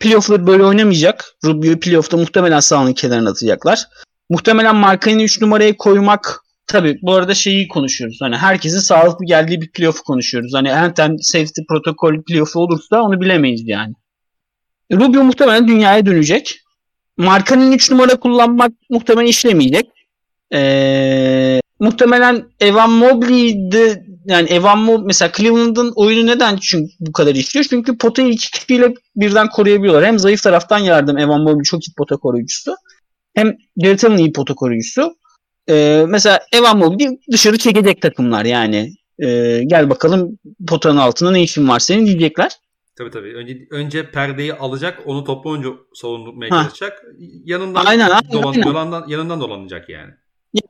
playoff'ları 0.00 0.46
böyle 0.46 0.64
oynamayacak. 0.64 1.24
Rubio 1.44 1.80
playoff'ta 1.80 2.16
muhtemelen 2.16 2.60
sahanın 2.60 2.92
kenarına 2.92 3.30
atacaklar. 3.30 3.86
muhtemelen 4.30 4.76
markanın 4.76 5.18
3 5.18 5.40
numaraya 5.40 5.76
koymak 5.76 6.43
tabi 6.74 6.98
bu 7.02 7.14
arada 7.14 7.34
şeyi 7.34 7.68
konuşuyoruz. 7.68 8.18
Hani 8.20 8.36
herkesin 8.36 8.78
sağlıklı 8.78 9.26
geldiği 9.26 9.60
bir 9.60 9.70
playoff'u 9.70 10.02
konuşuyoruz. 10.02 10.54
Hani 10.54 10.68
Enten 10.68 11.16
safety 11.20 11.60
protokol 11.68 12.22
playoff'u 12.22 12.60
olursa 12.60 13.02
onu 13.02 13.20
bilemeyiz 13.20 13.62
yani. 13.64 13.94
Rubio 14.92 15.24
muhtemelen 15.24 15.68
dünyaya 15.68 16.06
dönecek. 16.06 16.60
Markanın 17.16 17.72
3 17.72 17.90
numara 17.90 18.16
kullanmak 18.16 18.72
muhtemelen 18.90 19.26
işlemeyecek. 19.26 19.86
Ee, 20.54 21.60
muhtemelen 21.80 22.44
Evan 22.60 22.90
Mobley'de 22.90 24.04
yani 24.26 24.48
Evan 24.48 24.78
Mobley 24.78 25.06
mesela 25.06 25.32
Cleveland'ın 25.36 25.92
oyunu 25.96 26.26
neden 26.26 26.56
çünkü 26.56 26.92
bu 27.00 27.12
kadar 27.12 27.34
işliyor? 27.34 27.66
Çünkü 27.70 27.98
potayı 27.98 28.28
iki 28.28 28.50
kişiyle 28.50 28.94
birden 29.16 29.48
koruyabiliyorlar. 29.48 30.04
Hem 30.04 30.18
zayıf 30.18 30.42
taraftan 30.42 30.78
yardım 30.78 31.18
Evan 31.18 31.40
Mobley 31.40 31.62
çok 31.62 31.88
iyi 31.88 31.94
pota 31.96 32.16
koruyucusu. 32.16 32.74
Hem 33.34 33.56
Jared 33.82 34.18
iyi 34.18 34.32
pota 34.32 34.54
koruyucusu. 34.54 35.16
Ee, 35.70 36.04
mesela 36.08 36.40
Evan 36.52 36.78
Mobley 36.78 37.08
dışarı 37.32 37.58
çekecek 37.58 38.02
takımlar 38.02 38.44
yani. 38.44 38.94
Ee, 39.22 39.62
gel 39.66 39.90
bakalım 39.90 40.38
potanın 40.68 40.96
altında 40.96 41.30
ne 41.30 41.42
işin 41.42 41.68
var 41.68 41.78
senin 41.80 42.06
diyecekler. 42.06 42.52
Tabii 42.98 43.10
tabii. 43.10 43.34
Önce 43.34 43.58
önce 43.70 44.10
perdeyi 44.10 44.54
alacak, 44.54 45.02
onu 45.06 45.24
toplu 45.24 45.50
oyuncu 45.50 45.86
savunmaya 45.94 46.50
çalışacak. 46.50 47.02
Yanından 47.44 47.84
aynen, 47.84 48.10
dolan, 48.32 48.52
aynen. 48.52 48.66
Yanından, 48.66 49.04
yanından 49.08 49.40
dolanacak 49.40 49.88
yani. 49.88 50.10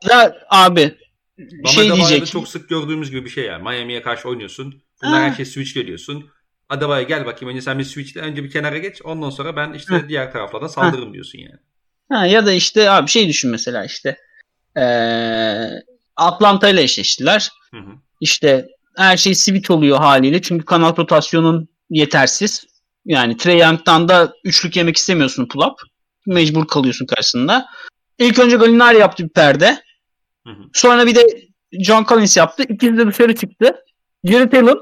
Ya 0.09 0.35
abi 0.49 0.95
Bana 1.39 1.71
şey 1.71 1.91
diyecek. 1.91 2.25
çok 2.27 2.47
sık 2.47 2.69
gördüğümüz 2.69 3.11
gibi 3.11 3.25
bir 3.25 3.29
şey 3.29 3.45
yani. 3.45 3.63
Miami'ye 3.63 4.01
karşı 4.01 4.29
oynuyorsun. 4.29 4.83
Bunlar 5.03 5.19
Ha. 5.21 5.25
her 5.29 5.35
şey 5.35 5.45
switch 5.45 5.73
geliyorsun. 5.73 6.25
Adaba'ya 6.69 7.03
gel 7.03 7.25
bakayım 7.25 7.51
önce 7.51 7.61
sen 7.61 7.79
bir 7.79 7.83
switchle 7.83 8.21
önce 8.21 8.43
bir 8.43 8.51
kenara 8.51 8.77
geç. 8.77 9.01
Ondan 9.03 9.29
sonra 9.29 9.55
ben 9.55 9.73
işte 9.73 9.95
Ha. 9.95 10.09
diğer 10.09 10.31
taraflardan 10.31 10.67
saldırırım 10.67 11.13
diyorsun 11.13 11.39
yani. 11.39 11.59
Ha, 12.11 12.25
ya 12.25 12.45
da 12.45 12.51
işte 12.51 12.89
abi 12.89 13.07
şey 13.09 13.27
düşün 13.27 13.51
mesela 13.51 13.85
işte 13.85 14.17
ee, 14.77 15.69
Atlanta 16.15 16.69
ile 16.69 16.81
eşleştiler. 16.81 17.51
Hı 17.71 17.77
hı. 17.77 17.91
İşte 18.21 18.67
her 18.97 19.17
şey 19.17 19.35
switch 19.35 19.71
oluyor 19.71 19.97
haliyle 19.97 20.41
çünkü 20.41 20.65
kanal 20.65 20.97
rotasyonun 20.97 21.67
yetersiz. 21.89 22.65
Yani 23.05 23.37
Trey 23.37 23.57
Young'dan 23.57 24.07
da 24.07 24.33
üçlük 24.43 24.75
yemek 24.75 24.97
istemiyorsun 24.97 25.47
pull 25.47 25.61
up. 25.61 25.79
Mecbur 26.25 26.67
kalıyorsun 26.67 27.05
karşısında. 27.05 27.65
İlk 28.19 28.39
önce 28.39 28.57
Gallinari 28.57 28.97
yaptı 28.97 29.23
bir 29.23 29.29
perde. 29.29 29.77
Hı 30.47 30.49
hı. 30.49 30.63
Sonra 30.73 31.05
bir 31.05 31.15
de 31.15 31.25
John 31.71 32.03
Collins 32.03 32.37
yaptı. 32.37 32.63
İkisi 32.69 32.97
de 32.97 33.07
dışarı 33.07 33.35
çıktı. 33.35 33.75
Jared 34.23 34.53
Allen 34.53 34.77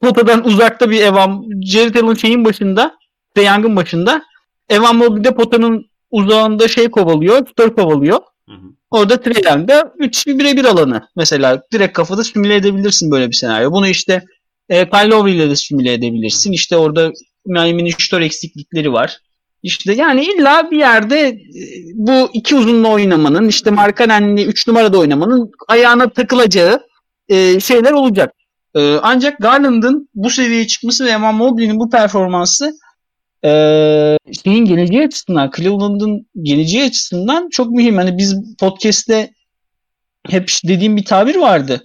potadan 0.00 0.46
uzakta 0.46 0.90
bir 0.90 1.00
Evan 1.00 1.44
Jared 1.62 1.94
Allen 1.94 2.14
şeyin 2.14 2.44
başında 2.44 2.98
Trey 3.34 3.46
Young'ın 3.46 3.76
başında. 3.76 4.22
Evan 4.68 4.96
Mobley 4.96 5.24
de 5.24 5.34
potanın 5.34 5.90
uzağında 6.10 6.68
şey 6.68 6.90
kovalıyor. 6.90 7.46
Tutar 7.46 7.74
kovalıyor. 7.74 8.18
Hı 8.50 8.54
hı. 8.54 8.70
Orada 8.90 9.20
Trey 9.20 9.42
Young'da 9.44 9.92
3 9.98 10.26
birebir 10.26 10.64
alanı. 10.64 11.08
Mesela 11.16 11.62
direkt 11.72 11.92
kafada 11.92 12.24
simüle 12.24 12.54
edebilirsin 12.54 13.10
böyle 13.10 13.28
bir 13.28 13.34
senaryo. 13.34 13.72
Bunu 13.72 13.88
işte 13.88 14.24
e, 14.68 14.86
Lowry 14.86 15.36
ile 15.36 15.50
de 15.50 15.56
simüle 15.56 15.92
edebilirsin. 15.92 16.52
İşte 16.52 16.76
orada 16.76 17.12
Miami'nin 17.46 17.94
şutör 17.98 18.20
eksiklikleri 18.20 18.92
var. 18.92 19.18
İşte 19.62 19.92
yani 19.92 20.24
illa 20.24 20.70
bir 20.70 20.78
yerde 20.78 21.20
e, 21.28 21.62
bu 21.94 22.30
iki 22.32 22.56
uzunla 22.56 22.88
oynamanın 22.88 23.48
işte 23.48 23.70
Markanen'le 23.70 24.46
3 24.46 24.66
numarada 24.66 24.98
oynamanın 24.98 25.50
ayağına 25.68 26.08
takılacağı 26.08 26.80
e, 27.28 27.60
şeyler 27.60 27.92
olacak. 27.92 28.34
E, 28.74 28.94
ancak 29.02 29.38
Garland'ın 29.38 30.08
bu 30.14 30.30
seviyeye 30.30 30.66
çıkması 30.66 31.04
ve 31.04 31.10
Evan 31.10 31.34
Mobley'nin 31.34 31.80
bu 31.80 31.90
performansı 31.90 32.72
e, 33.44 33.50
şeyin 34.44 34.64
geleceği 34.64 35.06
açısından 35.06 35.50
Cleveland'ın 35.56 36.26
geleceği 36.42 36.84
açısından 36.84 37.48
çok 37.50 37.70
mühim. 37.70 37.96
Hani 37.96 38.18
biz 38.18 38.56
podcast'te 38.58 39.30
hep 40.28 40.50
dediğim 40.64 40.96
bir 40.96 41.04
tabir 41.04 41.36
vardı. 41.36 41.84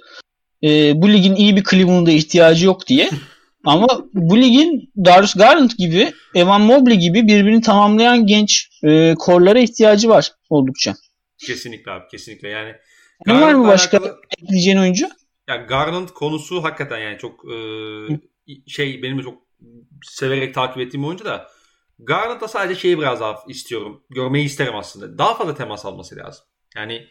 E, 0.63 1.01
bu 1.01 1.09
ligin 1.09 1.35
iyi 1.35 1.55
bir 1.55 1.63
Cleveland'a 1.63 2.11
ihtiyacı 2.11 2.65
yok 2.65 2.87
diye. 2.87 3.09
Ama 3.65 3.87
bu 4.13 4.37
ligin 4.37 4.91
Darius 5.05 5.33
Garland 5.33 5.71
gibi, 5.77 6.13
Evan 6.35 6.61
Mobley 6.61 6.97
gibi 6.97 7.27
birbirini 7.27 7.61
tamamlayan 7.61 8.27
genç 8.27 8.69
e, 8.83 9.13
korlara 9.19 9.59
ihtiyacı 9.59 10.09
var 10.09 10.31
oldukça. 10.49 10.95
Kesinlikle 11.37 11.91
abi 11.91 12.03
kesinlikle 12.11 12.49
yani. 12.49 12.71
Ne 13.27 13.41
var 13.41 13.53
mı 13.53 13.67
başka 13.67 13.97
alakalı- 13.97 14.19
ekleyeceğin 14.41 14.77
oyuncu? 14.77 15.07
Ya 15.49 15.55
Garland 15.55 16.09
konusu 16.09 16.63
hakikaten 16.63 16.99
yani 16.99 17.17
çok 17.17 17.45
e, 17.45 17.57
şey 18.67 19.03
benim 19.03 19.17
de 19.17 19.23
çok 19.23 19.44
severek 20.03 20.53
takip 20.55 20.77
ettiğim 20.77 21.03
bir 21.03 21.07
oyuncu 21.07 21.25
da 21.25 21.51
Garland'da 21.99 22.47
sadece 22.47 22.79
şeyi 22.79 22.97
biraz 22.99 23.19
daha 23.19 23.43
istiyorum. 23.47 24.03
Görmeyi 24.09 24.45
isterim 24.45 24.75
aslında. 24.75 25.17
Daha 25.17 25.35
fazla 25.35 25.55
temas 25.55 25.85
alması 25.85 26.15
lazım. 26.15 26.45
Yani 26.75 27.07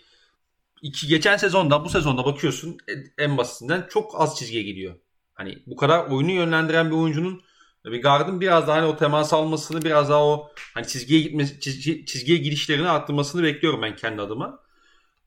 iki, 0.82 1.06
geçen 1.08 1.36
sezonda 1.36 1.84
bu 1.84 1.88
sezonda 1.88 2.24
bakıyorsun 2.24 2.76
en- 2.88 3.12
en 3.18 3.36
basitinden 3.38 3.86
çok 3.90 4.20
az 4.20 4.38
çizgiye 4.38 4.62
gidiyor. 4.62 4.94
Hani 5.34 5.62
bu 5.66 5.76
kadar 5.76 6.06
oyunu 6.10 6.30
yönlendiren 6.32 6.90
bir 6.90 6.96
oyuncunun 6.96 7.42
bir 7.84 8.02
gardın 8.02 8.40
biraz 8.40 8.68
daha 8.68 8.76
hani 8.76 8.86
o 8.86 8.96
temas 8.96 9.32
almasını 9.32 9.82
biraz 9.82 10.08
daha 10.08 10.24
o 10.26 10.50
hani 10.74 10.86
çizgiye 10.86 11.20
gitmesi 11.20 11.60
çizgi, 11.60 12.06
çizgiye 12.06 12.38
girişlerini 12.38 12.88
arttırmasını 12.88 13.42
bekliyorum 13.42 13.82
ben 13.82 13.96
kendi 13.96 14.22
adıma. 14.22 14.60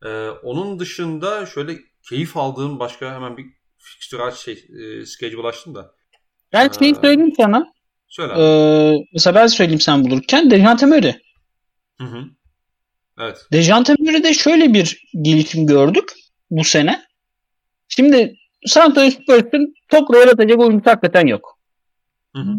Ee, 0.05 0.30
onun 0.30 0.80
dışında 0.80 1.45
şöyle 1.45 1.80
keyif 2.03 2.38
aldığım 2.38 2.80
başka 2.80 3.15
hemen 3.15 3.38
bir 3.38 3.45
fixture 3.78 4.32
şey 4.32 4.53
e, 4.53 5.05
schedule 5.05 5.47
açtım 5.47 5.76
da. 5.76 5.95
Ben 6.53 6.69
şeyi 6.79 6.91
Ee, 6.91 6.95
söyleyeyim 6.95 7.33
sana. 7.37 7.73
Söyle. 8.07 8.33
Ee, 8.37 8.95
mesela 9.13 9.35
ben 9.35 9.47
söyleyeyim 9.47 9.79
sen 9.81 10.03
bulurken 10.03 10.51
Dejante 10.51 10.85
Murray. 10.85 11.13
Hı 11.97 12.03
hı. 12.03 12.23
Evet. 13.19 13.37
Dejante 13.51 13.95
Murray'de 13.99 14.33
şöyle 14.33 14.73
bir 14.73 15.01
gelişim 15.21 15.67
gördük 15.67 16.11
bu 16.49 16.63
sene. 16.63 17.01
Şimdi 17.87 18.35
San 18.65 18.81
Antonio 18.81 19.11
Spurs'un 19.11 19.73
top 19.89 20.15
yaratacak 20.15 20.59
oyuncu 20.59 20.85
hakikaten 20.91 21.27
yok. 21.27 21.59
Hı 22.35 22.41
hı. 22.41 22.55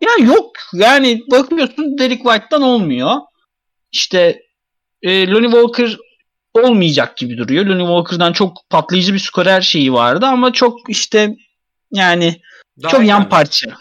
Ya 0.00 0.26
yok. 0.26 0.50
Yani 0.74 1.20
bakıyorsun 1.30 1.98
Derek 1.98 2.22
White'dan 2.22 2.62
olmuyor. 2.62 3.16
İşte 3.92 4.42
e, 5.02 5.30
Lonnie 5.30 5.50
Walker 5.50 5.96
olmayacak 6.54 7.16
gibi 7.16 7.38
duruyor. 7.38 7.66
Lonnie 7.66 7.86
Walker'dan 7.86 8.32
çok 8.32 8.56
patlayıcı 8.70 9.14
bir 9.14 9.18
skorer 9.18 9.60
şeyi 9.60 9.92
vardı 9.92 10.26
ama 10.26 10.52
çok 10.52 10.90
işte 10.90 11.36
yani 11.92 12.40
Daha 12.82 12.90
çok 12.90 13.00
yan 13.00 13.06
yani. 13.06 13.28
parça. 13.28 13.76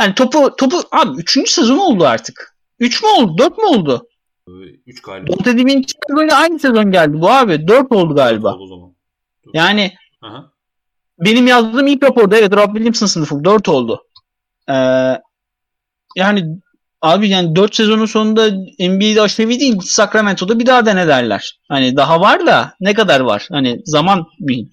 Yani 0.00 0.14
topu 0.14 0.56
topu 0.56 0.76
abi 0.92 1.20
3. 1.20 1.50
sezon 1.50 1.78
oldu 1.78 2.06
artık. 2.06 2.56
3 2.78 3.02
mü 3.02 3.08
oldu? 3.08 3.38
4 3.38 3.58
mü 3.58 3.64
oldu? 3.64 4.06
3 4.86 5.02
galiba. 5.02 5.32
Dante 5.32 5.58
DiVinci 5.58 5.94
böyle 6.16 6.34
aynı 6.34 6.58
sezon 6.58 6.90
geldi 6.90 7.20
bu 7.20 7.30
abi. 7.30 7.68
4 7.68 7.92
oldu 7.92 8.14
galiba. 8.14 8.54
Oldu 8.54 8.62
o 8.62 8.66
zaman. 8.66 8.94
Yani 9.54 9.92
Aha. 10.22 10.52
benim 11.18 11.46
yazdığım 11.46 11.86
ilk 11.86 12.02
raporda 12.02 12.36
evet 12.36 12.52
Rob 12.52 12.66
Williamson 12.66 13.06
sınıfı 13.06 13.44
4 13.44 13.68
oldu. 13.68 14.04
Ee, 14.68 14.74
yani 16.16 16.44
abi 17.02 17.28
yani 17.28 17.56
4 17.56 17.74
sezonun 17.74 18.06
sonunda 18.06 18.50
NBA'de 18.80 19.22
aşevi 19.22 19.60
değil 19.60 19.80
Sacramento'da 19.80 20.58
bir 20.58 20.66
daha 20.66 20.86
dene 20.86 21.08
derler. 21.08 21.58
Hani 21.68 21.96
daha 21.96 22.20
var 22.20 22.46
da 22.46 22.74
ne 22.80 22.94
kadar 22.94 23.20
var? 23.20 23.48
Hani 23.50 23.80
zaman 23.84 24.26
mühim. 24.40 24.70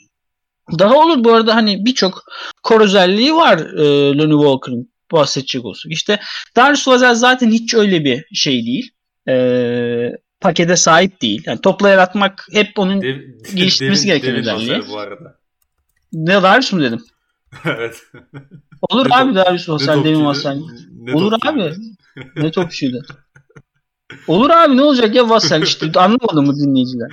Daha 0.79 0.95
olur 0.95 1.23
bu 1.23 1.33
arada 1.33 1.55
hani 1.55 1.85
birçok 1.85 2.23
kor 2.63 2.81
özelliği 2.81 3.35
var 3.35 3.57
e, 3.59 3.83
Lonnie 4.17 4.43
Walker'ın 4.43 4.91
bahsedecek 5.11 5.65
olsun. 5.65 5.89
İşte 5.89 6.19
Darius 6.55 6.87
Vazel 6.87 7.15
zaten 7.15 7.51
hiç 7.51 7.73
öyle 7.73 8.05
bir 8.05 8.25
şey 8.33 8.65
değil. 8.65 8.91
E, 9.29 10.11
pakete 10.41 10.75
sahip 10.75 11.21
değil. 11.21 11.43
Yani 11.45 11.61
topla 11.61 11.89
yaratmak 11.89 12.47
hep 12.51 12.79
onun 12.79 13.01
Dev, 13.01 13.17
Geliştirmesi 13.55 14.03
Devin- 14.03 14.07
gereken 14.07 14.29
Devin 14.29 14.39
özelliği. 14.39 14.81
Bu 14.89 14.97
arada. 14.99 15.39
ne 16.13 16.41
Darius 16.43 16.73
mu 16.73 16.81
dedim? 16.81 17.01
evet. 17.65 18.01
Olur 18.89 19.09
Ne 19.09 19.15
abi 19.15 19.35
Darius 19.35 19.69
Vassell, 19.69 20.03
Devin. 20.03 20.25
Ne 21.05 21.13
Olur 21.15 21.33
abi. 21.45 21.73
Ne 22.35 22.51
topçuydu. 22.51 23.05
Olur 24.27 24.49
abi 24.49 24.77
ne 24.77 24.81
olacak 24.83 25.15
ya 25.15 25.29
Vassell 25.29 25.61
işte 25.61 25.91
anlamadı 25.95 26.41
mı 26.41 26.55
dinleyiciler? 26.55 27.11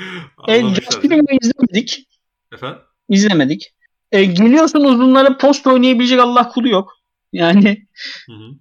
E, 0.48 0.58
Anlamışlar. 0.58 0.84
Josh 0.92 1.00
Freeman'ı 1.00 1.38
izlemedik. 1.42 2.08
Efendim? 2.52 2.78
İzlemedik. 3.08 3.74
E, 4.12 4.24
geliyorsun 4.24 4.84
uzunlara 4.84 5.36
post 5.36 5.66
oynayabilecek 5.66 6.20
Allah 6.20 6.48
kulu 6.48 6.68
yok. 6.68 6.92
Yani. 7.32 7.86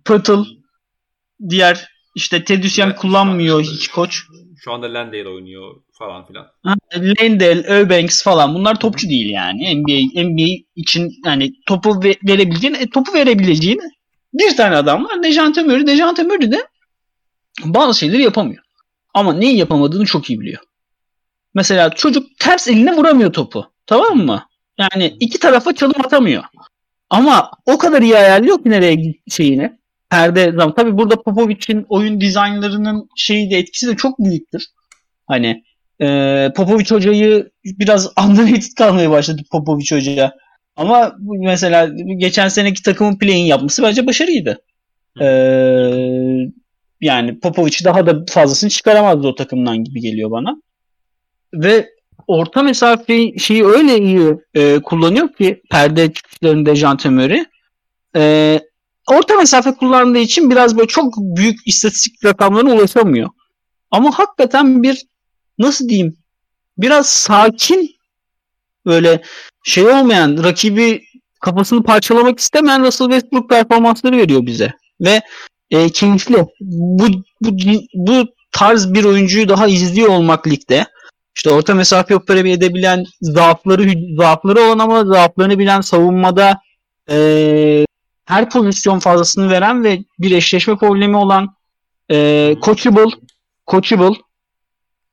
Pötl 0.05 0.39
diğer 1.49 1.89
işte 2.15 2.43
Tedüsyen 2.43 2.87
Evet, 2.87 2.99
kullanmıyor 2.99 3.59
an- 3.59 3.63
hiç 3.63 3.87
koç. 3.87 4.23
Şu 4.59 4.73
anda 4.73 4.93
Landale 4.93 5.27
oynuyor 5.29 5.75
falan 5.91 6.25
filan. 6.25 6.47
Ha, 6.63 6.75
Eubanks 7.67 8.23
falan 8.23 8.55
bunlar 8.55 8.79
topçu 8.79 9.09
değil 9.09 9.29
yani. 9.29 9.75
NBA 9.75 10.23
NBA 10.23 10.47
için 10.75 11.11
yani 11.25 11.51
topu 11.65 12.03
ve, 12.03 12.15
verebileceğin, 12.27 12.73
e, 12.73 12.89
topu 12.89 13.13
verebileceğin 13.13 13.79
bir 14.33 14.55
tane 14.57 14.75
adam 14.75 15.05
var. 15.05 15.23
Dejante 15.23 15.63
Murray. 15.63 15.87
Dejante 15.87 16.23
Murray 16.23 16.51
de 16.51 16.67
bazı 17.65 17.99
şeyleri 17.99 18.23
yapamıyor. 18.23 18.63
Ama 19.13 19.33
neyi 19.33 19.57
yapamadığını 19.57 20.05
çok 20.05 20.29
iyi 20.29 20.39
biliyor. 20.39 20.61
Mesela 21.53 21.89
çocuk 21.89 22.39
ters 22.39 22.67
eline 22.67 22.95
vuramıyor 22.95 23.33
topu. 23.33 23.71
Tamam 23.87 24.17
mı? 24.17 24.43
Yani 24.79 25.17
iki 25.19 25.39
tarafa 25.39 25.75
çalım 25.75 26.01
atamıyor. 26.05 26.43
Ama 27.09 27.51
o 27.65 27.77
kadar 27.77 28.01
iyi 28.01 28.17
ayarlıyor 28.17 28.63
ki 28.63 28.69
nereye 28.69 29.15
şeyini. 29.29 29.77
Perde 30.09 30.51
zaman. 30.51 30.75
Tabii 30.75 30.97
burada 30.97 31.21
Popovic'in 31.21 31.85
oyun 31.89 32.21
dizaynlarının 32.21 33.09
şeyi 33.15 33.51
de 33.51 33.57
etkisi 33.57 33.87
de 33.87 33.95
çok 33.95 34.19
büyüktür. 34.19 34.65
Hani 35.27 35.63
Ee, 36.01 36.51
Popovic 36.55 36.85
hocayı 36.91 37.51
biraz 37.65 38.11
underrated 38.25 38.73
kalmaya 38.77 39.11
başladı 39.11 39.41
Popovic 39.51 39.95
hocaya. 39.95 40.35
Ama 40.75 41.15
mesela 41.19 41.89
geçen 42.17 42.47
seneki 42.47 42.83
takımın 42.83 43.17
play'in 43.17 43.45
yapması 43.45 43.83
bence 43.83 44.07
başarıydı. 44.07 44.61
Ee, 45.21 45.25
yani 47.01 47.39
Popovic 47.39 47.77
daha 47.83 48.05
da 48.07 48.25
fazlasını 48.29 48.69
çıkaramazdı 48.69 49.27
o 49.27 49.35
takımdan 49.35 49.83
gibi 49.83 50.01
geliyor 50.01 50.31
bana. 50.31 50.61
Ve 51.53 51.89
orta 52.27 52.63
mesafe 52.63 53.37
şeyi 53.37 53.65
öyle 53.65 53.99
iyi 53.99 54.37
e, 54.53 54.79
kullanıyor 54.79 55.33
ki 55.33 55.61
perde 55.69 56.13
çıkışlarında 56.13 56.75
Jantemöri. 56.75 57.45
E, 58.15 58.59
orta 59.07 59.35
mesafe 59.35 59.71
kullandığı 59.71 60.19
için 60.19 60.49
biraz 60.49 60.77
böyle 60.77 60.87
çok 60.87 61.13
büyük 61.17 61.67
istatistik 61.67 62.25
rakamlarına 62.25 62.73
ulaşamıyor. 62.73 63.29
Ama 63.91 64.19
hakikaten 64.19 64.83
bir 64.83 65.01
nasıl 65.57 65.89
diyeyim 65.89 66.17
biraz 66.77 67.09
sakin 67.09 67.95
böyle 68.85 69.21
şey 69.63 69.87
olmayan 69.87 70.43
rakibi 70.43 71.03
kafasını 71.39 71.83
parçalamak 71.83 72.39
istemeyen 72.39 72.85
Russell 72.85 73.09
Westbrook 73.09 73.49
performansları 73.49 74.17
veriyor 74.17 74.45
bize. 74.45 74.73
Ve 75.01 75.21
e, 75.71 75.89
keyifli. 75.89 76.45
Bu, 76.61 77.07
bu, 77.41 77.57
bu 77.93 78.25
tarz 78.51 78.93
bir 78.93 79.03
oyuncuyu 79.03 79.49
daha 79.49 79.67
izliyor 79.67 80.09
olmak 80.09 80.47
ligde. 80.47 80.85
İşte 81.37 81.49
orta 81.49 81.73
mesafe 81.73 82.15
opera 82.15 82.49
edebilen 82.49 83.05
zaafları 83.21 84.15
zaafları 84.17 84.61
olan 84.61 84.79
ama 84.79 85.05
zaaflarını 85.05 85.59
bilen 85.59 85.81
savunmada 85.81 86.61
e, 87.09 87.85
her 88.25 88.49
pozisyon 88.49 88.99
fazlasını 88.99 89.49
veren 89.49 89.83
ve 89.83 89.99
bir 90.19 90.31
eşleşme 90.31 90.77
problemi 90.77 91.17
olan 91.17 91.55
e, 92.11 92.55
coachable 92.61 93.11
coachable 93.67 94.15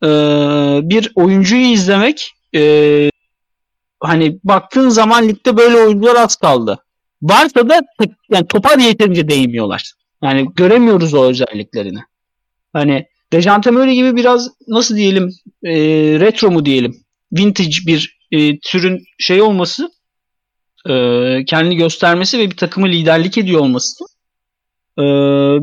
e, 0.05 0.09
bir 0.89 1.13
oyuncuyu 1.15 1.67
izlemek 1.67 2.33
e, 2.55 3.11
hani 4.01 4.39
baktığın 4.45 4.89
zaman 4.89 5.29
ligde 5.29 5.57
böyle 5.57 5.77
oyuncular 5.77 6.17
az 6.17 6.37
kaldı. 6.37 6.79
Varsa 7.23 7.69
da 7.69 7.81
yani 8.31 8.47
topa 8.47 8.83
yeterince 8.83 9.29
değmiyorlar. 9.29 9.93
Yani 10.23 10.49
göremiyoruz 10.55 11.15
o 11.15 11.25
özelliklerini. 11.25 12.01
Hani 12.73 13.07
Dejante 13.35 13.71
Murray 13.71 13.95
gibi 13.95 14.17
biraz 14.17 14.51
nasıl 14.69 14.97
diyelim 14.97 15.31
e, 15.65 15.75
retro 16.21 16.51
mu 16.51 16.65
diyelim 16.65 17.05
vintage 17.33 17.77
bir 17.87 18.19
e, 18.31 18.59
türün 18.59 19.05
şey 19.19 19.43
olması 19.43 19.91
e, 20.89 20.93
kendini 21.45 21.77
göstermesi 21.77 22.39
ve 22.39 22.51
bir 22.51 22.57
takımı 22.57 22.89
liderlik 22.89 23.39
ediyor 23.39 23.61
olması 23.61 24.05
e, 24.99 25.03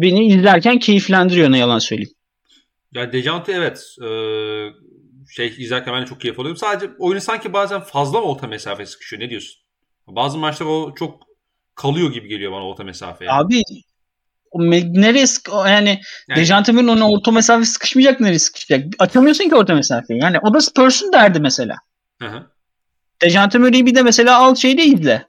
beni 0.01 0.27
izlerken 0.27 0.79
keyiflendiriyor 0.79 1.51
ne 1.51 1.57
yalan 1.57 1.79
söyleyeyim. 1.79 2.13
Ya 2.93 3.13
Dejante 3.13 3.51
evet 3.51 3.85
e, 4.01 4.09
şey 5.35 5.47
izlerken 5.47 5.93
ben 5.93 6.01
de 6.01 6.05
çok 6.05 6.21
keyif 6.21 6.39
alıyorum. 6.39 6.57
Sadece 6.57 6.91
oyunu 6.99 7.21
sanki 7.21 7.53
bazen 7.53 7.81
fazla 7.81 8.19
mı 8.19 8.25
orta 8.25 8.47
mesafe 8.47 8.85
sıkışıyor 8.85 9.21
ne 9.21 9.29
diyorsun? 9.29 9.61
Bazı 10.07 10.37
maçlar 10.37 10.65
o 10.65 10.95
çok 10.95 11.23
kalıyor 11.75 12.13
gibi 12.13 12.27
geliyor 12.27 12.51
bana 12.51 12.67
orta 12.67 12.83
mesafeye. 12.83 13.31
Abi 13.31 13.61
nereye 14.53 15.27
sık 15.27 15.49
yani, 15.53 16.01
yani 16.29 16.39
Dejante 16.39 16.71
Murray'in 16.71 16.87
ona 16.87 17.09
orta 17.09 17.31
mesafe 17.31 17.65
sıkışmayacak 17.65 18.19
nereye 18.19 18.39
sıkışacak? 18.39 18.85
Açamıyorsun 18.99 19.49
ki 19.49 19.55
orta 19.55 19.75
mesafeyi. 19.75 20.21
Yani 20.21 20.37
o 20.39 20.53
da 20.53 20.61
Spurs'un 20.61 21.13
derdi 21.13 21.39
mesela. 21.39 21.75
Hı 22.21 22.27
hı. 22.27 22.43
Dejante 23.21 23.57
Murray'i 23.57 23.85
bir 23.85 23.95
de 23.95 24.03
mesela 24.03 24.37
al 24.37 24.55
şeyde 24.55 24.83
izle. 24.83 25.25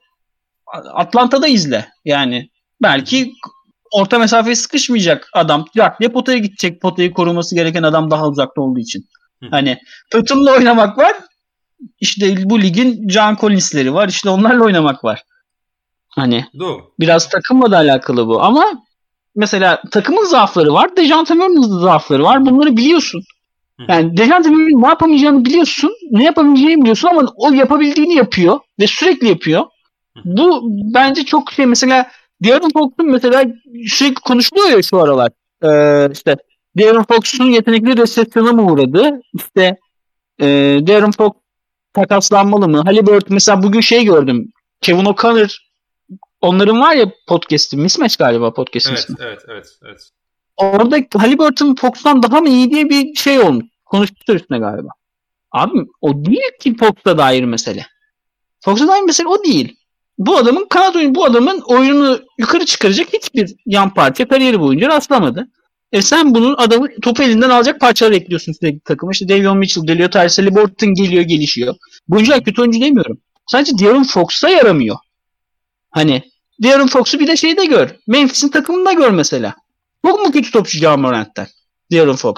Atlanta'da 0.93 1.47
izle. 1.47 1.87
Yani 2.05 2.49
belki 2.81 3.31
orta 3.91 4.19
mesafeye 4.19 4.55
sıkışmayacak 4.55 5.29
adam. 5.33 5.65
Cart 5.75 5.99
diye 5.99 6.09
potaya 6.09 6.37
gidecek. 6.37 6.81
Potayı 6.81 7.13
koruması 7.13 7.55
gereken 7.55 7.83
adam 7.83 8.11
daha 8.11 8.27
uzakta 8.27 8.61
olduğu 8.61 8.79
için. 8.79 9.05
Hı. 9.43 9.47
Hani 9.51 9.77
Tatum'la 10.09 10.51
oynamak 10.51 10.97
var. 10.97 11.13
İşte 11.99 12.49
bu 12.49 12.61
ligin 12.61 13.09
John 13.09 13.35
Collins'leri 13.35 13.93
var. 13.93 14.09
İşte 14.09 14.29
onlarla 14.29 14.63
oynamak 14.63 15.03
var. 15.03 15.23
Hani 16.09 16.45
Doğru. 16.59 16.93
biraz 16.99 17.29
takımla 17.29 17.71
da 17.71 17.77
alakalı 17.77 18.27
bu. 18.27 18.41
Ama 18.41 18.83
mesela 19.35 19.81
takımın 19.91 20.25
zaafları 20.25 20.73
var. 20.73 20.97
Dejante 20.97 21.33
Murray'ın 21.33 21.79
zaafları 21.79 22.23
var. 22.23 22.45
Bunları 22.45 22.77
biliyorsun. 22.77 23.23
Yani 23.87 24.17
Dejante 24.17 24.49
Murray'in 24.49 24.81
ne 24.81 24.87
yapamayacağını 24.87 25.45
biliyorsun. 25.45 25.91
Ne 26.11 26.23
yapabileceğini 26.23 26.81
biliyorsun 26.81 27.07
ama 27.07 27.33
o 27.35 27.51
yapabildiğini 27.51 28.15
yapıyor. 28.15 28.59
Ve 28.79 28.87
sürekli 28.87 29.27
yapıyor. 29.27 29.63
Bu 30.25 30.61
bence 30.93 31.25
çok 31.25 31.51
şey 31.51 31.65
mesela 31.65 32.07
De'Aaron 32.43 32.69
Fox'un 32.69 33.11
mesela 33.11 33.45
sürekli 33.87 34.15
konuşuluyor 34.15 34.69
ya 34.69 34.81
şu 34.81 35.01
aralar. 35.01 35.31
Ee, 35.63 36.11
işte 36.11 36.35
De'Aaron 36.77 37.03
Fox'un 37.03 37.45
yetenekli 37.45 37.97
resesyona 37.97 38.51
mı 38.51 38.71
uğradı? 38.71 39.21
İşte 39.33 39.77
e, 40.39 40.45
De'Aaron 40.81 41.11
Fox 41.11 41.31
takaslanmalı 41.93 42.69
mı? 42.69 42.81
Halliburton 42.85 43.33
mesela 43.33 43.63
bugün 43.63 43.81
şey 43.81 44.05
gördüm. 44.05 44.51
Kevin 44.81 45.05
O'Connor 45.05 45.57
Onların 46.43 46.79
var 46.79 46.95
ya 46.95 47.11
podcast'i 47.27 47.77
Mismatch 47.77 48.17
galiba 48.17 48.53
podcast'in 48.53 48.91
evet, 48.91 48.99
ismi. 48.99 49.15
Evet, 49.19 49.41
evet, 49.49 49.67
evet. 49.85 50.09
Orada 50.57 50.97
Halliburton 51.17 51.75
Fox'tan 51.75 52.23
daha 52.23 52.41
mı 52.41 52.49
iyi 52.49 52.71
diye 52.71 52.89
bir 52.89 53.15
şey 53.15 53.39
olmuş. 53.39 53.65
Konuşmuşlar 53.85 54.35
üstüne 54.35 54.59
galiba. 54.59 54.87
Abi 55.51 55.79
o 56.01 56.25
değil 56.25 56.51
ki 56.61 56.75
Fox'a 56.77 57.17
dair 57.17 57.43
mesele. 57.43 57.85
Fox'a 58.59 58.87
dair 58.87 59.01
mesele 59.01 59.27
o 59.27 59.43
değil. 59.43 59.77
Bu 60.17 60.37
adamın 60.37 60.67
kanat 60.69 60.95
oyunu, 60.95 61.15
bu 61.15 61.25
adamın 61.25 61.61
oyunu 61.65 62.19
yukarı 62.37 62.65
çıkaracak 62.65 63.13
hiçbir 63.13 63.55
yan 63.65 63.93
parça 63.93 64.27
kariyeri 64.27 64.59
boyunca 64.59 64.87
rastlamadı. 64.87 65.47
E 65.91 66.01
sen 66.01 66.35
bunun 66.35 66.55
adamı 66.57 66.87
topu 67.01 67.23
elinden 67.23 67.49
alacak 67.49 67.79
parçalar 67.79 68.11
ekliyorsun 68.11 68.53
sürekli 68.53 68.79
takıma. 68.79 69.11
İşte 69.11 69.29
Davion 69.29 69.57
Mitchell 69.57 69.85
geliyor, 69.85 70.11
Tyrese 70.11 70.41
Halliburton 70.41 70.93
geliyor, 70.93 71.23
gelişiyor. 71.23 71.75
Bu 72.07 72.15
oyuncular 72.15 72.43
kötü 72.43 72.61
oyuncu 72.61 72.81
demiyorum. 72.81 73.17
Sadece 73.47 73.77
De'Aaron 73.77 74.03
Fox'a 74.03 74.49
yaramıyor. 74.49 74.97
Hani 75.91 76.32
De'Aaron 76.63 76.87
Fox'u 76.87 77.19
bir 77.19 77.27
de 77.27 77.35
şeyde 77.35 77.65
gör. 77.65 77.95
Memphis'in 78.07 78.49
takımında 78.49 78.93
gör 78.93 79.09
mesela. 79.09 79.55
Çok 80.05 80.25
mu 80.25 80.31
kötü 80.31 80.51
topçu 80.51 80.77
John 80.77 81.01
Morant'ten? 81.01 81.47
De'Aaron 81.91 82.15
Fox. 82.15 82.35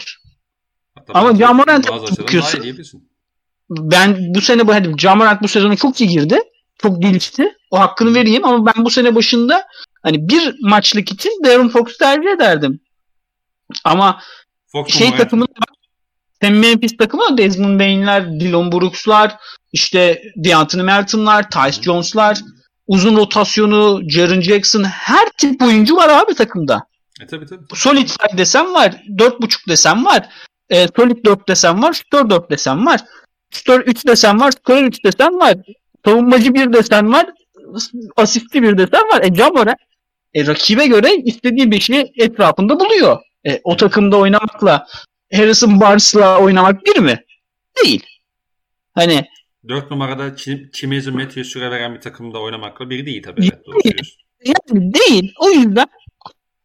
Hatta 0.96 1.14
Ama 1.14 1.36
John 1.36 1.56
Morant'e 1.56 1.92
bakıyorsun. 1.92 2.78
Ben 3.70 4.18
bu 4.36 4.42
sene 4.42 4.68
bu 4.68 4.74
hadi 4.74 4.98
John 4.98 5.18
Morant 5.18 5.44
bu 5.44 5.48
sezonu 5.48 5.78
çok 5.78 6.02
iyi 6.02 6.10
girdi. 6.10 6.40
Çok 6.78 7.02
gelişti. 7.02 7.54
O 7.72 7.80
hakkını 7.80 8.16
vereyim 8.16 8.46
ama 8.46 8.66
ben 8.66 8.86
bu 8.86 8.90
sene 8.90 9.16
başında 9.16 9.68
hani 10.04 10.30
bir 10.30 10.56
maçlık 10.62 11.12
için 11.12 11.32
De'Aaron 11.44 11.70
Fox'u 11.70 11.98
tercih 11.98 12.30
ederdim. 12.30 12.80
Ama 13.84 14.22
Fox 14.68 14.94
şey 14.94 15.16
takımında 15.16 15.54
hem 16.40 16.60
Memphis 16.60 16.98
takımı 16.98 17.38
Desmond 17.38 17.80
Bain'ler, 17.80 18.40
Dylan 18.40 18.72
Brooks'lar, 18.72 19.36
işte 19.74 20.22
DeAnthony 20.36 20.84
Melton'lar, 20.84 21.50
Tyce 21.50 21.82
Jones'lar, 21.82 22.42
uzun 22.88 23.18
rotasyonu, 23.18 24.02
Jaren 24.10 24.42
Jackson 24.42 24.84
her 24.84 25.30
tip 25.38 25.62
oyuncu 25.62 25.96
var 25.96 26.10
abi 26.10 26.34
takımda. 26.34 26.88
E 27.22 27.28
tabii 27.28 27.46
tabii. 27.46 27.64
Solid 27.74 28.10
5 28.32 28.38
desem 28.38 28.74
var. 28.74 29.04
4.5 29.10 29.70
desem 29.70 30.06
var. 30.06 30.30
E, 30.70 30.88
solid 30.96 31.26
4 31.26 31.48
desem 31.48 31.82
var. 31.82 31.94
Shooter 31.94 32.30
4 32.30 32.50
desem 32.52 32.86
var. 32.86 33.00
Shooter 33.52 33.80
3 33.80 34.08
desem 34.08 34.40
var. 34.40 34.52
Scorer 34.52 34.84
3 34.84 35.04
desem 35.06 35.40
var. 35.40 35.56
Savunmacı 36.06 36.54
1 36.54 36.74
desen 36.74 37.14
var. 37.14 37.26
Asistli 38.18 38.64
1 38.64 38.78
desen 38.78 39.02
var. 39.14 39.22
E 39.24 39.34
Camora 39.34 39.76
e, 40.34 40.48
rakibe 40.48 40.88
göre 40.88 41.16
istediği 41.16 41.72
bir 41.72 41.80
şeyi 41.80 42.12
etrafında 42.18 42.80
buluyor. 42.80 43.18
E, 43.48 43.62
o 43.64 43.78
takımda 43.78 44.18
oynamakla 44.18 44.88
Harrison 45.34 45.82
Barnes'la 45.82 46.40
oynamak 46.40 46.86
bir 46.86 47.00
mi? 47.00 47.24
Değil. 47.84 48.06
Hani 48.96 49.26
4 49.68 49.92
numarada 49.92 50.36
Chimezu 50.74 51.12
Matthew 51.12 51.44
süre 51.44 51.72
veren 51.72 51.96
bir 51.96 52.02
takımda 52.02 52.42
oynamakla 52.42 52.90
biri 52.90 53.06
değil 53.06 53.24
tabii. 53.24 53.42
Evet, 53.42 53.66
doğru 53.66 53.78
yani 54.46 54.94
değil. 54.94 55.34
O 55.40 55.50
yüzden 55.50 55.88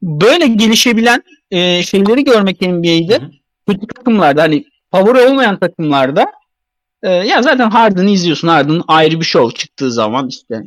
böyle 0.03 0.47
gelişebilen 0.47 1.23
e, 1.51 1.83
şeyleri 1.83 2.25
görmek 2.25 2.61
NBA'de 2.61 3.21
kötü 3.69 3.87
takımlarda 3.87 4.43
hani 4.43 4.65
favori 4.91 5.21
olmayan 5.21 5.59
takımlarda 5.59 6.27
e, 7.03 7.11
ya 7.11 7.43
zaten 7.43 7.71
Harden'ı 7.71 8.11
izliyorsun. 8.11 8.49
Harden 8.49 8.83
ayrı 8.89 9.21
bir 9.21 9.25
show 9.25 9.59
çıktığı 9.59 9.93
zaman 9.93 10.29
işte 10.29 10.63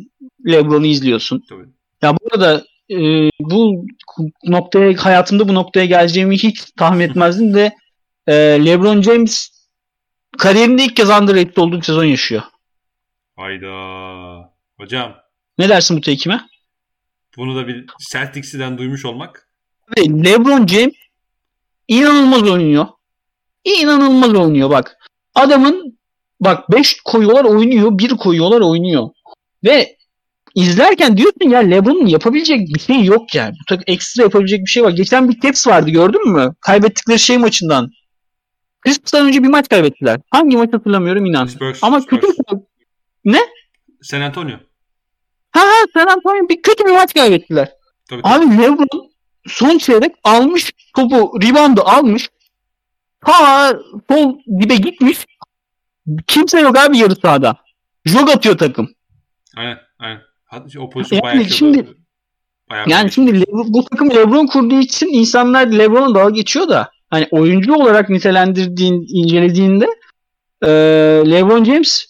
LeBron'u 0.48 0.86
izliyorsun. 0.86 1.44
Tabii. 1.50 1.66
Ya 2.02 2.18
burada 2.18 2.64
e, 2.92 2.98
bu 3.40 3.86
noktaya 4.44 4.94
hayatımda 5.06 5.48
bu 5.48 5.54
noktaya 5.54 5.86
geleceğimi 5.86 6.38
hiç 6.38 6.62
tahmin 6.78 7.06
etmezdim 7.10 7.54
de 7.54 7.72
e, 8.28 8.34
LeBron 8.66 9.02
James 9.02 9.53
kariyerinde 10.38 10.84
ilk 10.84 10.96
kez 10.96 11.10
underrated 11.10 11.58
olduğu 11.58 11.78
bir 11.78 11.84
sezon 11.84 12.04
yaşıyor. 12.04 12.42
Hayda. 13.36 13.74
Hocam. 14.78 15.16
Ne 15.58 15.70
dersin 15.70 15.98
bu 15.98 16.02
tekime? 16.02 16.42
Bunu 17.38 17.56
da 17.56 17.68
bir 17.68 17.86
Celtics'den 18.12 18.78
duymuş 18.78 19.06
olmak. 19.06 19.50
Ve 19.98 20.02
LeBron 20.02 20.68
James 20.68 20.94
inanılmaz 21.88 22.44
oynuyor. 22.44 22.88
İnanılmaz 23.64 24.34
oynuyor 24.34 24.70
bak. 24.70 24.98
Adamın 25.36 26.00
bak 26.40 26.72
5 26.72 27.02
koyuyorlar 27.06 27.44
oynuyor, 27.44 27.98
1 27.98 28.10
koyuyorlar 28.10 28.62
oynuyor. 28.62 29.10
Ve 29.64 29.98
izlerken 30.56 31.18
diyorsun 31.18 31.50
ya 31.50 31.60
LeBron'un 31.60 32.06
yapabilecek 32.06 32.60
bir 32.76 32.80
şey 32.80 33.04
yok 33.04 33.36
yani. 33.36 33.54
Bu 33.72 33.76
ekstra 33.88 34.24
yapabilecek 34.24 34.60
bir 34.60 34.70
şey 34.70 34.84
var. 34.84 34.92
Geçen 34.92 35.30
bir 35.30 35.40
Caps 35.40 35.68
vardı 35.68 35.90
gördün 35.90 36.32
mü? 36.32 36.54
Kaybettikleri 36.62 37.20
şey 37.20 37.38
maçından. 37.38 37.92
Christmas'tan 38.84 39.28
önce 39.28 39.44
bir 39.44 39.48
maç 39.48 39.70
kaybettiler. 39.70 40.20
Hangi 40.32 40.58
maç 40.58 40.74
hatırlamıyorum 40.74 41.26
inan. 41.26 41.46
Spurs, 41.46 41.84
Ama 41.84 42.02
Spurs. 42.02 42.22
kötü 42.22 42.34
ne? 43.26 43.40
San 44.02 44.22
Antonio. 44.22 44.58
Ha 45.52 45.60
ha 45.62 45.86
San 45.94 46.08
Antonio 46.08 46.50
bir 46.50 46.62
kötü 46.62 46.86
bir 46.86 46.92
maç 46.92 47.14
kaybettiler. 47.14 47.72
Tabii, 48.10 48.22
tabii. 48.22 48.46
Abi 48.46 48.58
LeBron 48.58 49.12
son 49.48 49.78
çeyrek 49.78 50.16
almış 50.24 50.72
topu 50.96 51.42
reboundu 51.42 51.82
almış. 51.82 52.30
Ha 53.22 53.74
sol 54.10 54.38
dibe 54.62 54.76
gitmiş. 54.76 55.26
Kimse 56.28 56.60
yok 56.60 56.78
abi 56.78 56.98
yarı 56.98 57.16
sahada. 57.16 57.56
Jog 58.06 58.30
atıyor 58.30 58.58
takım. 58.58 58.90
Aynen 59.58 59.78
aynen. 60.00 60.22
O 60.80 60.90
pozisyon 60.90 61.22
yani 61.24 61.24
bayağı 61.24 61.50
şimdi, 61.50 61.88
bayağı 62.70 62.90
yani 62.90 63.12
şimdi 63.12 63.42
Lebron, 63.42 63.74
bu 63.74 63.86
takım 63.86 64.10
LeBron 64.12 64.48
kurduğu 64.48 64.80
için 64.80 65.08
insanlar 65.08 65.68
LeBron'a 65.68 66.16
dalga 66.16 66.30
geçiyor 66.30 66.70
da 66.70 66.92
hani 67.14 67.28
oyuncu 67.32 67.74
olarak 67.74 68.09
nitelendirdiğin, 68.09 69.05
incelediğinde 69.07 69.88
e, 70.61 70.70
LeBron 71.32 71.64
James 71.64 72.05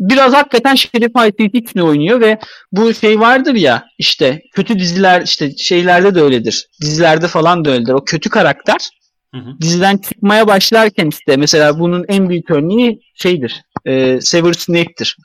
biraz 0.00 0.32
hakikaten 0.32 0.74
Şerif 0.74 1.14
Haysiyeti 1.14 1.58
için 1.58 1.80
oynuyor 1.80 2.20
ve 2.20 2.38
bu 2.72 2.94
şey 2.94 3.20
vardır 3.20 3.54
ya 3.54 3.84
işte 3.98 4.42
kötü 4.52 4.78
diziler 4.78 5.22
işte 5.22 5.56
şeylerde 5.56 6.14
de 6.14 6.22
öyledir. 6.22 6.68
Dizilerde 6.80 7.28
falan 7.28 7.64
da 7.64 7.70
öyledir. 7.70 7.92
O 7.92 8.04
kötü 8.04 8.30
karakter 8.30 8.90
hı 9.34 9.40
hı. 9.40 9.60
diziden 9.60 9.96
çıkmaya 9.96 10.46
başlarken 10.46 11.08
işte 11.08 11.36
mesela 11.36 11.78
bunun 11.78 12.04
en 12.08 12.28
büyük 12.28 12.50
örneği 12.50 13.00
şeydir. 13.14 13.62
E, 13.84 14.20
Severus 14.20 14.58
Snape'tir. 14.58 15.16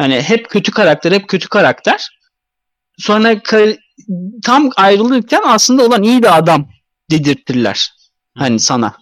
Yani 0.00 0.22
hep 0.22 0.50
kötü 0.50 0.72
karakter, 0.72 1.12
hep 1.12 1.28
kötü 1.28 1.48
karakter. 1.48 2.08
Sonra 2.98 3.42
tam 4.44 4.70
ayrılırken 4.76 5.40
aslında 5.44 5.86
olan 5.86 6.02
iyi 6.02 6.22
bir 6.22 6.38
adam 6.38 6.68
dedirtirler. 7.10 7.97
Hani 8.34 8.60
sana. 8.60 8.94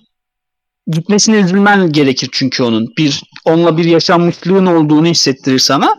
Gitmesine 0.87 1.37
üzülmen 1.37 1.93
gerekir 1.93 2.29
çünkü 2.33 2.62
onun. 2.62 2.87
Bir 2.99 3.22
onunla 3.45 3.77
bir 3.77 3.85
yaşanmışlığın 3.85 4.66
olduğunu 4.66 5.07
hissettirir 5.07 5.59
sana. 5.59 5.95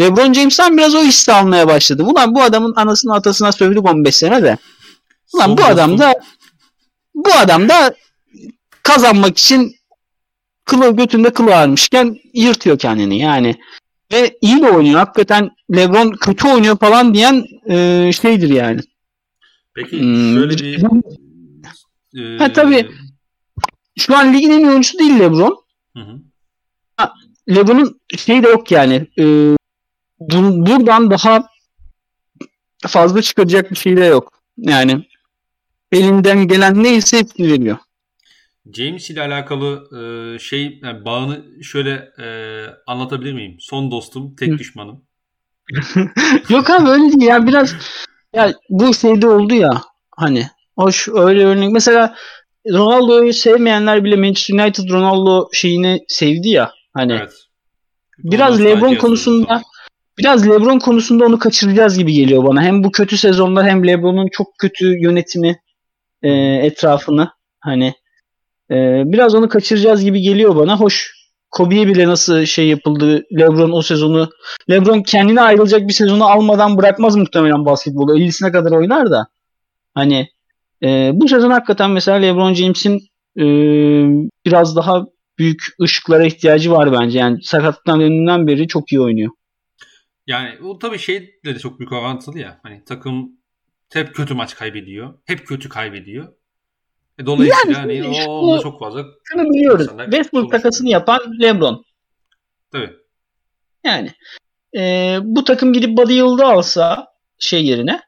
LeBron 0.00 0.32
James'ten 0.32 0.76
biraz 0.76 0.94
o 0.94 1.04
hissi 1.04 1.32
almaya 1.32 1.68
başladı. 1.68 2.02
Ulan 2.02 2.34
bu 2.34 2.42
adamın 2.42 2.74
anasını 2.76 3.14
atasına 3.14 3.52
sövdük 3.52 3.88
15 3.88 4.16
sene 4.16 4.42
de. 4.42 4.58
Ulan 5.34 5.46
Son 5.46 5.58
bu 5.58 5.64
adam 5.64 5.98
da 5.98 6.14
bu 7.14 7.32
adam 7.34 7.68
da 7.68 7.94
kazanmak 8.82 9.38
için 9.38 9.76
kılı 10.64 10.96
götünde 10.96 11.32
kılı 11.32 11.56
ağırmışken 11.56 12.16
yırtıyor 12.34 12.78
kendini 12.78 13.18
yani. 13.18 13.56
Ve 14.12 14.38
iyi 14.40 14.62
de 14.62 14.70
oynuyor. 14.70 14.98
Hakikaten 14.98 15.50
LeBron 15.76 16.10
kötü 16.10 16.48
oynuyor 16.48 16.78
falan 16.78 17.14
diyen 17.14 17.44
e, 17.70 18.10
şeydir 18.12 18.48
yani. 18.48 18.80
Peki 19.74 20.00
hmm. 20.00 20.34
şöyle 20.34 20.58
bir 20.58 20.82
e, 22.16 22.38
ha 22.38 22.52
tabii 22.52 22.90
şu 23.98 24.16
an 24.16 24.32
ligin 24.32 24.50
en 24.50 24.58
iyi 24.58 24.68
oyuncusu 24.68 24.98
değil 24.98 25.18
LeBron. 25.18 25.64
Hı 25.96 26.02
hı. 26.02 26.20
LeBron'un 27.48 28.00
şey 28.18 28.42
de 28.42 28.48
yok 28.48 28.70
yani. 28.70 29.06
E, 29.18 29.24
bu, 30.20 30.66
buradan 30.66 31.10
daha 31.10 31.48
fazla 32.86 33.22
çıkaracak 33.22 33.70
bir 33.70 33.76
şey 33.76 33.96
de 33.96 34.04
yok. 34.04 34.42
Yani 34.56 35.06
elinden 35.92 36.48
gelen 36.48 36.82
neyse 36.82 37.18
hepsini 37.18 37.52
veriyor. 37.52 37.78
James 38.74 39.10
ile 39.10 39.20
alakalı 39.20 39.88
e, 39.98 40.38
şey 40.38 40.80
yani 40.82 41.04
bağını 41.04 41.62
şöyle 41.62 42.12
e, 42.18 42.26
anlatabilir 42.86 43.32
miyim? 43.32 43.56
Son 43.60 43.90
dostum, 43.90 44.36
tek 44.36 44.58
düşmanım. 44.58 45.04
Yok 46.48 46.70
abi 46.70 46.88
öyle 46.88 47.02
değil 47.02 47.22
ya 47.22 47.46
biraz 47.46 47.74
ya 48.34 48.54
bu 48.68 48.94
şeyde 48.94 49.28
oldu 49.28 49.54
ya 49.54 49.82
hani 50.16 50.46
hoş 50.76 51.08
öyle 51.08 51.44
örnek 51.44 51.72
mesela 51.72 52.14
Ronaldo'yu 52.72 53.32
sevmeyenler 53.32 54.04
bile 54.04 54.16
Manchester 54.16 54.54
United 54.54 54.90
Ronaldo 54.90 55.48
şeyini 55.52 56.04
sevdi 56.08 56.48
ya 56.48 56.72
hani. 56.94 57.12
Evet. 57.12 57.32
Biraz 58.18 58.60
Ondan 58.60 58.64
LeBron 58.64 58.94
konusunda 58.94 59.62
biraz 60.18 60.48
LeBron 60.48 60.78
konusunda 60.78 61.24
onu 61.24 61.38
kaçıracağız 61.38 61.98
gibi 61.98 62.12
geliyor 62.12 62.44
bana. 62.44 62.62
Hem 62.62 62.84
bu 62.84 62.92
kötü 62.92 63.16
sezonlar 63.16 63.66
hem 63.66 63.86
LeBron'un 63.86 64.28
çok 64.32 64.58
kötü 64.58 65.02
yönetimi 65.02 65.60
e, 66.22 66.30
etrafını 66.66 67.30
hani 67.60 67.94
ee, 68.72 69.02
biraz 69.06 69.34
onu 69.34 69.48
kaçıracağız 69.48 70.04
gibi 70.04 70.20
geliyor 70.20 70.56
bana. 70.56 70.80
Hoş 70.80 71.14
Kobe'ye 71.50 71.86
bile 71.86 72.08
nasıl 72.08 72.44
şey 72.44 72.68
yapıldı. 72.68 73.22
LeBron 73.38 73.72
o 73.72 73.82
sezonu 73.82 74.30
LeBron 74.70 75.02
kendine 75.02 75.40
ayrılacak 75.40 75.88
bir 75.88 75.92
sezonu 75.92 76.24
almadan 76.24 76.78
bırakmaz 76.78 77.16
muhtemelen 77.16 77.64
basketbolu. 77.64 78.18
50'sine 78.18 78.52
kadar 78.52 78.70
oynar 78.72 79.10
da. 79.10 79.26
Hani 79.94 80.28
e, 80.84 81.10
bu 81.14 81.28
sezon 81.28 81.50
hakikaten 81.50 81.90
mesela 81.90 82.16
LeBron 82.16 82.54
James'in 82.54 83.00
e, 83.38 83.44
biraz 84.46 84.76
daha 84.76 85.06
büyük 85.38 85.62
ışıklara 85.82 86.26
ihtiyacı 86.26 86.70
var 86.70 86.92
bence. 86.92 87.18
Yani 87.18 87.42
sakatlıktan 87.42 88.00
döndüğünden 88.00 88.46
beri 88.46 88.68
çok 88.68 88.92
iyi 88.92 89.00
oynuyor. 89.00 89.30
Yani 90.26 90.58
o 90.64 90.78
tabii 90.78 90.98
şey 90.98 91.40
de 91.44 91.58
çok 91.58 91.78
büyük 91.78 91.92
avantajlı 91.92 92.40
ya. 92.40 92.60
Hani 92.62 92.84
takım 92.84 93.32
hep 93.92 94.14
kötü 94.14 94.34
maç 94.34 94.54
kaybediyor. 94.54 95.14
Hep 95.24 95.46
kötü 95.46 95.68
kaybediyor. 95.68 96.28
E, 97.18 97.26
dolayısıyla 97.26 97.80
yani, 97.80 98.00
hani 98.00 98.28
o 98.28 98.32
onda 98.32 98.62
çok 98.62 98.80
fazla 98.80 99.04
şunu 99.24 99.44
biliyoruz. 99.44 99.86
Westbrook 100.04 100.50
takasını 100.50 100.88
yapan 100.88 101.20
LeBron. 101.40 101.84
Tabii. 102.72 102.90
Yani 103.84 104.10
e, 104.76 105.18
bu 105.22 105.44
takım 105.44 105.72
gidip 105.72 105.96
Buddy 105.96 106.14
Yıldız'ı 106.14 106.46
alsa 106.46 107.06
şey 107.38 107.66
yerine 107.66 108.00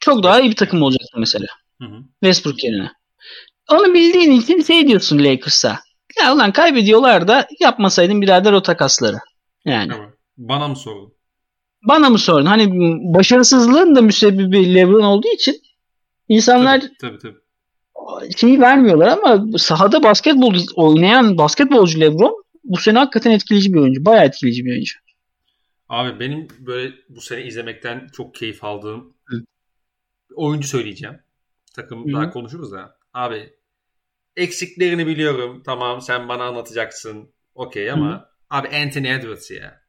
çok 0.00 0.22
daha 0.22 0.40
iyi 0.40 0.50
bir 0.50 0.56
takım 0.56 0.82
olacaktı 0.82 1.18
mesela. 1.18 1.46
Hı 1.80 1.84
hı. 1.84 2.02
Westbrook 2.22 2.64
yerine. 2.64 2.90
Onu 3.70 3.94
bildiğin 3.94 4.32
için 4.32 4.62
şey 4.62 4.88
diyorsun 4.88 5.18
Lakers'a. 5.18 5.78
Ya 6.22 6.34
ulan 6.34 6.52
kaybediyorlar 6.52 7.28
da 7.28 7.46
yapmasaydın 7.60 8.22
birader 8.22 8.52
o 8.52 8.62
takasları. 8.62 9.16
Yani. 9.64 9.92
Evet. 9.98 10.14
Bana 10.36 10.68
mı 10.68 10.76
sordun? 10.76 11.12
Bana 11.82 12.10
mı 12.10 12.18
sordun? 12.18 12.46
Hani 12.46 12.68
başarısızlığın 13.14 13.96
da 13.96 14.02
müsebbibi 14.02 14.74
LeBron 14.74 15.02
olduğu 15.02 15.28
için 15.34 15.56
insanlar 16.28 16.80
tabii, 16.80 16.98
tabii, 17.00 17.18
tabii 17.18 17.40
şeyi 18.36 18.60
vermiyorlar 18.60 19.08
ama 19.08 19.58
sahada 19.58 20.02
basketbol 20.02 20.54
oynayan 20.76 21.38
basketbolcu 21.38 22.00
LeBron 22.00 22.44
bu 22.64 22.76
sene 22.76 22.98
hakikaten 22.98 23.30
etkileyici 23.30 23.72
bir 23.72 23.78
oyuncu. 23.78 24.04
Bayağı 24.04 24.24
etkileyici 24.24 24.64
bir 24.64 24.70
oyuncu. 24.70 24.94
Abi 25.88 26.20
benim 26.20 26.48
böyle 26.58 26.94
bu 27.08 27.20
sene 27.20 27.44
izlemekten 27.44 28.08
çok 28.12 28.34
keyif 28.34 28.64
aldığım 28.64 29.14
Hı. 29.24 29.44
oyuncu 30.34 30.68
söyleyeceğim. 30.68 31.18
Takım 31.76 32.08
Hı. 32.08 32.12
daha 32.12 32.30
konuşuruz 32.30 32.72
da. 32.72 32.96
Abi 33.14 33.50
eksiklerini 34.36 35.06
biliyorum. 35.06 35.62
Tamam 35.66 36.00
sen 36.00 36.28
bana 36.28 36.44
anlatacaksın. 36.44 37.34
Okey 37.54 37.90
ama 37.90 38.10
Hı. 38.12 38.24
abi 38.50 38.68
Anthony 38.68 39.10
Edwards 39.14 39.50
ya. 39.50 39.80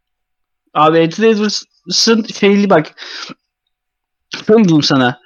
Abi 0.74 1.00
Anthony 1.00 1.30
Edwards'ın 1.30 2.24
şeyli 2.24 2.70
bak 2.70 2.92
şöyle 4.48 4.64
diyeyim 4.64 4.84
sana 4.84 5.20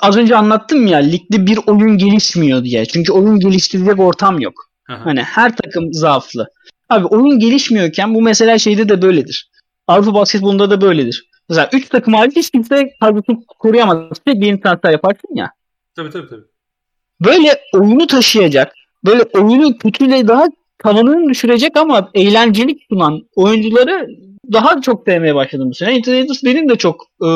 az 0.00 0.16
önce 0.16 0.36
anlattım 0.36 0.86
ya 0.86 0.98
ligde 0.98 1.46
bir 1.46 1.58
oyun 1.66 1.98
gelişmiyor 1.98 2.64
diye. 2.64 2.86
Çünkü 2.86 3.12
oyun 3.12 3.40
geliştirecek 3.40 4.00
ortam 4.00 4.40
yok. 4.40 4.54
Aha. 4.88 5.04
Hani 5.04 5.22
her 5.22 5.56
takım 5.56 5.92
zaaflı. 5.92 6.48
Abi 6.88 7.06
oyun 7.06 7.38
gelişmiyorken 7.38 8.14
bu 8.14 8.22
mesela 8.22 8.58
şeyde 8.58 8.88
de 8.88 9.02
böyledir. 9.02 9.50
Avrupa 9.86 10.14
basketbolunda 10.14 10.70
da 10.70 10.80
böyledir. 10.80 11.28
Mesela 11.48 11.70
3 11.72 11.88
takım 11.88 12.14
hariç 12.14 12.36
hiç 12.36 12.50
kimse 12.50 12.90
kadrosunu 13.00 13.44
koruyamaz. 13.58 14.18
Sürekli 14.26 14.46
yeni 14.46 14.60
transfer 14.60 14.90
yaparsın 14.90 15.34
ya. 15.36 15.50
Tabii 15.96 16.10
tabii 16.10 16.28
tabii. 16.28 16.44
Böyle 17.20 17.60
oyunu 17.74 18.06
taşıyacak, 18.06 18.74
böyle 19.04 19.22
oyunu 19.22 19.78
kötüyle 19.78 20.28
daha 20.28 20.46
tavanını 20.78 21.30
düşürecek 21.30 21.76
ama 21.76 22.10
eğlencelik 22.14 22.82
sunan 22.88 23.22
oyuncuları 23.36 24.08
daha 24.52 24.80
çok 24.80 25.04
sevmeye 25.04 25.34
başladım 25.34 25.70
bu 25.70 25.74
sene. 25.74 25.96
Internetus 25.96 26.44
benim 26.44 26.68
de 26.68 26.76
çok 26.76 27.06
e, 27.24 27.28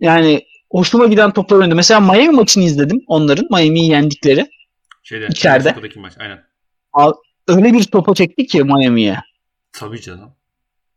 yani 0.00 0.46
hoşuma 0.70 1.06
giden 1.06 1.30
toplar 1.30 1.56
oynadı. 1.56 1.74
Mesela 1.74 2.00
Miami 2.00 2.30
maçını 2.30 2.64
izledim 2.64 3.00
onların. 3.06 3.46
Miami'yi 3.50 3.90
yendikleri. 3.90 4.46
Şeyde, 5.02 5.26
içeride. 5.26 5.76
Maç, 5.96 6.12
aynen. 6.18 6.44
öyle 7.48 7.72
bir 7.72 7.84
topa 7.84 8.14
çekti 8.14 8.46
ki 8.46 8.64
Miami'ye. 8.64 9.18
Tabii 9.72 10.00
canım. 10.00 10.30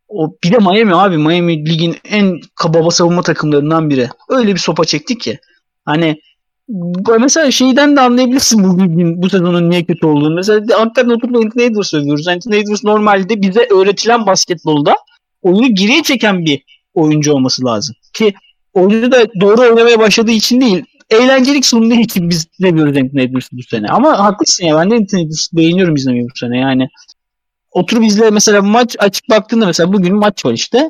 O 0.08 0.36
bir 0.44 0.52
de 0.52 0.58
Miami 0.58 0.96
abi. 0.96 1.18
Miami 1.18 1.70
ligin 1.70 1.96
en 2.06 2.40
kababa 2.56 2.92
savunma 2.92 3.22
takımlarından 3.22 3.90
biri. 3.90 4.10
Öyle 4.30 4.54
bir 4.54 4.60
sopa 4.60 4.86
çekti 4.86 5.18
ki. 5.18 5.40
Hani 5.86 6.22
mesela 7.20 7.52
şeyden 7.52 7.96
de 7.96 8.02
anlayabilirsin 8.02 8.64
bu 8.64 8.84
ligin 8.84 9.22
bu 9.22 9.30
sezonun 9.30 9.70
niye 9.70 9.86
kötü 9.86 10.06
olduğunu. 10.06 10.36
Mesela 10.36 10.80
hakikaten 10.80 11.10
oturup 11.10 11.36
Anthony 11.36 11.66
Edwards 11.66 11.94
övüyoruz. 11.94 12.28
Anthony 12.28 12.58
Edwards 12.58 12.84
normalde 12.84 13.42
bize 13.42 13.68
öğretilen 13.72 14.26
basketbolda 14.26 14.96
oyunu 15.42 15.76
geriye 15.76 16.04
çeken 16.04 16.46
bir 16.46 16.64
oyuncu 16.94 17.34
olması 17.34 17.66
lazım. 17.66 17.96
Ki 18.14 18.34
oyunu 18.74 19.12
da 19.12 19.26
doğru 19.42 19.62
oynamaya 19.62 20.00
başladığı 20.00 20.32
için 20.32 20.62
değil 20.62 20.84
eğlencelik 21.10 21.66
sunduğu 21.66 21.94
için 21.94 22.30
biz 22.30 22.48
seviyoruz 22.62 22.98
Anthony 22.98 23.24
Edwards'ı 23.24 23.58
bu 23.58 23.64
sene. 23.64 23.88
Ama 23.88 24.20
haklısın 24.20 24.66
ya 24.66 24.78
ben 24.78 24.92
de 24.92 24.96
Anthony 24.96 25.22
Edwards'ı 25.22 25.58
beğeniyorum 25.58 25.96
izlemeyi 25.96 26.24
bu 26.24 26.38
sene 26.38 26.60
yani. 26.60 26.88
Oturup 27.72 28.04
izle 28.04 28.30
mesela 28.30 28.62
maç 28.62 28.96
açık 29.00 29.30
baktığında 29.30 29.66
mesela 29.66 29.94
bugün 29.94 30.16
maç 30.16 30.46
var 30.46 30.54
işte. 30.54 30.90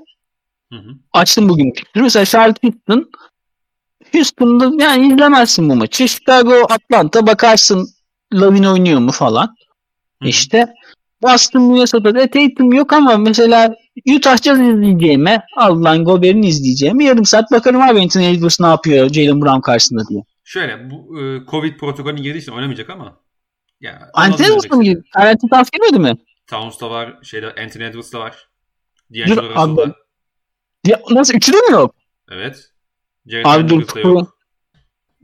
Hı 0.71 0.75
hı. 0.75 0.91
Açtım 1.13 1.49
bugün. 1.49 1.73
Mesela 1.95 2.25
Charlotte 2.25 2.67
Houston 2.67 3.09
Houston'da 4.13 4.83
yani 4.83 5.13
izlemezsin 5.13 5.69
bu 5.69 5.75
maçı. 5.75 6.07
Chicago 6.07 6.53
Atlanta 6.69 7.27
bakarsın 7.27 7.89
Lavin 8.33 8.63
oynuyor 8.63 8.99
mu 8.99 9.11
falan. 9.11 9.55
Hı. 10.23 10.27
İşte 10.27 10.67
Boston 11.21 11.61
Minnesota'da 11.61 12.29
Tatum 12.29 12.73
yok 12.73 12.93
ama 12.93 13.17
mesela 13.17 13.75
Utah 14.15 14.37
Jazz 14.37 14.59
izleyeceğime 14.59 15.41
Allah'ın 15.57 16.05
Gobert'ini 16.05 16.47
izleyeceğime 16.47 17.03
yarım 17.03 17.25
saat 17.25 17.51
bakarım 17.51 17.81
abi 17.81 18.01
Anthony 18.01 18.29
Edwards 18.29 18.59
ne 18.59 18.67
yapıyor 18.67 19.09
Jalen 19.09 19.41
Brown 19.41 19.61
karşısında 19.61 20.07
diye. 20.09 20.23
Şöyle 20.43 20.89
bu 20.89 21.21
e, 21.21 21.45
Covid 21.51 21.79
protokolü 21.79 22.15
girdiği 22.15 22.39
için 22.39 22.51
oynamayacak 22.51 22.89
ama 22.89 23.17
yani 23.81 23.97
Anthony 24.13 24.47
Edwards 24.47 24.71
mı 24.71 24.83
girdi? 24.83 25.03
Karantin 25.13 25.47
tavsiye 25.47 25.99
mi? 25.99 26.17
Towns 26.47 26.81
da 26.81 26.89
var. 26.89 27.19
Şeyde 27.23 27.47
Anthony 27.47 27.85
Edwards 27.85 28.13
da 28.13 28.19
var. 28.19 28.49
D'Angelo 29.13 29.49
Russell 29.49 29.77
var. 29.77 29.91
Ya, 30.85 31.01
nasıl? 31.11 31.33
Üçü 31.33 31.53
de 31.53 31.57
mi 31.57 31.71
yok? 31.71 31.95
Evet. 32.31 32.71
Jared 33.27 33.45
abi 33.45 33.69
dur. 33.69 34.03
Yok. 34.03 34.37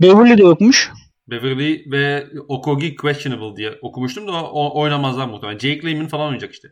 Beverly 0.02 0.38
de 0.38 0.42
yokmuş. 0.42 0.92
Beverly 1.28 1.92
ve 1.92 2.28
Okogi 2.48 2.96
questionable 2.96 3.58
diye 3.58 3.80
okumuştum 3.82 4.28
da 4.28 4.32
o, 4.32 4.82
oynamazlar 4.82 5.28
muhtemelen. 5.28 5.60
Jake 5.60 5.84
Layman 5.84 6.08
falan 6.08 6.26
oynayacak 6.26 6.54
işte. 6.54 6.68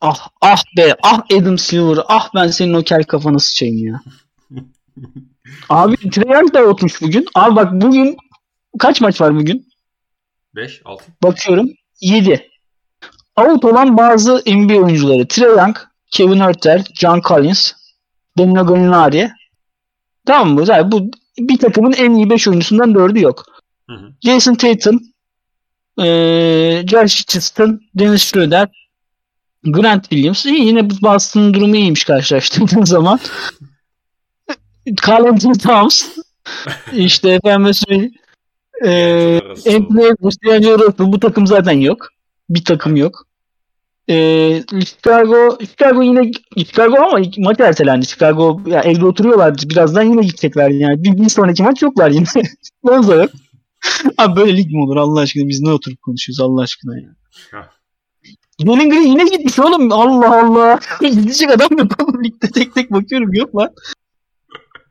Ah 0.00 0.28
ah 0.40 0.62
be 0.76 0.96
ah 1.02 1.22
Adam 1.32 1.58
Silver 1.58 1.98
ah 2.08 2.30
ben 2.34 2.46
senin 2.46 2.74
o 2.74 2.82
kel 2.82 3.04
kafana 3.04 3.38
sıçayım 3.38 3.86
ya. 3.86 4.00
abi 5.68 5.96
Treyarch 6.10 6.54
da 6.54 6.58
yokmuş 6.58 7.02
bugün. 7.02 7.26
Abi 7.34 7.56
bak 7.56 7.72
bugün 7.72 8.16
kaç 8.78 9.00
maç 9.00 9.20
var 9.20 9.36
bugün? 9.36 9.66
5, 10.54 10.82
6. 10.84 11.04
Bakıyorum 11.22 11.70
7. 12.00 12.50
Out 13.36 13.64
olan 13.64 13.96
bazı 13.96 14.42
NBA 14.46 14.74
oyuncuları. 14.74 15.28
Trey 15.28 15.48
Young, 15.48 15.76
Kevin 16.10 16.40
Herter, 16.40 16.84
John 16.94 17.20
Collins, 17.28 17.72
Danilo 18.38 18.66
Gallinari. 18.66 19.30
Tamam 20.26 20.54
mı? 20.54 20.64
Yani 20.68 20.92
bu 20.92 21.10
bir 21.38 21.58
takımın 21.58 21.92
en 21.92 22.14
iyi 22.14 22.30
5 22.30 22.48
oyuncusundan 22.48 22.90
4'ü 22.90 23.20
yok. 23.20 23.44
Hı 23.90 23.96
hı. 23.96 24.12
Jason 24.20 24.54
Tatum, 24.54 25.02
ee, 25.98 26.84
Josh 26.86 27.20
Richardson, 27.20 27.80
Dennis 27.94 28.22
Schroeder, 28.22 28.68
Grant 29.64 30.02
Williams. 30.02 30.46
İyi, 30.46 30.66
yine 30.66 30.90
Boston'ın 30.90 31.54
durumu 31.54 31.76
iyiymiş 31.76 32.04
karşılaştırdığın 32.04 32.84
zaman. 32.84 33.20
Carl 35.08 35.24
Anthony 35.24 35.58
Towns. 35.58 36.04
işte 36.92 37.28
efendim. 37.30 38.12
Ee, 38.84 39.40
Anthony 39.66 40.06
Edwards, 40.06 40.98
bu 40.98 41.20
takım 41.20 41.46
zaten 41.46 41.80
yok. 41.80 42.08
Bir 42.50 42.64
takım 42.64 42.96
yok. 42.96 43.26
Ee, 44.10 44.64
Chicago, 44.86 45.58
Chicago 45.60 46.02
yine 46.02 46.30
Chicago 46.56 46.96
ama 46.96 47.20
maç 47.38 47.60
ertelendi. 47.60 48.06
Chicago 48.06 48.60
ya 48.66 48.80
evde 48.80 49.06
oturuyorlar. 49.06 49.54
Birazdan 49.54 50.02
yine 50.02 50.22
gidecekler 50.22 50.70
yani. 50.70 51.04
Bir, 51.04 51.18
bir 51.18 51.28
sonraki 51.28 51.62
maç 51.62 51.82
yoklar 51.82 52.10
yine. 52.10 52.26
Lonzo 52.86 53.14
yok. 53.14 53.30
Abi 54.18 54.40
böyle 54.40 54.56
lig 54.56 54.72
mi 54.72 54.82
olur 54.82 54.96
Allah 54.96 55.20
aşkına 55.20 55.48
biz 55.48 55.60
ne 55.60 55.72
oturup 55.72 56.02
konuşuyoruz 56.02 56.40
Allah 56.40 56.62
aşkına 56.62 56.96
ya. 56.96 57.16
Jalen 58.64 58.90
Green 58.90 59.02
yine 59.02 59.24
gitmiş 59.24 59.58
oğlum. 59.58 59.92
Allah 59.92 60.44
Allah. 60.44 60.80
Gidecek 61.00 61.50
adam 61.50 61.78
yok 61.78 61.92
oğlum. 62.02 62.24
Ligde 62.24 62.50
tek 62.50 62.74
tek 62.74 62.92
bakıyorum. 62.92 63.34
Yok 63.34 63.56
lan. 63.56 63.70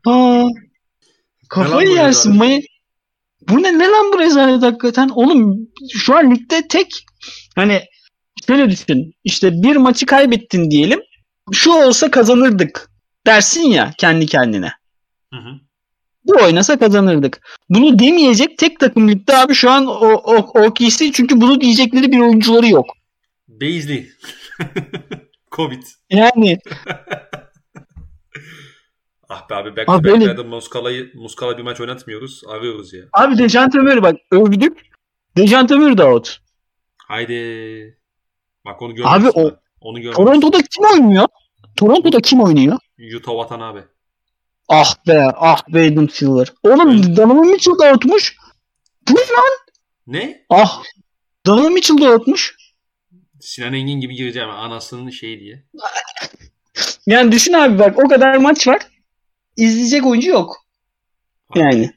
Aa, 0.06 0.48
kafayı 1.48 1.88
yersin. 1.88 2.36
May 2.36 2.62
bu 3.48 3.62
ne, 3.62 3.78
ne 3.78 3.88
lan 3.88 4.12
bu 4.12 4.18
rezalet 4.18 4.62
hakikaten? 4.62 5.08
Oğlum 5.08 5.68
şu 5.92 6.16
an 6.16 6.34
ligde 6.34 6.68
tek 6.68 6.86
hani 7.56 7.82
şöyle 8.50 8.70
düşün. 8.70 9.14
İşte 9.24 9.62
bir 9.62 9.76
maçı 9.76 10.06
kaybettin 10.06 10.70
diyelim. 10.70 11.00
Şu 11.52 11.72
olsa 11.72 12.10
kazanırdık 12.10 12.90
dersin 13.26 13.62
ya 13.62 13.92
kendi 13.98 14.26
kendine. 14.26 14.72
Hı 15.34 15.40
hı. 15.40 15.50
Bu 16.24 16.32
oynasa 16.44 16.78
kazanırdık. 16.78 17.58
Bunu 17.68 17.98
demeyecek 17.98 18.58
tek 18.58 18.80
takım 18.80 19.08
ligde 19.08 19.36
abi 19.36 19.54
şu 19.54 19.70
an 19.70 19.86
o, 19.86 20.08
o, 20.08 20.36
OKC 20.66 21.12
çünkü 21.12 21.40
bunu 21.40 21.60
diyecekleri 21.60 22.12
bir 22.12 22.20
oyuncuları 22.20 22.68
yok. 22.68 22.86
Beasley. 23.48 24.10
Covid. 25.52 25.82
Yani. 26.10 26.58
ah 29.28 29.50
be 29.50 29.54
abi 29.54 29.76
back 29.76 29.86
to 29.86 30.04
back'lerde 30.04 30.42
Muskala'yı 30.42 31.10
Muskala 31.14 31.58
bir 31.58 31.62
maç 31.62 31.80
oynatmıyoruz. 31.80 32.42
Arıyoruz 32.48 32.92
ya. 32.92 33.04
Abi 33.12 33.38
Dejan 33.38 33.70
Tömer'i 33.70 34.02
bak 34.02 34.16
övdük. 34.30 34.78
Dejan 35.36 35.66
Tömer 35.66 35.98
de 35.98 36.04
out. 36.04 36.38
Haydi. 37.08 37.99
Bak 38.64 38.82
onu 38.82 38.94
görmüşsün. 38.94 39.20
Abi 39.20 39.30
o, 39.30 39.50
onu 39.80 40.10
Toronto'da 40.12 40.62
kim 40.62 40.84
oynuyor? 40.84 41.26
Toronto'da 41.76 42.20
kim 42.20 42.40
oynuyor? 42.40 42.78
Utah 43.16 43.32
Watanabe. 43.32 43.84
Ah 44.68 44.94
be 45.06 45.24
ah 45.36 45.62
be 45.68 45.86
Adam 45.92 46.08
Silver. 46.08 46.52
Oğlum 46.62 46.90
evet. 46.90 47.16
Donovan 47.16 47.46
Mitchell 47.46 47.78
da 47.78 47.86
atmış. 47.86 48.36
Bu 49.08 49.12
ne 49.12 49.20
lan? 49.20 49.58
Ne? 50.06 50.44
Ah. 50.50 50.82
Donovan 51.46 51.72
Mitchell 51.72 52.00
da 52.00 52.10
atmış. 52.14 52.54
Sinan 53.40 53.74
Engin 53.74 54.00
gibi 54.00 54.14
gireceğim 54.14 54.50
anasının 54.50 55.10
şeyi 55.10 55.40
diye. 55.40 55.64
yani 57.06 57.32
düşün 57.32 57.52
abi 57.52 57.78
bak 57.78 57.98
o 58.04 58.08
kadar 58.08 58.36
maç 58.36 58.68
var. 58.68 58.82
İzleyecek 59.56 60.06
oyuncu 60.06 60.28
yok. 60.30 60.56
Abi, 61.50 61.58
yani. 61.58 61.90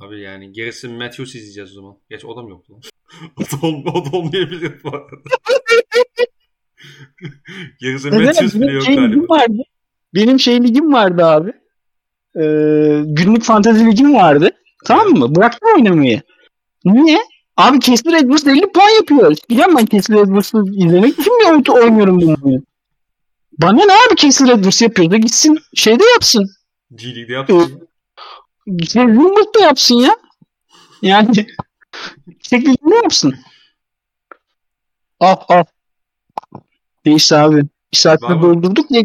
Abi 0.00 0.20
yani 0.20 0.52
gerisi 0.52 0.88
Matthews 0.88 1.34
izleyeceğiz 1.34 1.70
o 1.70 1.74
zaman. 1.74 1.98
Geç 2.10 2.24
o 2.24 2.36
da 2.36 2.42
mı 2.42 2.50
yoktu 2.50 2.72
lan? 2.72 2.80
o, 3.36 3.40
da, 3.42 3.66
ol, 3.66 3.84
o 3.94 4.12
da 4.12 4.16
olmayabilir 4.16 4.82
bu 4.84 4.88
arada. 4.88 5.16
Gerisi 7.80 8.10
Matthews 8.10 8.54
bile 8.54 8.72
yok 8.72 8.82
şey 8.82 8.96
galiba. 8.96 9.34
Vardı. 9.34 9.62
Benim 10.14 10.40
şey 10.40 10.62
ligim 10.62 10.92
vardı 10.92 11.24
abi 11.24 11.52
e, 12.36 12.42
günlük 13.04 13.42
fantezi 13.42 13.86
ligim 13.86 14.14
vardı. 14.14 14.50
Tamam 14.84 15.08
mı? 15.08 15.34
Bıraktım 15.36 15.68
oynamayı. 15.76 16.22
Niye? 16.84 17.18
Abi 17.56 17.78
Kessler 17.78 18.12
Edwards 18.12 18.46
50 18.46 18.72
puan 18.72 18.88
yapıyor. 18.88 19.36
Biliyorum 19.50 19.74
ben 19.76 19.86
Kessler 19.86 20.16
Edwards'ı 20.16 20.64
izlemek 20.72 21.18
için 21.18 21.38
mi 21.38 21.62
oynuyorum 21.72 22.20
bunu? 22.20 22.62
Bana 23.58 23.84
ne 23.84 23.92
abi 23.92 24.14
Kessler 24.16 24.54
Edwards 24.54 24.82
yapıyor 24.82 25.10
da 25.10 25.16
gitsin 25.16 25.58
şeyde 25.74 26.04
yapsın. 26.14 26.50
G 26.94 27.06
League'de 27.06 27.32
yapsın. 27.32 27.88
Ee, 28.66 28.78
Wimbledon'da 28.78 29.60
yapsın 29.60 29.94
ya. 29.94 30.16
Yani 31.02 31.28
şekilde 32.50 32.94
yapsın. 32.94 33.34
Ah 35.20 35.44
ah. 35.48 35.64
Neyse 37.06 37.36
abi. 37.36 37.62
Bir 37.92 37.96
saatte 37.96 38.28
doldurduk 38.42 38.90
ya 38.90 39.02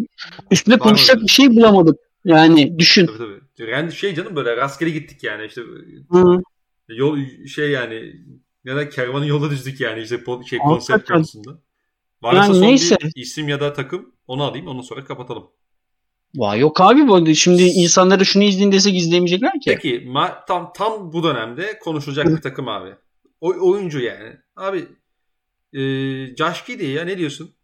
üstüne 0.52 0.78
konuşacak 0.78 1.22
bir 1.22 1.28
şey 1.28 1.56
bulamadık. 1.56 2.00
Yani 2.26 2.80
düşün. 2.80 3.06
Tabii 3.06 3.18
tabii. 3.58 3.72
Yani 3.72 3.92
şey 3.92 4.16
canım 4.16 4.36
böyle 4.36 4.58
rastgele 4.58 4.90
gittik 4.90 5.24
yani 5.24 5.46
işte. 5.46 5.62
Hı. 6.12 6.42
Yol 6.90 7.18
şey 7.48 7.70
yani 7.72 8.16
ya 8.66 8.76
da 8.76 8.90
kervanın 8.90 9.26
yolda 9.26 9.50
düzdük 9.50 9.82
yani 9.82 10.02
işte 10.02 10.24
şey 10.50 10.60
konsept 10.60 11.12
konusunda. 11.12 11.60
Varsa 12.22 12.38
yani 12.38 12.54
son 12.54 12.62
neyse. 12.62 12.98
bir 13.16 13.22
isim 13.22 13.50
ya 13.50 13.60
da 13.60 13.74
takım 13.74 14.12
onu 14.28 14.44
alayım 14.44 14.68
ondan 14.68 14.82
sonra 14.82 15.04
kapatalım. 15.04 15.48
Vay 16.36 16.60
yok 16.60 16.82
abi 16.82 17.08
bu 17.08 17.36
şimdi 17.36 17.64
insanlara 17.64 18.24
şunu 18.24 18.44
izleyin 18.44 18.72
desek 18.72 18.96
izleyemeyecekler 18.96 19.52
ki. 19.52 19.60
Peki 19.66 19.90
ma- 19.90 20.46
tam 20.48 20.72
tam 20.76 21.14
bu 21.14 21.24
dönemde 21.24 21.80
konuşulacak 21.80 22.28
bir 22.28 22.42
takım 22.42 22.68
abi. 22.68 22.90
O, 23.42 23.72
oyuncu 23.72 24.00
yani. 24.00 24.38
Abi 24.56 24.86
e, 25.74 25.82
Josh 26.36 26.66
Giddy 26.66 26.92
ya 26.92 27.06
ne 27.06 27.18
diyorsun? 27.18 27.56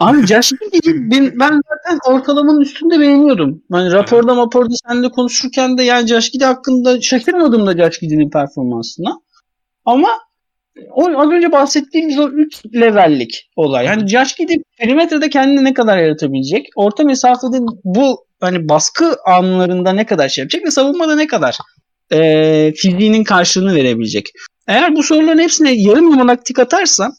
Abi 0.00 0.26
Josh 0.26 0.52
ben, 0.86 1.32
ben 1.40 1.60
zaten 1.68 1.98
ortalamanın 2.12 2.60
üstünde 2.60 3.00
beğeniyordum. 3.00 3.62
Hani 3.70 3.92
raporda 3.92 4.34
maporda 4.34 4.74
seninle 4.86 5.08
konuşurken 5.08 5.78
de 5.78 5.82
yani 5.82 6.06
Giddy 6.06 6.44
hakkında 6.44 7.00
şaşırmadım 7.00 7.66
da 7.66 7.76
Josh 7.76 7.98
Giddy'nin 7.98 8.30
performansına. 8.30 9.20
Ama 9.84 10.08
o 10.90 11.20
az 11.20 11.30
önce 11.30 11.52
bahsettiğimiz 11.52 12.18
o 12.18 12.28
3 12.28 12.66
levellik 12.74 13.50
olay. 13.56 13.86
Yani 13.86 14.04
Giddy 14.04 14.54
perimetrede 14.78 15.30
kendini 15.30 15.64
ne 15.64 15.74
kadar 15.74 15.98
yaratabilecek? 15.98 16.66
Orta 16.76 17.04
mesafede 17.04 17.58
bu 17.84 18.26
hani 18.40 18.68
baskı 18.68 19.16
anlarında 19.26 19.92
ne 19.92 20.06
kadar 20.06 20.28
şey 20.28 20.42
yapacak 20.42 20.64
ve 20.66 20.70
savunmada 20.70 21.16
ne 21.16 21.26
kadar 21.26 21.58
e, 22.12 22.72
fiziğinin 22.76 23.24
karşılığını 23.24 23.74
verebilecek? 23.74 24.26
Eğer 24.66 24.96
bu 24.96 25.02
soruların 25.02 25.38
hepsine 25.38 25.72
yarım 25.72 26.10
yamalak 26.10 26.44
tik 26.44 26.58
atarsa 26.58 27.12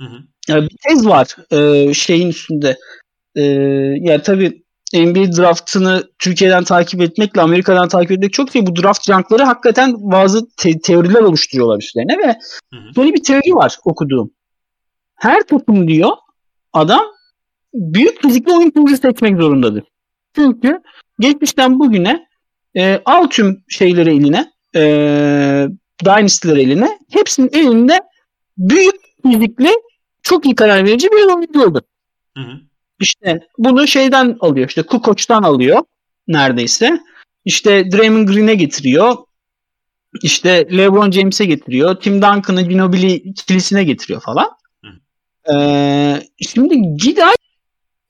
hı 0.00 0.04
hı 0.04 0.33
yani 0.48 0.68
bir 0.70 0.76
tez 0.88 1.06
var 1.06 1.36
e, 1.50 1.94
şeyin 1.94 2.28
üstünde. 2.28 2.76
E, 3.34 3.42
yani 4.00 4.22
tabii 4.22 4.64
NBA 4.94 5.36
draftını 5.36 6.04
Türkiye'den 6.18 6.64
takip 6.64 7.02
etmekle 7.02 7.40
Amerika'dan 7.40 7.88
takip 7.88 8.10
etmek 8.10 8.32
çok 8.32 8.50
şey. 8.50 8.66
Bu 8.66 8.76
draft 8.76 9.06
junkları 9.06 9.42
hakikaten 9.42 9.94
bazı 9.98 10.48
te- 10.56 10.80
teoriler 10.80 11.20
oluşturuyorlar 11.20 11.78
üstlerine 11.78 12.18
ve 12.18 12.38
böyle 12.96 13.12
bir 13.12 13.22
teori 13.22 13.54
var 13.54 13.78
okuduğum. 13.84 14.30
Her 15.14 15.46
takım 15.46 15.88
diyor 15.88 16.10
adam 16.72 17.02
büyük 17.74 18.22
fizikli 18.22 18.52
oyun 18.52 18.70
kurucu 18.70 18.96
seçmek 18.96 19.36
zorundadır. 19.36 19.84
Çünkü 20.36 20.80
geçmişten 21.20 21.78
bugüne 21.78 22.26
e, 22.76 23.00
al 23.04 23.26
tüm 23.26 23.64
şeyleri 23.68 24.10
eline 24.10 24.52
e, 24.76 24.82
Dynasty'leri 26.04 26.60
eline 26.60 26.98
hepsinin 27.12 27.50
elinde 27.52 28.00
büyük 28.58 28.94
fizikli 29.22 29.70
çok 30.24 30.44
iyi 30.44 30.54
karar 30.54 30.84
verici 30.84 31.08
bir 31.12 31.34
oyuncu 31.34 31.62
oldu. 31.62 31.82
Hı 32.36 32.40
hı. 32.40 32.60
İşte 33.00 33.40
bunu 33.58 33.86
şeyden 33.86 34.36
alıyor. 34.40 34.68
İşte 34.68 34.82
Kukoc'tan 34.82 35.42
alıyor 35.42 35.82
neredeyse. 36.28 37.00
İşte 37.44 37.92
Draymond 37.92 38.28
Green'e 38.28 38.54
getiriyor. 38.54 39.16
işte 40.22 40.68
LeBron 40.76 41.10
James'e 41.10 41.44
getiriyor. 41.44 41.94
Tim 41.94 42.14
Duncan'ı 42.22 42.62
Ginobili 42.62 43.12
ikilisine 43.12 43.84
getiriyor 43.84 44.20
falan. 44.20 44.48
Ee, 45.52 46.22
şimdi 46.40 46.96
Giday 46.96 47.34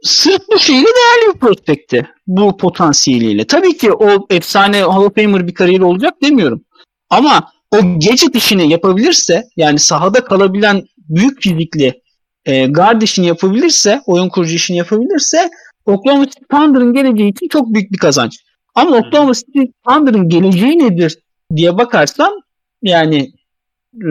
sırf 0.03 0.43
bu 0.53 0.59
şeyle 0.59 0.87
değerli 0.87 1.35
bir 1.35 1.41
prospekti. 1.41 2.09
Bu 2.27 2.57
potansiyeliyle. 2.57 3.47
Tabii 3.47 3.77
ki 3.77 3.93
o 3.93 4.27
efsane 4.31 4.81
Hall 4.83 5.05
of 5.05 5.15
Famer 5.15 5.47
bir 5.47 5.55
kariyer 5.55 5.81
olacak 5.81 6.15
demiyorum. 6.23 6.65
Ama 7.11 7.53
o 7.71 7.77
gadget 7.77 8.35
işini 8.35 8.71
yapabilirse 8.71 9.45
yani 9.57 9.79
sahada 9.79 10.25
kalabilen 10.25 10.85
büyük 10.99 11.43
fizikli 11.43 12.04
e, 12.47 12.67
guard 12.67 13.03
işini 13.03 13.27
yapabilirse, 13.27 14.03
oyun 14.07 14.29
kurucu 14.29 14.55
işini 14.55 14.77
yapabilirse 14.77 15.51
Oklahoma 15.87 16.27
City 16.27 16.45
Thunder'ın 16.51 16.93
geleceği 16.93 17.31
için 17.31 17.49
çok 17.49 17.75
büyük 17.75 17.93
bir 17.93 17.99
kazanç. 17.99 18.45
Ama 18.75 18.97
Oklahoma 18.97 19.35
City 19.35 19.61
Thunder'ın 19.89 20.29
geleceği 20.29 20.79
nedir 20.79 21.19
diye 21.57 21.79
bakarsan 21.79 22.41
yani 22.83 23.33
e, 23.97 24.09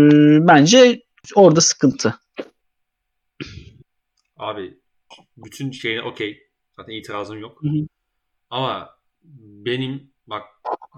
bence 0.47 1.01
orada 1.35 1.61
sıkıntı. 1.61 2.19
Abi 4.37 4.77
bütün 5.37 5.71
şeyine 5.71 6.01
okey. 6.01 6.39
Zaten 6.77 6.93
itirazım 6.93 7.39
yok. 7.39 7.61
Hı 7.61 7.67
hı. 7.67 7.87
Ama 8.49 8.89
benim 9.65 10.11
bak 10.27 10.43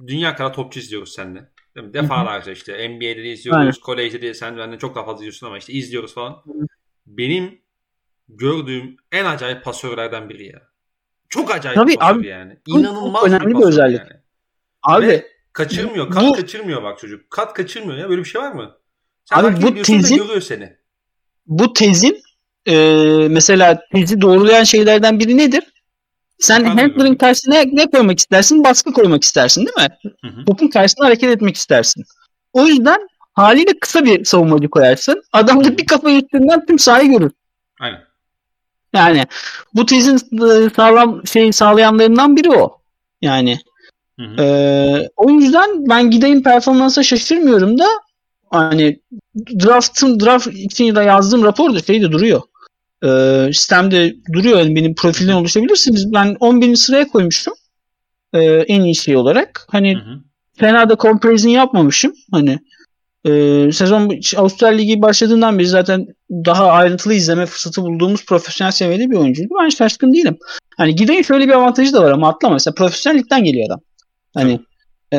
dünya 0.08 0.36
kadar 0.36 0.54
topçu 0.54 0.80
izliyoruz 0.80 1.14
seninle. 1.14 1.50
Değil 1.76 1.88
mi? 1.88 1.94
Defalarca 1.94 2.52
işte 2.52 2.90
NBA'de 2.90 3.24
de 3.24 3.32
izliyoruz, 3.32 3.80
kolejde 3.80 4.22
de 4.22 4.34
sen 4.34 4.58
benden 4.58 4.78
çok 4.78 4.96
daha 4.96 5.06
fazla 5.06 5.18
izliyorsun 5.18 5.48
ama 5.48 5.58
işte 5.58 5.74
izliyoruz 5.74 6.14
falan. 6.14 6.32
Hı 6.32 6.52
hı. 6.52 6.68
Benim 7.06 7.62
gördüğüm 8.30 8.98
en 9.12 9.26
acayip 9.26 9.64
pasörlerden 9.64 10.30
biri 10.30 10.46
ya. 10.46 10.62
Çok 11.30 11.52
acayip 11.52 11.76
Tabii 11.76 11.96
pasör 11.96 12.20
abi, 12.20 12.28
yani. 12.28 12.58
İnanılmaz 12.68 13.22
çok 13.22 13.30
önemli 13.30 13.56
bir, 13.56 13.60
bir 13.60 13.66
özellik. 13.66 14.00
Yani. 14.00 14.22
Abi 14.84 15.08
Ve 15.08 15.28
kaçırmıyor. 15.54 16.10
Kat 16.10 16.24
bu, 16.24 16.34
kaçırmıyor 16.34 16.84
bak 16.84 17.00
çocuk. 17.00 17.30
Kat 17.30 17.54
kaçırmıyor 17.54 17.98
ya. 17.98 18.10
Böyle 18.10 18.22
bir 18.22 18.28
şey 18.28 18.42
var 18.42 18.52
mı? 18.52 18.78
Sen 19.26 19.38
abi 19.38 19.62
bu 19.62 19.82
tezin, 19.82 20.18
görüyor 20.18 20.42
seni. 20.42 20.78
Bu 21.46 21.74
tezin 21.74 22.22
e, 22.66 22.76
mesela 23.30 23.80
tezi 23.92 24.22
doğrulayan 24.22 24.64
şeylerden 24.64 25.20
biri 25.20 25.38
nedir? 25.38 25.64
Sen 26.40 26.64
handler'ın 26.64 27.16
karşısına 27.16 27.64
ne 27.74 27.90
koymak 27.90 28.20
istersin? 28.20 28.64
Baskı 28.64 28.94
koymak 28.94 29.24
istersin 29.24 29.66
değil 29.66 29.88
mi? 29.88 29.98
Hı 30.22 30.28
hı. 30.28 30.46
Topun 30.46 30.68
karşısına 30.68 31.06
hareket 31.06 31.30
etmek 31.30 31.56
istersin. 31.56 32.04
O 32.54 32.66
yüzden 32.66 33.08
haliyle 33.36 33.80
kısa 33.80 34.06
bir 34.06 34.26
savunmacı 34.26 34.70
koyarsın. 34.70 35.24
Adam 35.34 35.64
da 35.64 35.78
bir 35.78 35.86
kafa 35.86 36.12
üstünden 36.12 36.66
tüm 36.66 36.80
sahayı 36.80 37.10
görür. 37.10 37.32
Aynen. 37.80 38.02
Yani 38.94 39.26
bu 39.74 39.86
tezin 39.86 40.16
e, 40.16 40.70
sağlam 40.76 41.28
şey 41.28 41.54
sağlayanlarından 41.54 42.36
biri 42.36 42.52
o. 42.52 42.78
Yani 43.22 43.60
hı 44.20 44.26
hı. 44.26 44.42
E, 44.42 45.10
o 45.16 45.30
yüzden 45.30 45.90
ben 45.90 46.12
gideyim 46.12 46.44
performansa 46.44 47.04
şaşırmıyorum 47.04 47.80
da 47.80 47.86
hani 48.52 49.00
draft'ın 49.36 50.20
draft 50.20 50.48
için 50.48 50.96
de 50.96 51.02
yazdığım 51.02 51.44
rapor 51.44 51.74
da 51.74 51.80
şeyde 51.80 52.12
duruyor. 52.12 52.42
E, 53.04 53.10
sistemde 53.54 54.16
duruyor. 54.34 54.60
Yani 54.60 54.76
benim 54.76 54.96
profilden 54.96 55.34
oluşabilirsiniz. 55.34 56.14
Ben 56.14 56.38
10 56.40 56.62
bin 56.62 56.74
sıraya 56.74 57.08
koymuştum. 57.08 57.54
E, 58.34 58.44
en 58.44 58.82
iyi 58.82 58.96
şey 58.96 59.16
olarak. 59.16 59.68
Hani 59.72 59.96
hı 59.96 60.00
hı. 60.00 60.20
fena 60.58 60.90
da 60.90 60.96
comparison 60.96 61.50
yapmamışım. 61.50 62.14
Hani 62.32 62.60
e, 63.26 63.72
sezon 63.72 64.20
Avustralya 64.38 64.78
Ligi 64.78 65.02
başladığından 65.02 65.60
beri 65.60 65.68
zaten 65.68 66.08
daha 66.32 66.66
ayrıntılı 66.66 67.14
izleme 67.14 67.46
fırsatı 67.46 67.82
bulduğumuz 67.82 68.26
profesyonel 68.26 68.72
seviyede 68.72 69.12
bir 69.12 69.16
oyuncuydu. 69.16 69.54
Ben 69.64 69.70
şaşkın 69.70 70.14
değilim. 70.14 70.38
Hani 70.78 70.96
Gidey'in 70.96 71.22
şöyle 71.22 71.48
bir 71.48 71.54
avantajı 71.54 71.94
da 71.94 72.04
var 72.04 72.12
ama 72.12 72.30
atlama. 72.30 72.54
Mesela 72.54 72.74
profesyonellikten 72.74 73.44
geliyor 73.44 73.66
adam. 73.68 73.80
Hani 74.34 74.60
e, 75.14 75.18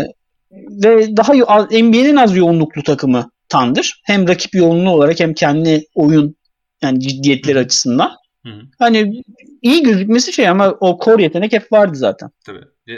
ve 0.85 1.17
daha 1.17 1.33
NBA'nin 1.71 2.17
az 2.17 2.37
yoğunluklu 2.37 2.83
takımı 2.83 3.31
Tandır. 3.49 4.01
Hem 4.05 4.29
rakip 4.29 4.55
yoğunluğu 4.55 4.91
olarak 4.91 5.21
hem 5.21 5.35
kendi 5.35 5.85
oyun 5.95 6.37
yani 6.83 7.01
ciddiyetleri 7.01 7.59
açısından. 7.59 8.11
Hı. 8.47 8.51
Hani 8.79 9.23
iyi 9.63 9.83
gözükmesi 9.83 10.33
şey 10.33 10.49
ama 10.49 10.71
o 10.81 10.99
core 11.05 11.23
yetenek 11.23 11.53
hep 11.53 11.73
vardı 11.73 11.97
zaten. 11.97 12.31
Tabii. 12.47 12.65
E, 12.87 12.93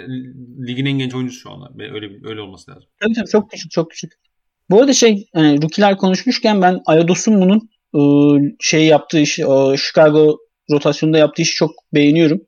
ligin 0.66 0.86
en 0.86 0.98
genç 0.98 1.14
oyuncusu 1.14 1.40
şu 1.40 1.50
anda. 1.50 1.84
Öyle 1.94 2.10
öyle 2.24 2.40
olması 2.40 2.70
lazım. 2.70 2.84
Tabii 3.00 3.14
tabii 3.14 3.28
çok 3.28 3.50
küçük 3.50 3.70
çok 3.70 3.90
küçük. 3.90 4.12
Bu 4.70 4.80
arada 4.80 4.92
şey 4.92 5.28
hani 5.34 5.62
rookie'ler 5.62 5.96
konuşmuşken 5.96 6.62
ben 6.62 6.80
Ayados'un 6.86 7.40
bunun 7.40 7.68
e, 7.94 8.00
şey 8.60 8.86
yaptığı 8.86 9.18
iş 9.18 9.40
o 9.40 9.76
Chicago 9.76 10.38
rotasyonunda 10.70 11.18
yaptığı 11.18 11.42
işi 11.42 11.54
çok 11.54 11.70
beğeniyorum. 11.94 12.40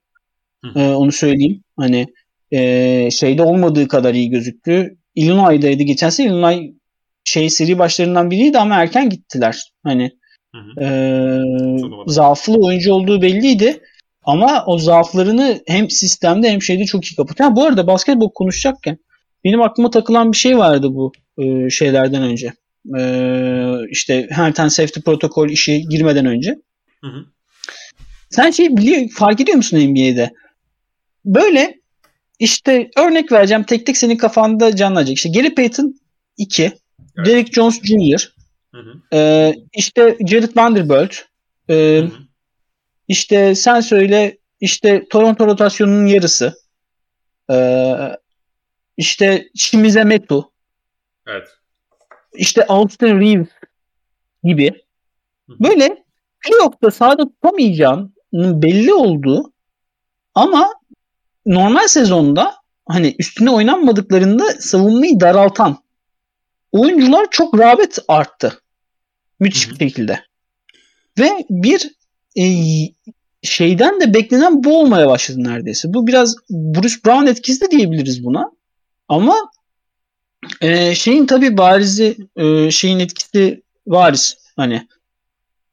Hı. 0.64 0.80
E, 0.80 0.94
onu 0.94 1.12
söyleyeyim. 1.12 1.62
Hani 1.76 2.06
e, 2.50 3.10
şeyde 3.10 3.42
olmadığı 3.42 3.88
kadar 3.88 4.14
iyi 4.14 4.30
gözüktü. 4.30 4.96
Illinois'daydı 5.14 5.82
geçen 5.82 6.10
sene. 6.10 6.26
Illinois 6.26 6.70
şey 7.24 7.50
seri 7.50 7.78
başlarından 7.78 8.30
biriydi 8.30 8.58
ama 8.58 8.74
erken 8.76 9.10
gittiler. 9.10 9.72
Hani 9.84 10.10
hı 10.54 10.58
hı. 10.58 10.84
E, 10.84 10.90
zaaflı 12.06 12.66
oyuncu 12.66 12.92
olduğu 12.92 13.22
belliydi. 13.22 13.80
Ama 14.24 14.64
o 14.66 14.78
zaaflarını 14.78 15.60
hem 15.66 15.90
sistemde 15.90 16.50
hem 16.50 16.62
şeyde 16.62 16.84
çok 16.84 17.04
iyi 17.04 17.16
kapatıyor. 17.16 17.56
bu 17.56 17.64
arada 17.64 17.86
basketbol 17.86 18.30
konuşacakken 18.30 18.98
benim 19.45 19.62
aklıma 19.62 19.91
takılan 19.91 20.32
bir 20.32 20.36
şey 20.36 20.59
vardı 20.59 20.95
bu 20.95 21.12
e, 21.38 21.70
şeylerden 21.70 22.22
önce. 22.22 22.53
E, 22.99 23.03
işte 23.91 24.28
and 24.36 24.55
Safety 24.55 25.01
protokol 25.01 25.49
işi 25.49 25.82
girmeden 25.88 26.26
önce. 26.26 26.57
Hı 27.01 27.07
hı. 27.07 27.24
Sen 28.30 28.51
şey 28.51 28.76
biliyor, 28.76 29.09
fark 29.14 29.41
ediyor 29.41 29.57
musun 29.57 29.78
NBA'de? 29.78 30.30
Böyle 31.24 31.80
işte 32.38 32.91
örnek 32.97 33.32
vereceğim 33.32 33.64
tek 33.64 33.86
tek 33.86 33.97
senin 33.97 34.16
kafanda 34.16 34.76
canlanacak. 34.76 35.16
İşte 35.16 35.28
Gary 35.28 35.55
Payton 35.55 36.01
2, 36.36 36.62
evet. 36.62 37.26
Derek 37.26 37.55
Jones 37.55 37.82
Jr., 37.82 38.32
hı 38.74 38.80
hı. 38.80 39.16
E, 39.16 39.55
işte 39.74 40.18
Jared 40.26 40.57
Vanderbilt, 40.57 41.14
e, 41.68 41.74
hı 41.74 42.05
hı. 42.05 42.11
işte 43.09 43.55
sen 43.55 43.80
söyle 43.80 44.38
işte 44.61 45.05
Toronto 45.11 45.47
rotasyonunun 45.47 46.07
yarısı, 46.07 46.55
e, 47.51 47.57
işte 49.01 49.48
Shimize 49.55 50.05
Metu, 50.05 50.53
evet. 51.26 51.48
işte 52.34 52.66
Austin 52.66 53.20
Reeves 53.20 53.48
gibi 54.44 54.72
böyle 55.48 56.05
playoff'ta 56.40 56.90
sahada 56.90 57.24
tutamayacağının 57.24 58.62
belli 58.62 58.94
olduğu 58.94 59.53
ama 60.34 60.68
normal 61.46 61.88
sezonda 61.88 62.55
hani 62.88 63.16
üstüne 63.18 63.51
oynanmadıklarında 63.51 64.44
savunmayı 64.53 65.20
daraltan 65.20 65.78
oyuncular 66.72 67.26
çok 67.30 67.59
rağbet 67.59 67.98
arttı. 68.09 68.62
Müthiş 69.40 69.70
bir 69.70 69.76
şekilde. 69.76 70.20
Ve 71.18 71.30
bir 71.51 71.90
e, 72.38 72.44
şeyden 73.42 74.01
de 74.01 74.14
beklenen 74.14 74.64
bu 74.64 74.80
olmaya 74.80 75.09
başladı 75.09 75.44
neredeyse. 75.44 75.94
Bu 75.94 76.07
biraz 76.07 76.36
Bruce 76.51 76.96
Brown 77.07 77.26
etkisi 77.26 77.61
de 77.61 77.70
diyebiliriz 77.70 78.24
buna. 78.24 78.59
Ama 79.11 79.50
e, 80.61 80.94
şeyin 80.94 81.26
tabii 81.26 81.56
barizi 81.56 82.16
e, 82.36 82.70
şeyin 82.70 82.98
etkisi 82.98 83.62
variz. 83.86 84.36
Hani 84.56 84.88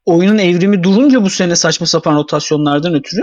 oyunun 0.04 0.38
evrimi 0.38 0.82
durunca 0.82 1.22
bu 1.22 1.30
sene 1.30 1.56
saçma 1.56 1.86
sapan 1.86 2.16
rotasyonlardan 2.16 2.94
ötürü 2.94 3.22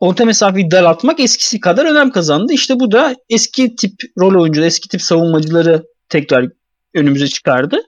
orta 0.00 0.24
mesafeyi 0.24 0.70
daraltmak 0.70 1.20
eskisi 1.20 1.60
kadar 1.60 1.86
önem 1.86 2.10
kazandı. 2.10 2.52
İşte 2.52 2.80
bu 2.80 2.92
da 2.92 3.16
eski 3.28 3.76
tip 3.76 3.92
rol 4.18 4.42
oyuncuları, 4.42 4.66
eski 4.66 4.88
tip 4.88 5.02
savunmacıları 5.02 5.84
tekrar 6.08 6.48
önümüze 6.94 7.28
çıkardı. 7.28 7.82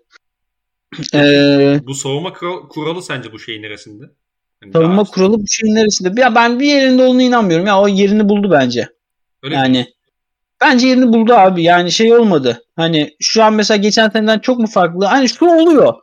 Ee, 1.14 1.80
bu 1.86 1.94
savunma 1.94 2.32
kuralı 2.68 3.02
sence 3.02 3.32
bu 3.32 3.38
şeyin 3.38 3.62
neresinde? 3.62 4.04
Yani 4.62 4.72
savunma 4.72 5.04
kuralı 5.04 5.38
bu 5.38 5.44
şeyin 5.48 5.74
neresinde? 5.74 6.20
Ya 6.20 6.34
ben 6.34 6.60
bir 6.60 6.66
yerinde 6.66 7.02
olduğunu 7.02 7.22
inanmıyorum. 7.22 7.66
Ya 7.66 7.80
o 7.80 7.88
yerini 7.88 8.28
buldu 8.28 8.50
bence. 8.50 8.88
Öyle 9.42 9.54
yani 9.54 9.78
mi? 9.78 9.88
Bence 10.64 10.88
yerini 10.88 11.12
buldu 11.12 11.34
abi. 11.34 11.62
Yani 11.62 11.92
şey 11.92 12.14
olmadı. 12.14 12.62
Hani 12.76 13.10
şu 13.20 13.44
an 13.44 13.54
mesela 13.54 13.76
geçen 13.76 14.08
seneden 14.08 14.38
çok 14.38 14.58
mu 14.58 14.66
farklı? 14.66 15.04
Hani 15.04 15.28
şu 15.28 15.46
oluyor. 15.46 15.94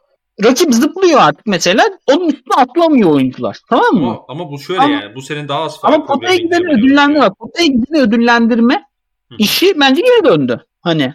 Rakip 0.43 0.73
zıplıyor 0.73 1.19
artık 1.21 1.45
mesela. 1.45 1.83
Onun 2.07 2.29
üstüne 2.29 2.55
atlamıyor 2.57 3.11
oyuncular. 3.11 3.57
Tamam 3.69 3.93
mı? 3.93 4.07
Ama, 4.07 4.25
ama 4.27 4.51
bu 4.51 4.59
şöyle 4.59 4.81
ama, 4.81 4.93
yani. 4.93 5.15
Bu 5.15 5.21
senin 5.21 5.47
daha 5.47 5.63
az 5.63 5.79
Ama 5.83 6.05
potaya 6.05 6.35
gideni 6.35 6.73
ödüllendirme. 6.73 7.29
Potaya 7.39 7.67
gideni 7.67 8.01
ödüllendirme 8.01 8.83
Hı. 9.31 9.35
işi 9.37 9.79
bence 9.79 10.01
geri 10.01 10.25
döndü. 10.25 10.65
Hani 10.81 11.13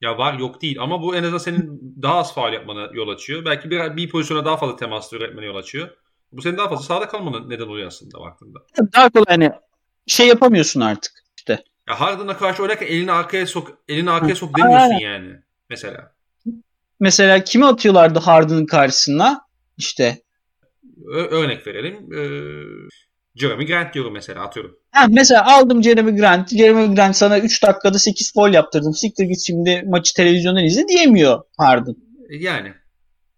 ya 0.00 0.18
var 0.18 0.38
yok 0.38 0.62
değil 0.62 0.76
ama 0.80 1.02
bu 1.02 1.16
en 1.16 1.22
azından 1.22 1.38
senin 1.38 1.94
daha 2.02 2.14
az 2.14 2.34
faal 2.34 2.52
yapmana 2.52 2.88
yol 2.94 3.08
açıyor. 3.08 3.44
Belki 3.44 3.70
bir, 3.70 3.96
bir 3.96 4.10
pozisyona 4.10 4.44
daha 4.44 4.56
fazla 4.56 4.76
temas 4.76 5.12
üretmene 5.12 5.46
yol 5.46 5.56
açıyor. 5.56 5.88
Bu 6.32 6.42
senin 6.42 6.56
daha 6.56 6.68
fazla 6.68 6.84
sahada 6.84 7.08
kalmana 7.08 7.46
neden 7.46 7.66
oluyor 7.66 7.86
aslında 7.86 8.20
baktığında. 8.20 8.58
Daha 8.94 9.08
kolay 9.10 9.24
hani 9.28 9.52
şey 10.06 10.28
yapamıyorsun 10.28 10.80
artık 10.80 11.12
işte. 11.36 11.64
Ya 11.88 12.00
Harden'a 12.00 12.36
karşı 12.36 12.62
oynarken 12.62 12.86
elini 12.86 13.12
arkaya 13.12 13.46
sok, 13.46 13.78
elini 13.88 14.10
arkaya 14.10 14.34
sok 14.36 14.58
demiyorsun 14.58 14.94
yani 14.94 15.32
mesela. 15.70 16.12
Mesela 17.00 17.44
kimi 17.44 17.66
atıyorlardı 17.66 18.18
Harden'ın 18.18 18.66
karşısına? 18.66 19.40
İşte 19.76 20.18
Ö- 21.06 21.26
örnek 21.30 21.66
verelim. 21.66 22.12
Ee, 22.12 22.20
Jeremy 23.36 23.66
Grant 23.66 23.94
diyorum 23.94 24.12
mesela 24.12 24.42
atıyorum. 24.42 24.76
Ha, 24.90 25.06
mesela 25.10 25.56
aldım 25.56 25.82
Jeremy 25.82 26.16
Grant. 26.16 26.50
Jeremy 26.50 26.94
Grant 26.94 27.16
sana 27.16 27.38
3 27.38 27.62
dakikada 27.62 27.98
8 27.98 28.32
foul 28.32 28.52
yaptırdım. 28.54 28.94
Siktir 28.94 29.24
git 29.24 29.46
şimdi 29.46 29.82
maçı 29.86 30.14
televizyondan 30.14 30.64
izle 30.64 30.88
diyemiyor 30.88 31.42
Harden. 31.58 31.96
E, 32.30 32.36
yani. 32.36 32.72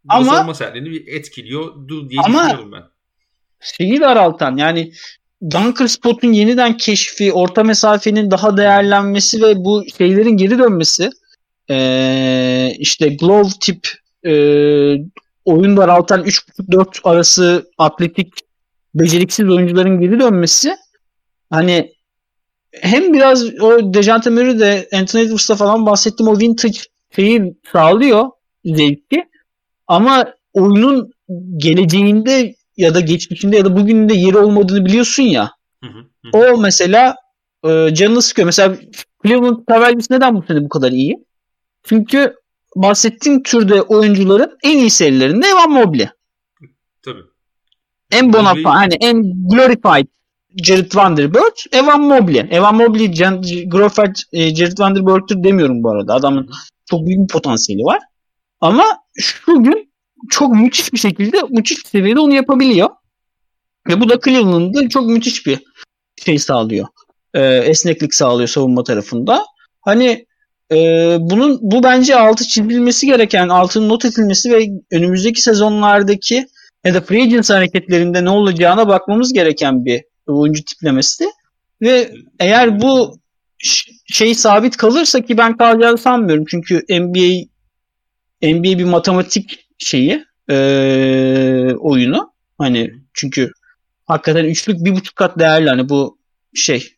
Ama- 0.09 0.35
savunma 0.35 0.55
sertliğini 0.55 1.11
etkiliyor 1.11 1.89
dur 1.89 2.11
diye 2.11 2.21
Ama- 2.21 2.39
düşünüyorum 2.39 2.73
ben. 2.73 2.83
Şeyi 3.61 4.01
daraltan 4.01 4.57
yani 4.57 4.93
Dunker 5.51 5.87
Spot'un 5.87 6.33
yeniden 6.33 6.77
keşfi, 6.77 7.33
orta 7.33 7.65
mesafenin 7.65 8.31
daha 8.31 8.57
değerlenmesi 8.57 9.43
ve 9.43 9.57
bu 9.57 9.85
şeylerin 9.99 10.37
geri 10.37 10.59
dönmesi 10.59 11.11
ee, 11.71 12.75
işte 12.79 13.09
glove 13.09 13.49
tip 13.61 13.89
ee, 14.25 14.97
oyun 15.45 15.77
daraltan 15.77 16.25
3.5-4 16.25 17.01
arası 17.05 17.71
atletik 17.79 18.33
beceriksiz 18.95 19.49
oyuncuların 19.49 20.01
geri 20.01 20.21
dönmesi 20.21 20.77
hani 21.51 21.93
hem 22.73 23.13
biraz 23.13 23.61
o 23.61 23.95
Dejante 23.95 24.31
Murray 24.31 24.59
de 24.59 24.89
Anthony 24.93 25.23
Edwards'ta 25.23 25.55
falan 25.55 25.87
bahsettiğim 25.87 26.33
o 26.33 26.39
vintage 26.39 26.79
şeyi 27.17 27.57
sağlıyor 27.73 28.31
zevki 28.65 29.25
ama 29.87 30.35
oyunun 30.53 31.11
geleceğinde 31.57 32.55
ya 32.77 32.95
da 32.95 33.01
geçmişinde 33.01 33.57
ya 33.57 33.65
da 33.65 33.77
bugününde 33.77 34.15
yeri 34.15 34.39
olmadığını 34.39 34.85
biliyorsun 34.85 35.23
ya. 35.23 35.51
Hı 35.85 35.91
hı, 35.91 35.99
hı. 36.25 36.53
O 36.55 36.59
mesela 36.61 37.17
e, 37.65 37.95
canını 37.95 38.23
sıkıyor. 38.23 38.47
Mesela 38.47 38.77
Cleveland 39.27 39.59
Cavaliers 39.69 40.11
neden 40.11 40.35
bu 40.35 40.43
sene 40.49 40.65
bu 40.65 40.69
kadar 40.69 40.93
iyi? 40.93 41.25
Çünkü 41.85 42.35
bahsettiğim 42.77 43.43
türde 43.43 43.83
oyuncuların 43.83 44.59
en 44.63 44.79
iyi 44.79 44.91
serilerinde 44.91 45.47
Evan 45.47 45.71
Mobley. 45.71 46.09
Tabii. 47.03 47.23
En 48.13 48.33
bona 48.33 48.53
Mobley- 48.53 48.65
hani 48.65 48.95
en 49.01 49.49
glorified 49.49 50.07
Jared 50.63 50.95
Vanderbilt, 50.95 51.67
Evan 51.73 52.01
Mobley. 52.01 52.47
Evan 52.51 52.75
Mobley, 52.75 53.07
Jan- 53.07 53.69
glorified 53.69 54.17
e, 54.33 54.55
Jared 54.55 54.79
Vanderbilt'tir 54.79 55.45
demiyorum 55.45 55.83
bu 55.83 55.91
arada. 55.91 56.15
Adamın 56.15 56.51
çok 56.91 57.07
büyük 57.07 57.21
bir 57.21 57.33
potansiyeli 57.33 57.85
var. 57.85 58.01
Ama 58.61 58.85
şu 59.17 59.63
gün 59.63 59.86
çok 60.31 60.55
müthiş 60.55 60.93
bir 60.93 60.99
şekilde, 60.99 61.43
müthiş 61.51 61.79
seviyede 61.79 62.21
onu 62.21 62.35
yapabiliyor. 62.35 62.89
Ve 63.89 64.01
bu 64.01 64.09
da 64.09 64.21
Cleveland'da 64.25 64.89
çok 64.89 65.07
müthiş 65.07 65.47
bir 65.47 65.59
şey 66.25 66.39
sağlıyor. 66.39 66.87
Ee, 67.35 67.43
esneklik 67.43 68.15
sağlıyor 68.15 68.49
savunma 68.49 68.85
tarafında. 68.85 69.45
Hani 69.81 70.27
e, 70.73 70.77
bunun 71.21 71.59
bu 71.63 71.83
bence 71.83 72.17
altı 72.17 72.45
çizilmesi 72.45 73.07
gereken, 73.07 73.49
altının 73.49 73.89
not 73.89 74.05
edilmesi 74.05 74.53
ve 74.53 74.69
önümüzdeki 74.93 75.43
sezonlardaki 75.43 76.47
ya 76.85 76.95
da 76.95 77.01
free 77.01 77.23
agency 77.23 77.53
hareketlerinde 77.53 78.25
ne 78.25 78.31
olacağına 78.31 78.89
bakmamız 78.89 79.33
gereken 79.33 79.85
bir 79.85 80.05
oyuncu 80.27 80.65
tiplemesi. 80.65 81.25
Ve 81.83 82.13
eğer 82.41 82.81
bu 82.81 83.19
şey 84.07 84.35
sabit 84.35 84.77
kalırsa 84.77 85.21
ki 85.21 85.39
ben 85.39 85.57
kalacağını 85.57 85.99
sanmıyorum. 85.99 86.45
Çünkü 86.49 86.85
NBA 86.91 87.47
NBA 88.43 88.79
bir 88.79 88.85
matematik 88.85 89.66
şeyi 89.79 90.25
eee, 90.51 91.75
oyunu. 91.79 92.33
Hani 92.59 92.91
çünkü 93.15 93.51
hakikaten 94.07 94.45
üçlük 94.45 94.85
bir 94.85 94.93
buçuk 94.93 95.17
kat 95.17 95.39
değerli. 95.39 95.69
Hani 95.69 95.89
bu 95.89 96.19
şey 96.55 96.89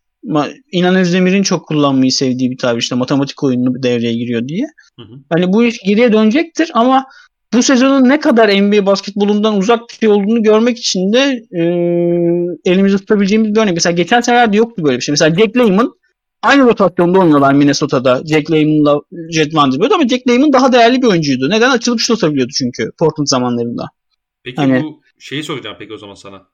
İnan 0.72 0.96
Özdemir'in 0.96 1.42
çok 1.42 1.66
kullanmayı 1.68 2.12
sevdiği 2.12 2.50
bir 2.50 2.58
tabir 2.58 2.80
işte 2.80 2.94
matematik 2.94 3.44
oyunu 3.44 3.82
devreye 3.82 4.14
giriyor 4.14 4.48
diye. 4.48 4.66
Hı 4.96 5.02
hı. 5.02 5.18
Hani 5.30 5.52
bu 5.52 5.64
iş 5.64 5.78
geriye 5.86 6.12
dönecektir 6.12 6.70
ama 6.74 7.06
bu 7.54 7.62
sezonun 7.62 8.08
ne 8.08 8.20
kadar 8.20 8.48
NBA 8.48 8.86
basketbolundan 8.86 9.56
uzak 9.56 9.80
bir 9.88 9.94
şey 9.94 10.08
olduğunu 10.08 10.42
görmek 10.42 10.78
için 10.78 11.12
de 11.12 11.42
e, 11.52 11.62
elimizde 12.64 12.96
tutabileceğimiz 12.98 13.54
bir 13.54 13.60
örnek. 13.60 13.74
Mesela 13.74 13.92
geçen 13.96 14.20
senelerde 14.20 14.56
yoktu 14.56 14.84
böyle 14.84 14.96
bir 14.96 15.02
şey. 15.02 15.12
Mesela 15.12 15.34
Jack 15.34 15.56
Layman 15.56 15.92
aynı 16.42 16.64
rotasyonda 16.64 17.18
oynuyorlar 17.18 17.54
Minnesota'da. 17.54 18.22
Jack 18.26 18.50
Layman'la 18.50 19.00
Jet 19.32 19.54
Vanderbilt 19.54 19.92
ama 19.92 20.08
Jack 20.08 20.28
Layman 20.28 20.52
daha 20.52 20.72
değerli 20.72 21.02
bir 21.02 21.06
oyuncuydu. 21.06 21.50
Neden? 21.50 21.70
Açılıp 21.70 22.00
şut 22.00 22.16
atabiliyordu 22.18 22.52
çünkü 22.58 22.90
Portland 22.98 23.26
zamanlarında. 23.26 23.88
Peki 24.42 24.56
Hani- 24.56 24.82
bu 24.82 25.02
şeyi 25.18 25.44
soracağım 25.44 25.76
peki 25.78 25.92
o 25.92 25.98
zaman 25.98 26.14
sana. 26.14 26.46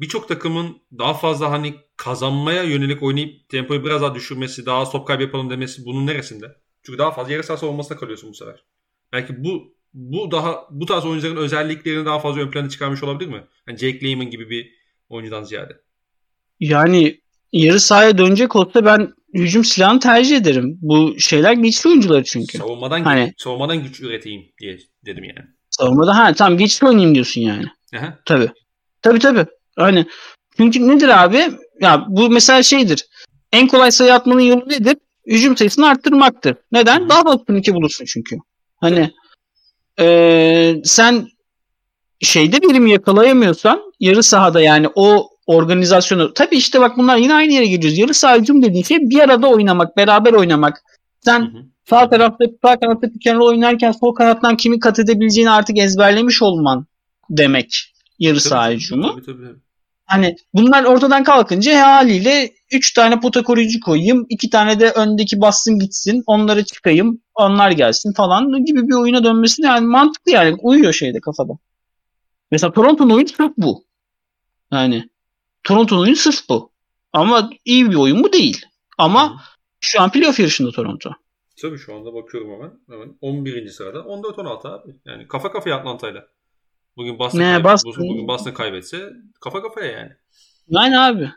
Birçok 0.00 0.28
takımın 0.28 0.76
daha 0.98 1.14
fazla 1.14 1.50
hani 1.50 1.74
kazanmaya 1.96 2.62
yönelik 2.62 3.02
oynayıp 3.02 3.48
tempoyu 3.48 3.84
biraz 3.84 4.02
daha 4.02 4.14
düşürmesi, 4.14 4.66
daha 4.66 4.78
az 4.78 4.92
top 4.92 5.06
kaybı 5.06 5.22
yapalım 5.22 5.50
demesi 5.50 5.84
bunun 5.84 6.06
neresinde? 6.06 6.56
Çünkü 6.82 6.98
daha 6.98 7.10
fazla 7.10 7.32
yarı 7.32 7.42
saha 7.42 7.56
savunmasına 7.56 7.98
kalıyorsun 7.98 8.30
bu 8.30 8.34
sefer. 8.34 8.64
Belki 9.12 9.44
bu 9.44 9.74
bu 9.94 10.30
daha 10.30 10.66
bu 10.70 10.86
tarz 10.86 11.04
oyuncuların 11.06 11.36
özelliklerini 11.36 12.06
daha 12.06 12.18
fazla 12.18 12.40
ön 12.40 12.50
plana 12.50 12.68
çıkarmış 12.68 13.02
olabilir 13.02 13.28
mi? 13.30 13.44
Yani 13.68 13.78
Jake 13.78 14.06
Layman 14.06 14.30
gibi 14.30 14.50
bir 14.50 14.72
oyuncudan 15.08 15.44
ziyade. 15.44 15.80
Yani 16.60 17.20
yarı 17.52 17.80
sahaya 17.80 18.18
dönecek 18.18 18.56
olsa 18.56 18.84
ben 18.84 19.12
hücum 19.34 19.64
silahını 19.64 20.00
tercih 20.00 20.36
ederim. 20.36 20.78
Bu 20.82 21.20
şeyler 21.20 21.52
güçlü 21.52 21.90
oyuncular 21.90 22.22
çünkü. 22.24 22.58
Savunmadan 22.58 23.04
Hani- 23.04 23.26
güç, 23.26 23.42
savunmadan 23.42 23.82
güç 23.82 24.00
üreteyim 24.00 24.42
diye 24.60 24.78
dedim 25.06 25.24
yani. 25.24 25.46
Savunmada 25.70 26.16
ha 26.16 26.32
tamam 26.34 26.58
geçiş 26.58 26.82
oynayayım 26.82 27.14
diyorsun 27.14 27.40
yani. 27.40 27.64
Aha. 27.96 28.18
Tabii. 28.24 28.48
Tabii 29.02 29.18
tabii. 29.18 29.46
Hani 29.76 30.06
çünkü 30.56 30.88
nedir 30.88 31.24
abi? 31.24 31.48
Ya 31.80 32.04
bu 32.08 32.30
mesela 32.30 32.62
şeydir. 32.62 33.06
En 33.52 33.66
kolay 33.68 33.90
sayı 33.90 34.14
atmanın 34.14 34.40
yolu 34.40 34.68
nedir? 34.68 34.96
Hücum 35.26 35.56
sayısını 35.56 35.86
arttırmaktır. 35.88 36.56
Neden? 36.72 37.00
Hı. 37.04 37.08
Daha 37.08 37.22
fazla 37.22 37.44
turnike 37.44 37.74
bulursun 37.74 38.04
çünkü. 38.04 38.36
Hani 38.76 39.10
eee, 39.98 40.80
sen 40.84 41.26
şeyde 42.20 42.62
birimi 42.62 42.90
yakalayamıyorsan 42.90 43.92
yarı 44.00 44.22
sahada 44.22 44.60
yani 44.60 44.88
o 44.94 45.28
organizasyonu 45.48 46.34
tabii 46.34 46.56
işte 46.56 46.80
bak 46.80 46.98
bunlar 46.98 47.16
yine 47.16 47.34
aynı 47.34 47.52
yere 47.52 47.66
geliyoruz. 47.66 47.98
Yarı 47.98 48.14
saha 48.14 48.36
hücum 48.36 48.62
dediğin 48.62 48.84
şey 48.84 48.98
bir 48.98 49.20
arada 49.20 49.48
oynamak, 49.48 49.96
beraber 49.96 50.32
oynamak. 50.32 50.82
Sen 51.20 51.40
Hı 51.40 51.44
hı. 51.44 51.62
sağ 51.90 52.10
tarafta 52.10 52.44
sağ 52.62 52.80
kanatta 52.80 53.08
roll 53.26 53.46
oynarken 53.46 53.92
sol 53.92 54.14
kanattan 54.14 54.56
kimi 54.56 54.78
kat 54.78 54.98
edebileceğini 54.98 55.50
artık 55.50 55.78
ezberlemiş 55.78 56.42
olman 56.42 56.86
demek 57.30 57.94
yarı 58.18 58.40
saha 58.40 58.70
hücumu. 58.70 59.08
Tabii 59.12 59.26
tabii. 59.26 59.54
Hani 60.04 60.36
bunlar 60.54 60.84
ortadan 60.84 61.24
kalkınca 61.24 61.86
haliyle 61.86 62.50
3 62.72 62.92
tane 62.92 63.20
pota 63.20 63.42
koruyucu 63.42 63.80
koyayım. 63.80 64.26
2 64.28 64.50
tane 64.50 64.80
de 64.80 64.90
öndeki 64.90 65.40
bassın 65.40 65.78
gitsin. 65.78 66.22
Onları 66.26 66.64
çıkayım. 66.64 67.20
Onlar 67.34 67.70
gelsin 67.70 68.12
falan 68.12 68.64
gibi 68.64 68.88
bir 68.88 68.94
oyuna 68.94 69.24
dönmesi 69.24 69.62
yani 69.62 69.86
mantıklı 69.86 70.32
yani. 70.32 70.56
Uyuyor 70.62 70.92
şeyde 70.92 71.20
kafada. 71.20 71.52
Mesela 72.50 72.72
Toronto'nun 72.72 73.14
oyunu 73.14 73.28
sırf 73.28 73.52
bu. 73.56 73.84
Yani 74.72 75.08
Toronto'nun 75.62 76.00
oyunu 76.00 76.16
sırf 76.16 76.48
bu. 76.48 76.70
Ama 77.12 77.50
iyi 77.64 77.90
bir 77.90 77.94
oyun 77.96 78.18
mu 78.18 78.32
değil. 78.32 78.66
Ama 78.98 79.34
Hı 79.34 79.58
şu 79.80 80.00
an 80.00 80.12
playoff 80.12 80.38
yarışında 80.40 80.70
Toronto. 80.70 81.10
Tabii 81.62 81.78
şu 81.78 81.94
anda 81.94 82.14
bakıyorum 82.14 82.52
hemen. 82.52 82.72
hemen 82.90 83.14
11. 83.20 83.68
sırada. 83.68 83.98
14-16 83.98 84.68
abi. 84.68 84.92
Yani 85.04 85.28
kafa 85.28 85.52
kafaya 85.52 85.76
Atlanta'yla. 85.76 86.28
Bugün 86.96 87.18
Boston, 87.18 87.38
Ne, 87.40 87.64
Boston- 87.64 88.08
bugün 88.08 88.28
Boston 88.28 88.52
kaybetse 88.52 89.10
kafa 89.40 89.62
kafaya 89.62 89.92
yani. 89.92 90.12
Yani 90.68 90.98
abi. 90.98 91.30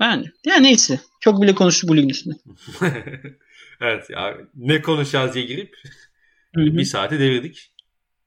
Yani. 0.00 0.30
Ya 0.44 0.56
neyse. 0.56 1.00
Çok 1.20 1.42
bile 1.42 1.54
konuştuk 1.54 1.90
bu 1.90 1.96
ligin 1.96 2.08
üstünde. 2.08 2.34
evet 3.80 4.10
ya 4.10 4.36
ne 4.54 4.82
konuşacağız 4.82 5.34
diye 5.34 5.44
girip 5.44 5.76
bir 6.54 6.84
saati 6.84 7.18
devirdik. 7.18 7.72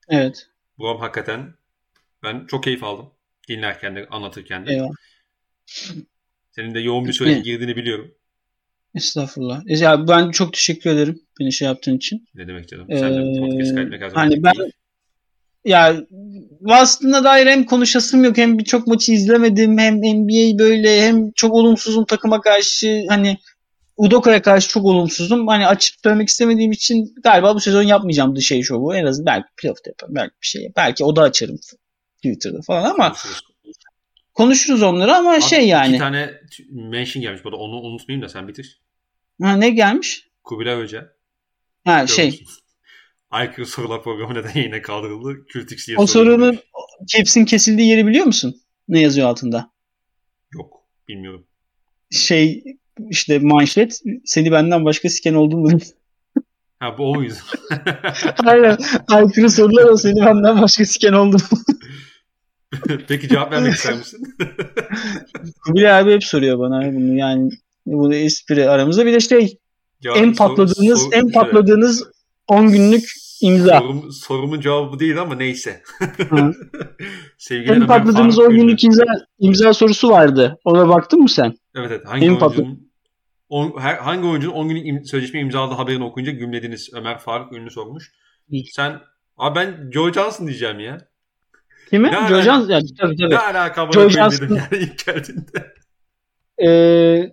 Evet. 0.10 0.48
Bu 0.78 0.90
an 0.90 0.98
hakikaten 0.98 1.54
ben 2.24 2.46
çok 2.48 2.64
keyif 2.64 2.84
aldım. 2.84 3.10
Dinlerken 3.50 3.96
de 3.96 4.08
anlatırken 4.12 4.68
de. 4.68 4.72
Eyvallah. 4.72 4.92
Senin 6.52 6.76
de 6.76 6.80
yoğun 6.80 7.08
bir 7.08 7.14
sürece 7.14 7.40
girdiğini 7.40 7.76
biliyorum. 7.76 8.12
Estağfurullah. 8.96 9.62
E, 9.68 9.78
Ya 9.78 10.08
ben 10.08 10.32
çok 10.32 10.54
teşekkür 10.54 10.90
ederim 10.90 11.22
beni 11.40 11.54
şey 11.54 11.66
yaptığın 11.68 11.98
için. 11.98 12.28
Ne 12.36 12.48
demek 12.48 12.70
canım. 12.70 12.86
Ee, 12.90 13.00
Sen 13.00 13.14
de 13.14 13.40
podcast 13.40 13.76
kaydetmek 13.76 14.12
zaman 14.12 14.14
hani 14.14 14.44
ben-. 14.44 14.72
Ya 15.66 15.96
Boston'a 16.62 17.24
dair 17.24 17.48
hem 17.48 17.64
konuşasım 17.64 18.24
yok 18.24 18.38
hem 18.38 18.60
birçok 18.60 18.88
maçı 18.88 19.12
izlemedim 19.12 19.78
hem 19.78 19.96
NBA 19.96 20.60
böyle 20.60 21.02
hem 21.02 21.32
çok 21.32 21.54
olumsuzum 21.54 22.06
takıma 22.06 22.42
karşı 22.42 23.06
hani 23.10 23.38
Udoka'ya 23.98 24.42
karşı 24.42 24.70
çok 24.70 24.86
olumsuzum. 24.86 25.48
Hani 25.48 25.68
açıp 25.68 25.96
söylemek 26.04 26.28
istemediğim 26.30 26.72
için 26.72 27.16
galiba 27.24 27.56
bu 27.56 27.60
sezon 27.60 27.84
yapmayacağım 27.84 28.42
şey 28.42 28.62
şovu. 28.62 28.96
En 28.96 29.06
azından 29.06 29.34
belki 29.36 29.48
playoff'ta 29.58 29.90
yaparım. 29.90 30.16
Belki 30.16 30.34
bir 30.42 30.48
şey. 30.48 30.72
Belki 30.76 31.04
oda 31.04 31.22
açarım 31.22 31.60
Twitter'da 32.34 32.62
falan 32.62 32.84
ama 32.90 33.08
Konuşuruz. 33.14 33.42
konuşuruz 34.34 34.82
onları 34.84 35.16
ama 35.16 35.32
Abi, 35.34 35.42
şey 35.42 35.60
İki 35.60 35.68
yani. 35.70 35.98
tane 35.98 36.28
t- 36.28 36.64
mention 36.72 37.22
gelmiş 37.22 37.44
burada. 37.44 37.58
Onu 37.58 37.76
unutmayayım 37.76 38.26
da 38.26 38.30
sen 38.30 38.48
bitir. 38.48 38.82
Ha, 39.42 39.58
ne 39.58 39.70
gelmiş? 39.70 40.28
Kubilay 40.44 40.82
Hoca. 40.82 41.14
Ha 41.86 42.08
şey. 42.08 42.26
Görmüşsünüz. 42.26 42.60
IQ 43.44 43.66
sorular 43.66 44.04
programı 44.04 44.34
neden 44.34 44.62
yine 44.62 44.82
kaldırıldı? 44.82 45.46
Kültix 45.48 45.88
diye 45.88 45.98
O 45.98 46.08
soruyor. 46.08 46.36
sorunun 46.40 46.60
caps'in 47.06 47.46
kesildiği 47.46 47.88
yeri 47.90 48.08
biliyor 48.08 48.26
musun? 48.26 48.62
Ne 48.88 49.02
yazıyor 49.02 49.28
altında? 49.30 49.72
Yok. 50.54 50.74
Bilmiyorum. 51.08 51.48
Şey 52.12 52.64
işte 53.10 53.40
manşet 53.40 54.02
seni 54.26 54.52
benden 54.52 54.86
başka 54.86 55.10
siken 55.10 55.34
olduğunu 55.34 55.80
Ha 56.80 56.98
bu 56.98 57.12
o 57.12 57.16
muydu? 57.16 57.34
Aynen. 58.46 58.78
Aykırı 59.08 59.50
sorular 59.50 59.84
o 59.84 59.98
seni 59.98 60.22
benden 60.26 60.62
başka 60.62 60.86
siken 60.86 61.14
oldu. 61.14 61.38
Peki 63.08 63.28
cevap 63.28 63.52
vermek 63.52 63.74
ister 63.74 63.98
misin? 63.98 64.36
Kubilay 65.66 66.00
abi 66.00 66.14
hep 66.14 66.24
soruyor 66.24 66.60
bana 66.60 66.94
bunu 66.94 67.18
yani 67.18 67.50
bu 67.86 68.14
espri 68.14 68.70
aramızda 68.70 69.06
bir 69.06 69.14
de 69.14 69.20
şey 69.20 69.58
cevap, 70.02 70.18
en 70.18 70.36
patladığınız 70.36 71.02
sor, 71.02 71.14
en 71.14 71.32
patladığınız 71.32 72.04
10 72.48 72.72
günlük 72.72 73.04
imza. 73.42 73.80
Sorum, 73.80 74.12
sorumun 74.12 74.60
cevabı 74.60 75.00
değil 75.00 75.22
ama 75.22 75.36
neyse. 75.36 75.82
Sevgili 77.38 77.72
en 77.72 77.88
patladığımız 77.88 78.40
10 78.40 78.50
günlük 78.50 78.84
imza, 78.84 79.04
imza 79.40 79.74
sorusu 79.74 80.10
vardı. 80.10 80.58
Ona 80.66 80.90
baktın 80.90 81.20
mı 81.20 81.30
sen? 81.30 81.54
Evet 81.76 81.92
evet. 81.92 82.02
Hangi 82.06 82.26
en 82.26 82.36
oyuncunun, 82.36 82.90
on, 83.50 83.74
her, 83.80 83.96
hangi 83.96 84.28
oyuncunun 84.28 84.54
10 84.54 84.68
günlük 84.70 84.88
im, 84.88 85.06
sözleşme 85.06 85.40
imzaladığı 85.40 85.76
haberini 85.76 86.04
okuyunca 86.04 86.32
gümlediniz? 86.32 86.90
Ömer 86.94 87.20
Faruk 87.20 87.54
ünlü 87.54 87.72
sormuş. 87.72 88.12
Sen 88.72 89.02
Abi 89.38 89.56
ben 89.56 89.92
Joe 89.92 90.14
Johnson 90.14 90.48
diyeceğim 90.48 90.80
ya. 90.80 90.98
Kimi? 91.96 92.12
Ne 92.12 92.28
Joe 92.28 92.42
Johnson. 92.42 92.70
Yani, 92.70 92.86
tabii, 93.00 93.16
tabii. 93.16 93.30
Ne 93.30 93.38
alaka 93.38 93.92
Joe 93.92 94.10
Johnson. 94.10 94.48
Yani 94.48 94.68
ilk 94.84 95.06
geldiğinde. 95.06 95.74
Ee, 96.64 97.32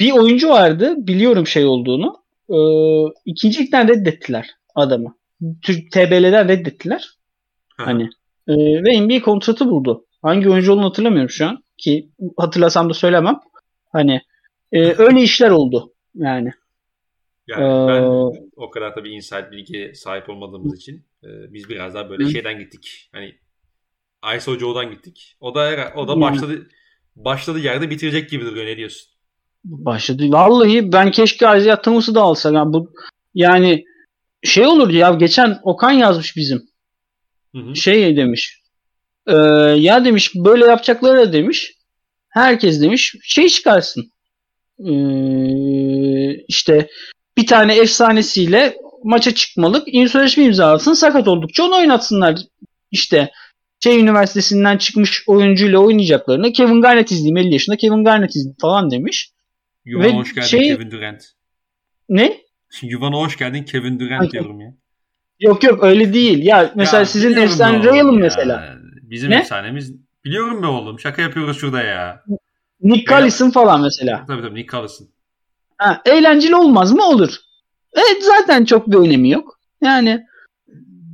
bir 0.00 0.12
oyuncu 0.12 0.48
vardı. 0.48 0.94
Biliyorum 0.96 1.46
şey 1.46 1.64
olduğunu. 1.64 2.16
Ee, 2.50 3.12
ikinci 3.24 3.62
ligden 3.62 3.88
reddettiler 3.88 4.50
adamı. 4.74 5.16
TBL'den 5.92 6.48
reddettiler. 6.48 7.08
Aha. 7.78 7.86
Hani 7.86 8.02
e, 8.48 8.54
ve 8.56 9.00
NBA 9.00 9.22
kontratı 9.22 9.70
buldu. 9.70 10.06
Hangi 10.22 10.50
oyuncu 10.50 10.72
olduğunu 10.72 10.86
hatırlamıyorum 10.86 11.30
şu 11.30 11.46
an 11.46 11.64
ki 11.78 12.08
hatırlasam 12.36 12.90
da 12.90 12.94
söylemem. 12.94 13.40
Hani 13.92 14.20
e, 14.72 14.94
öyle 14.98 15.22
işler 15.22 15.50
oldu 15.50 15.92
yani. 16.14 16.52
Yani 17.46 17.64
ee, 17.64 17.88
ben 17.88 18.02
o 18.56 18.70
kadar 18.70 18.94
tabii 18.94 19.10
insight 19.10 19.50
bilgiye 19.50 19.94
sahip 19.94 20.28
olmadığımız 20.28 20.76
için 20.76 21.04
e, 21.24 21.28
biz 21.52 21.68
biraz 21.68 21.94
daha 21.94 22.10
böyle 22.10 22.30
şeyden 22.30 22.58
gittik. 22.58 23.08
Hani 23.12 23.34
ISO 24.36 24.58
Joe'dan 24.58 24.90
gittik. 24.90 25.36
O 25.40 25.54
da 25.54 25.92
o 25.96 26.08
da 26.08 26.20
başladı 26.20 26.66
başladı 27.16 27.58
yerde 27.58 27.90
bitirecek 27.90 28.30
gibi 28.30 28.44
duruyor. 28.44 28.66
Ne 28.66 28.76
diyorsun? 28.76 29.08
Başladı. 29.64 30.32
Vallahi 30.32 30.92
ben 30.92 31.10
keşke 31.10 31.46
Isaiah 31.58 31.82
Thomas'ı 31.82 32.14
da 32.14 32.22
alsa. 32.22 32.52
Yani 32.52 32.72
bu 32.72 32.92
yani 33.34 33.84
şey 34.42 34.66
olur 34.66 34.90
ya 34.90 35.10
geçen 35.10 35.58
Okan 35.62 35.92
yazmış 35.92 36.36
bizim. 36.36 36.62
Hı 37.54 37.58
hı. 37.58 37.76
Şey 37.76 38.16
demiş. 38.16 38.60
E, 39.26 39.34
ya 39.76 40.04
demiş 40.04 40.32
böyle 40.34 40.66
yapacakları 40.66 41.32
demiş. 41.32 41.72
Herkes 42.28 42.82
demiş 42.82 43.14
şey 43.22 43.48
çıkarsın. 43.48 44.10
E, 44.78 44.92
işte 46.48 46.88
bir 47.36 47.46
tane 47.46 47.76
efsanesiyle 47.76 48.76
maça 49.04 49.34
çıkmalık 49.34 49.88
sözleşme 49.88 50.44
imzalasın 50.44 50.92
sakat 50.92 51.28
oldukça 51.28 51.64
onu 51.64 51.76
oynatsınlar. 51.76 52.38
İşte 52.90 53.30
şey 53.84 54.00
üniversitesinden 54.00 54.78
çıkmış 54.78 55.24
oyuncuyla 55.26 55.78
oynayacaklarını 55.78 56.52
Kevin 56.52 56.80
Garnett 56.80 57.10
izleyeyim 57.10 57.36
50 57.36 57.52
yaşında 57.52 57.76
Kevin 57.76 58.04
Garnett 58.04 58.30
izleyeyim 58.30 58.56
falan 58.60 58.90
demiş. 58.90 59.30
Yuvan 59.84 60.10
hoş 60.10 60.34
geldin 60.34 60.46
şey... 60.46 60.68
Kevin 60.68 60.90
Durant. 60.90 61.22
Ne? 62.08 62.36
Yuvan'a 62.82 63.16
hoş 63.16 63.38
geldin 63.38 63.62
Kevin 63.62 64.00
Durant 64.00 64.32
diyorum 64.32 64.60
ya. 64.60 64.74
Yok 65.40 65.64
yok 65.64 65.84
öyle 65.84 66.14
değil. 66.14 66.44
Ya 66.44 66.72
mesela 66.74 66.98
ya, 66.98 67.06
sizin 67.06 67.36
efsane 67.36 67.84
Rayal'ın 67.84 68.18
mesela. 68.18 68.78
Bizim 69.02 69.30
ne? 69.30 69.36
efsanemiz 69.36 69.94
biliyorum 70.24 70.62
be 70.62 70.66
oğlum. 70.66 71.00
Şaka 71.00 71.22
yapıyoruz 71.22 71.58
şurada 71.60 71.82
ya. 71.82 72.22
Nick 72.80 73.04
Collison 73.04 73.50
falan 73.50 73.82
mesela. 73.82 74.24
Tabii 74.26 74.42
tabii 74.42 74.54
Nick 74.54 74.70
Collison. 74.70 75.08
Ha, 75.78 76.02
eğlenceli 76.06 76.56
olmaz 76.56 76.92
mı? 76.92 77.04
Olur. 77.04 77.36
Evet 77.94 78.22
zaten 78.22 78.64
çok 78.64 78.90
bir 78.90 78.96
önemi 78.96 79.30
yok. 79.30 79.58
Yani 79.82 80.26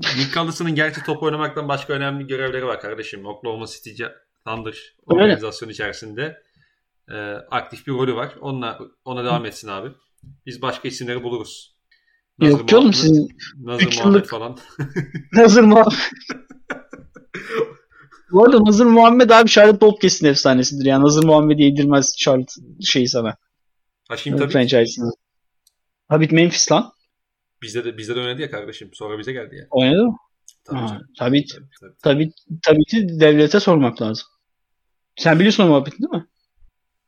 Nick 0.00 0.34
Collison'ın 0.34 0.74
gerçi 0.74 1.02
top 1.02 1.22
oynamaktan 1.22 1.68
başka 1.68 1.92
önemli 1.92 2.26
görevleri 2.26 2.66
var 2.66 2.80
kardeşim. 2.80 3.26
Oklahoma 3.26 3.66
City 3.66 4.02
Thunder 4.46 4.94
organizasyonu 5.06 5.72
içerisinde 5.72 6.42
e, 7.08 7.16
aktif 7.50 7.86
bir 7.86 7.92
rolü 7.92 8.14
var. 8.14 8.34
Onunla, 8.40 8.78
ona 9.04 9.24
devam 9.24 9.46
etsin 9.46 9.68
abi. 9.68 9.88
Biz 10.46 10.62
başka 10.62 10.88
isimleri 10.88 11.22
buluruz. 11.22 11.76
Nazır 12.38 12.58
Yok 12.58 12.68
canım 12.68 12.92
sizin 12.92 13.28
Nazır 13.56 13.96
Muhammed 13.96 14.24
falan. 14.24 14.58
Nazır 15.32 15.62
Muhammed. 15.62 15.92
Bu 18.32 18.44
arada 18.44 18.64
Nazır 18.64 18.86
Muhammed 18.86 19.30
abi 19.30 19.48
Charlotte 19.48 19.80
Bobcats'in 19.80 20.26
efsanesidir. 20.26 20.84
Yani 20.84 21.04
Nazır 21.04 21.24
Muhammed'i 21.24 21.62
yedirmez 21.62 22.16
Charlotte 22.18 22.52
şeyi 22.84 23.08
sana. 23.08 23.36
Haşim 24.08 24.36
tabii. 24.36 24.52
Franchise'ını. 24.52 25.12
Habit 26.08 26.32
Memphis 26.32 26.72
lan. 26.72 26.92
Bizde 27.62 27.84
de 27.84 27.98
bizde 27.98 28.16
de 28.16 28.20
oynadı 28.20 28.42
ya 28.42 28.50
kardeşim. 28.50 28.90
Sonra 28.92 29.18
bize 29.18 29.32
geldi 29.32 29.56
ya. 29.56 29.66
Oynadı 29.70 30.04
mı? 30.04 30.16
Tabii, 30.64 30.86
tabii, 31.18 31.44
tabii, 31.44 31.66
tabii, 31.80 31.96
tabii, 32.02 32.32
tabii 32.62 32.84
ki 32.84 33.20
devlete 33.20 33.60
sormak 33.60 34.02
lazım. 34.02 34.26
Sen 35.16 35.38
biliyorsun 35.38 35.64
o 35.64 35.68
muhabbeti 35.68 35.98
değil 35.98 36.10
mi? 36.10 36.26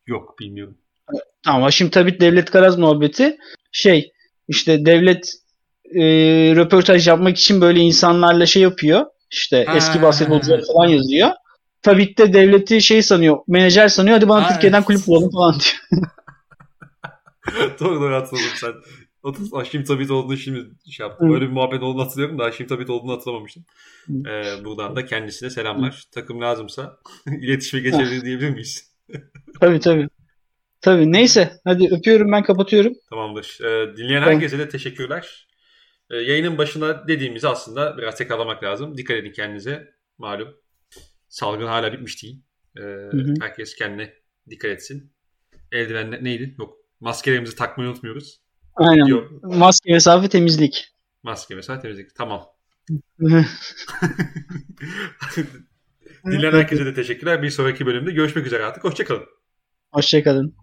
Yok 0.07 0.39
bilmiyorum. 0.39 0.79
Tamam 1.45 1.63
Haşim 1.63 1.91
Tabit 1.91 2.21
Devlet 2.21 2.51
Karaz 2.51 2.79
muhabbeti 2.79 3.37
şey 3.73 4.13
işte 4.49 4.87
devlet 4.87 5.35
e, 5.95 6.03
röportaj 6.57 7.09
yapmak 7.09 7.37
için 7.39 7.61
böyle 7.61 7.81
insanlarla 7.81 8.47
şey 8.47 8.63
yapıyor. 8.63 9.07
İşte 9.31 9.65
ha, 9.65 9.77
eski 9.77 10.03
basketbolcular 10.03 10.63
falan 10.73 10.89
yazıyor. 10.89 11.31
Tabit 11.83 12.19
de 12.19 12.33
devleti 12.33 12.83
şey 12.83 13.03
sanıyor, 13.03 13.39
menajer 13.49 13.89
sanıyor. 13.89 14.17
Hadi 14.17 14.29
bana 14.29 14.45
ha, 14.45 14.53
Türkiye'den 14.53 14.83
kulüp 14.83 15.07
bulalım 15.07 15.31
falan 15.31 15.55
diyor. 15.61 16.11
doğru 17.81 18.01
doğru 18.01 18.15
hatırladım 18.15 18.49
sen. 18.57 18.73
Haşim 19.53 19.85
Tabit 19.85 20.11
olduğunu 20.11 20.37
şimdi 20.37 20.70
şey 20.91 21.07
yaptım. 21.07 21.31
Böyle 21.31 21.45
bir 21.45 21.51
muhabbet 21.51 21.83
olduğunu 21.83 22.05
hatırlıyorum 22.05 22.39
da 22.39 22.45
Haşim 22.45 22.66
Tabit 22.66 22.91
olduğunu 22.91 23.12
hatırlamamıştım. 23.12 23.64
Ee, 24.11 24.64
buradan 24.64 24.97
da 24.97 25.05
kendisine 25.05 25.51
selamlar. 25.51 26.05
Takım 26.12 26.41
lazımsa 26.41 26.99
iletişime 27.27 27.83
geçebilir 27.83 28.25
diyebilir 28.25 28.51
miyiz? 28.51 28.93
tabii 29.61 29.81
tabii. 29.81 30.09
Tabii 30.81 31.12
neyse 31.12 31.61
hadi 31.64 31.89
öpüyorum 31.89 32.33
ben 32.33 32.43
kapatıyorum. 32.43 32.93
Tamamdır. 33.11 33.59
Ee, 33.64 33.97
dinleyen 33.97 34.23
herkese 34.23 34.59
de 34.59 34.68
teşekkürler. 34.68 35.49
Ee, 36.11 36.16
yayının 36.16 36.59
başında 36.59 37.09
dediğimizi 37.09 37.49
aslında 37.49 37.99
biraz 37.99 38.16
tekrarlamak 38.16 38.62
lazım. 38.62 38.97
Dikkat 38.97 39.16
edin 39.16 39.33
kendinize. 39.33 39.95
Malum 40.18 40.49
salgın 41.29 41.66
hala 41.66 41.93
bitmiş 41.93 42.23
değil. 42.23 42.43
Ee, 42.77 42.81
hı 42.81 43.16
hı. 43.16 43.35
Herkes 43.41 43.75
kendine 43.75 44.14
dikkat 44.51 44.70
etsin. 44.70 45.12
Eldiven 45.73 46.25
neydi? 46.25 46.55
Yok. 46.59 46.79
Maskelerimizi 47.01 47.57
takmayı 47.57 47.91
unutmuyoruz. 47.91 48.41
Aynen. 48.77 49.07
Yok. 49.07 49.31
Maske, 49.43 49.93
mesafe, 49.93 50.29
temizlik. 50.29 50.89
Maske, 51.23 51.55
mesafe, 51.55 51.81
temizlik. 51.83 52.14
Tamam. 52.14 52.47
Dinleyen 56.27 56.53
herkese 56.53 56.87
de 56.87 56.95
teşekkürler. 56.95 57.43
Bir 57.43 57.51
sonraki 57.51 57.87
bölümde 57.87 58.11
görüşmek 58.11 58.47
üzere 58.47 58.64
artık. 58.64 58.85
Hoşçakalın. 58.85 59.25
Hoşçakalın. 59.93 60.55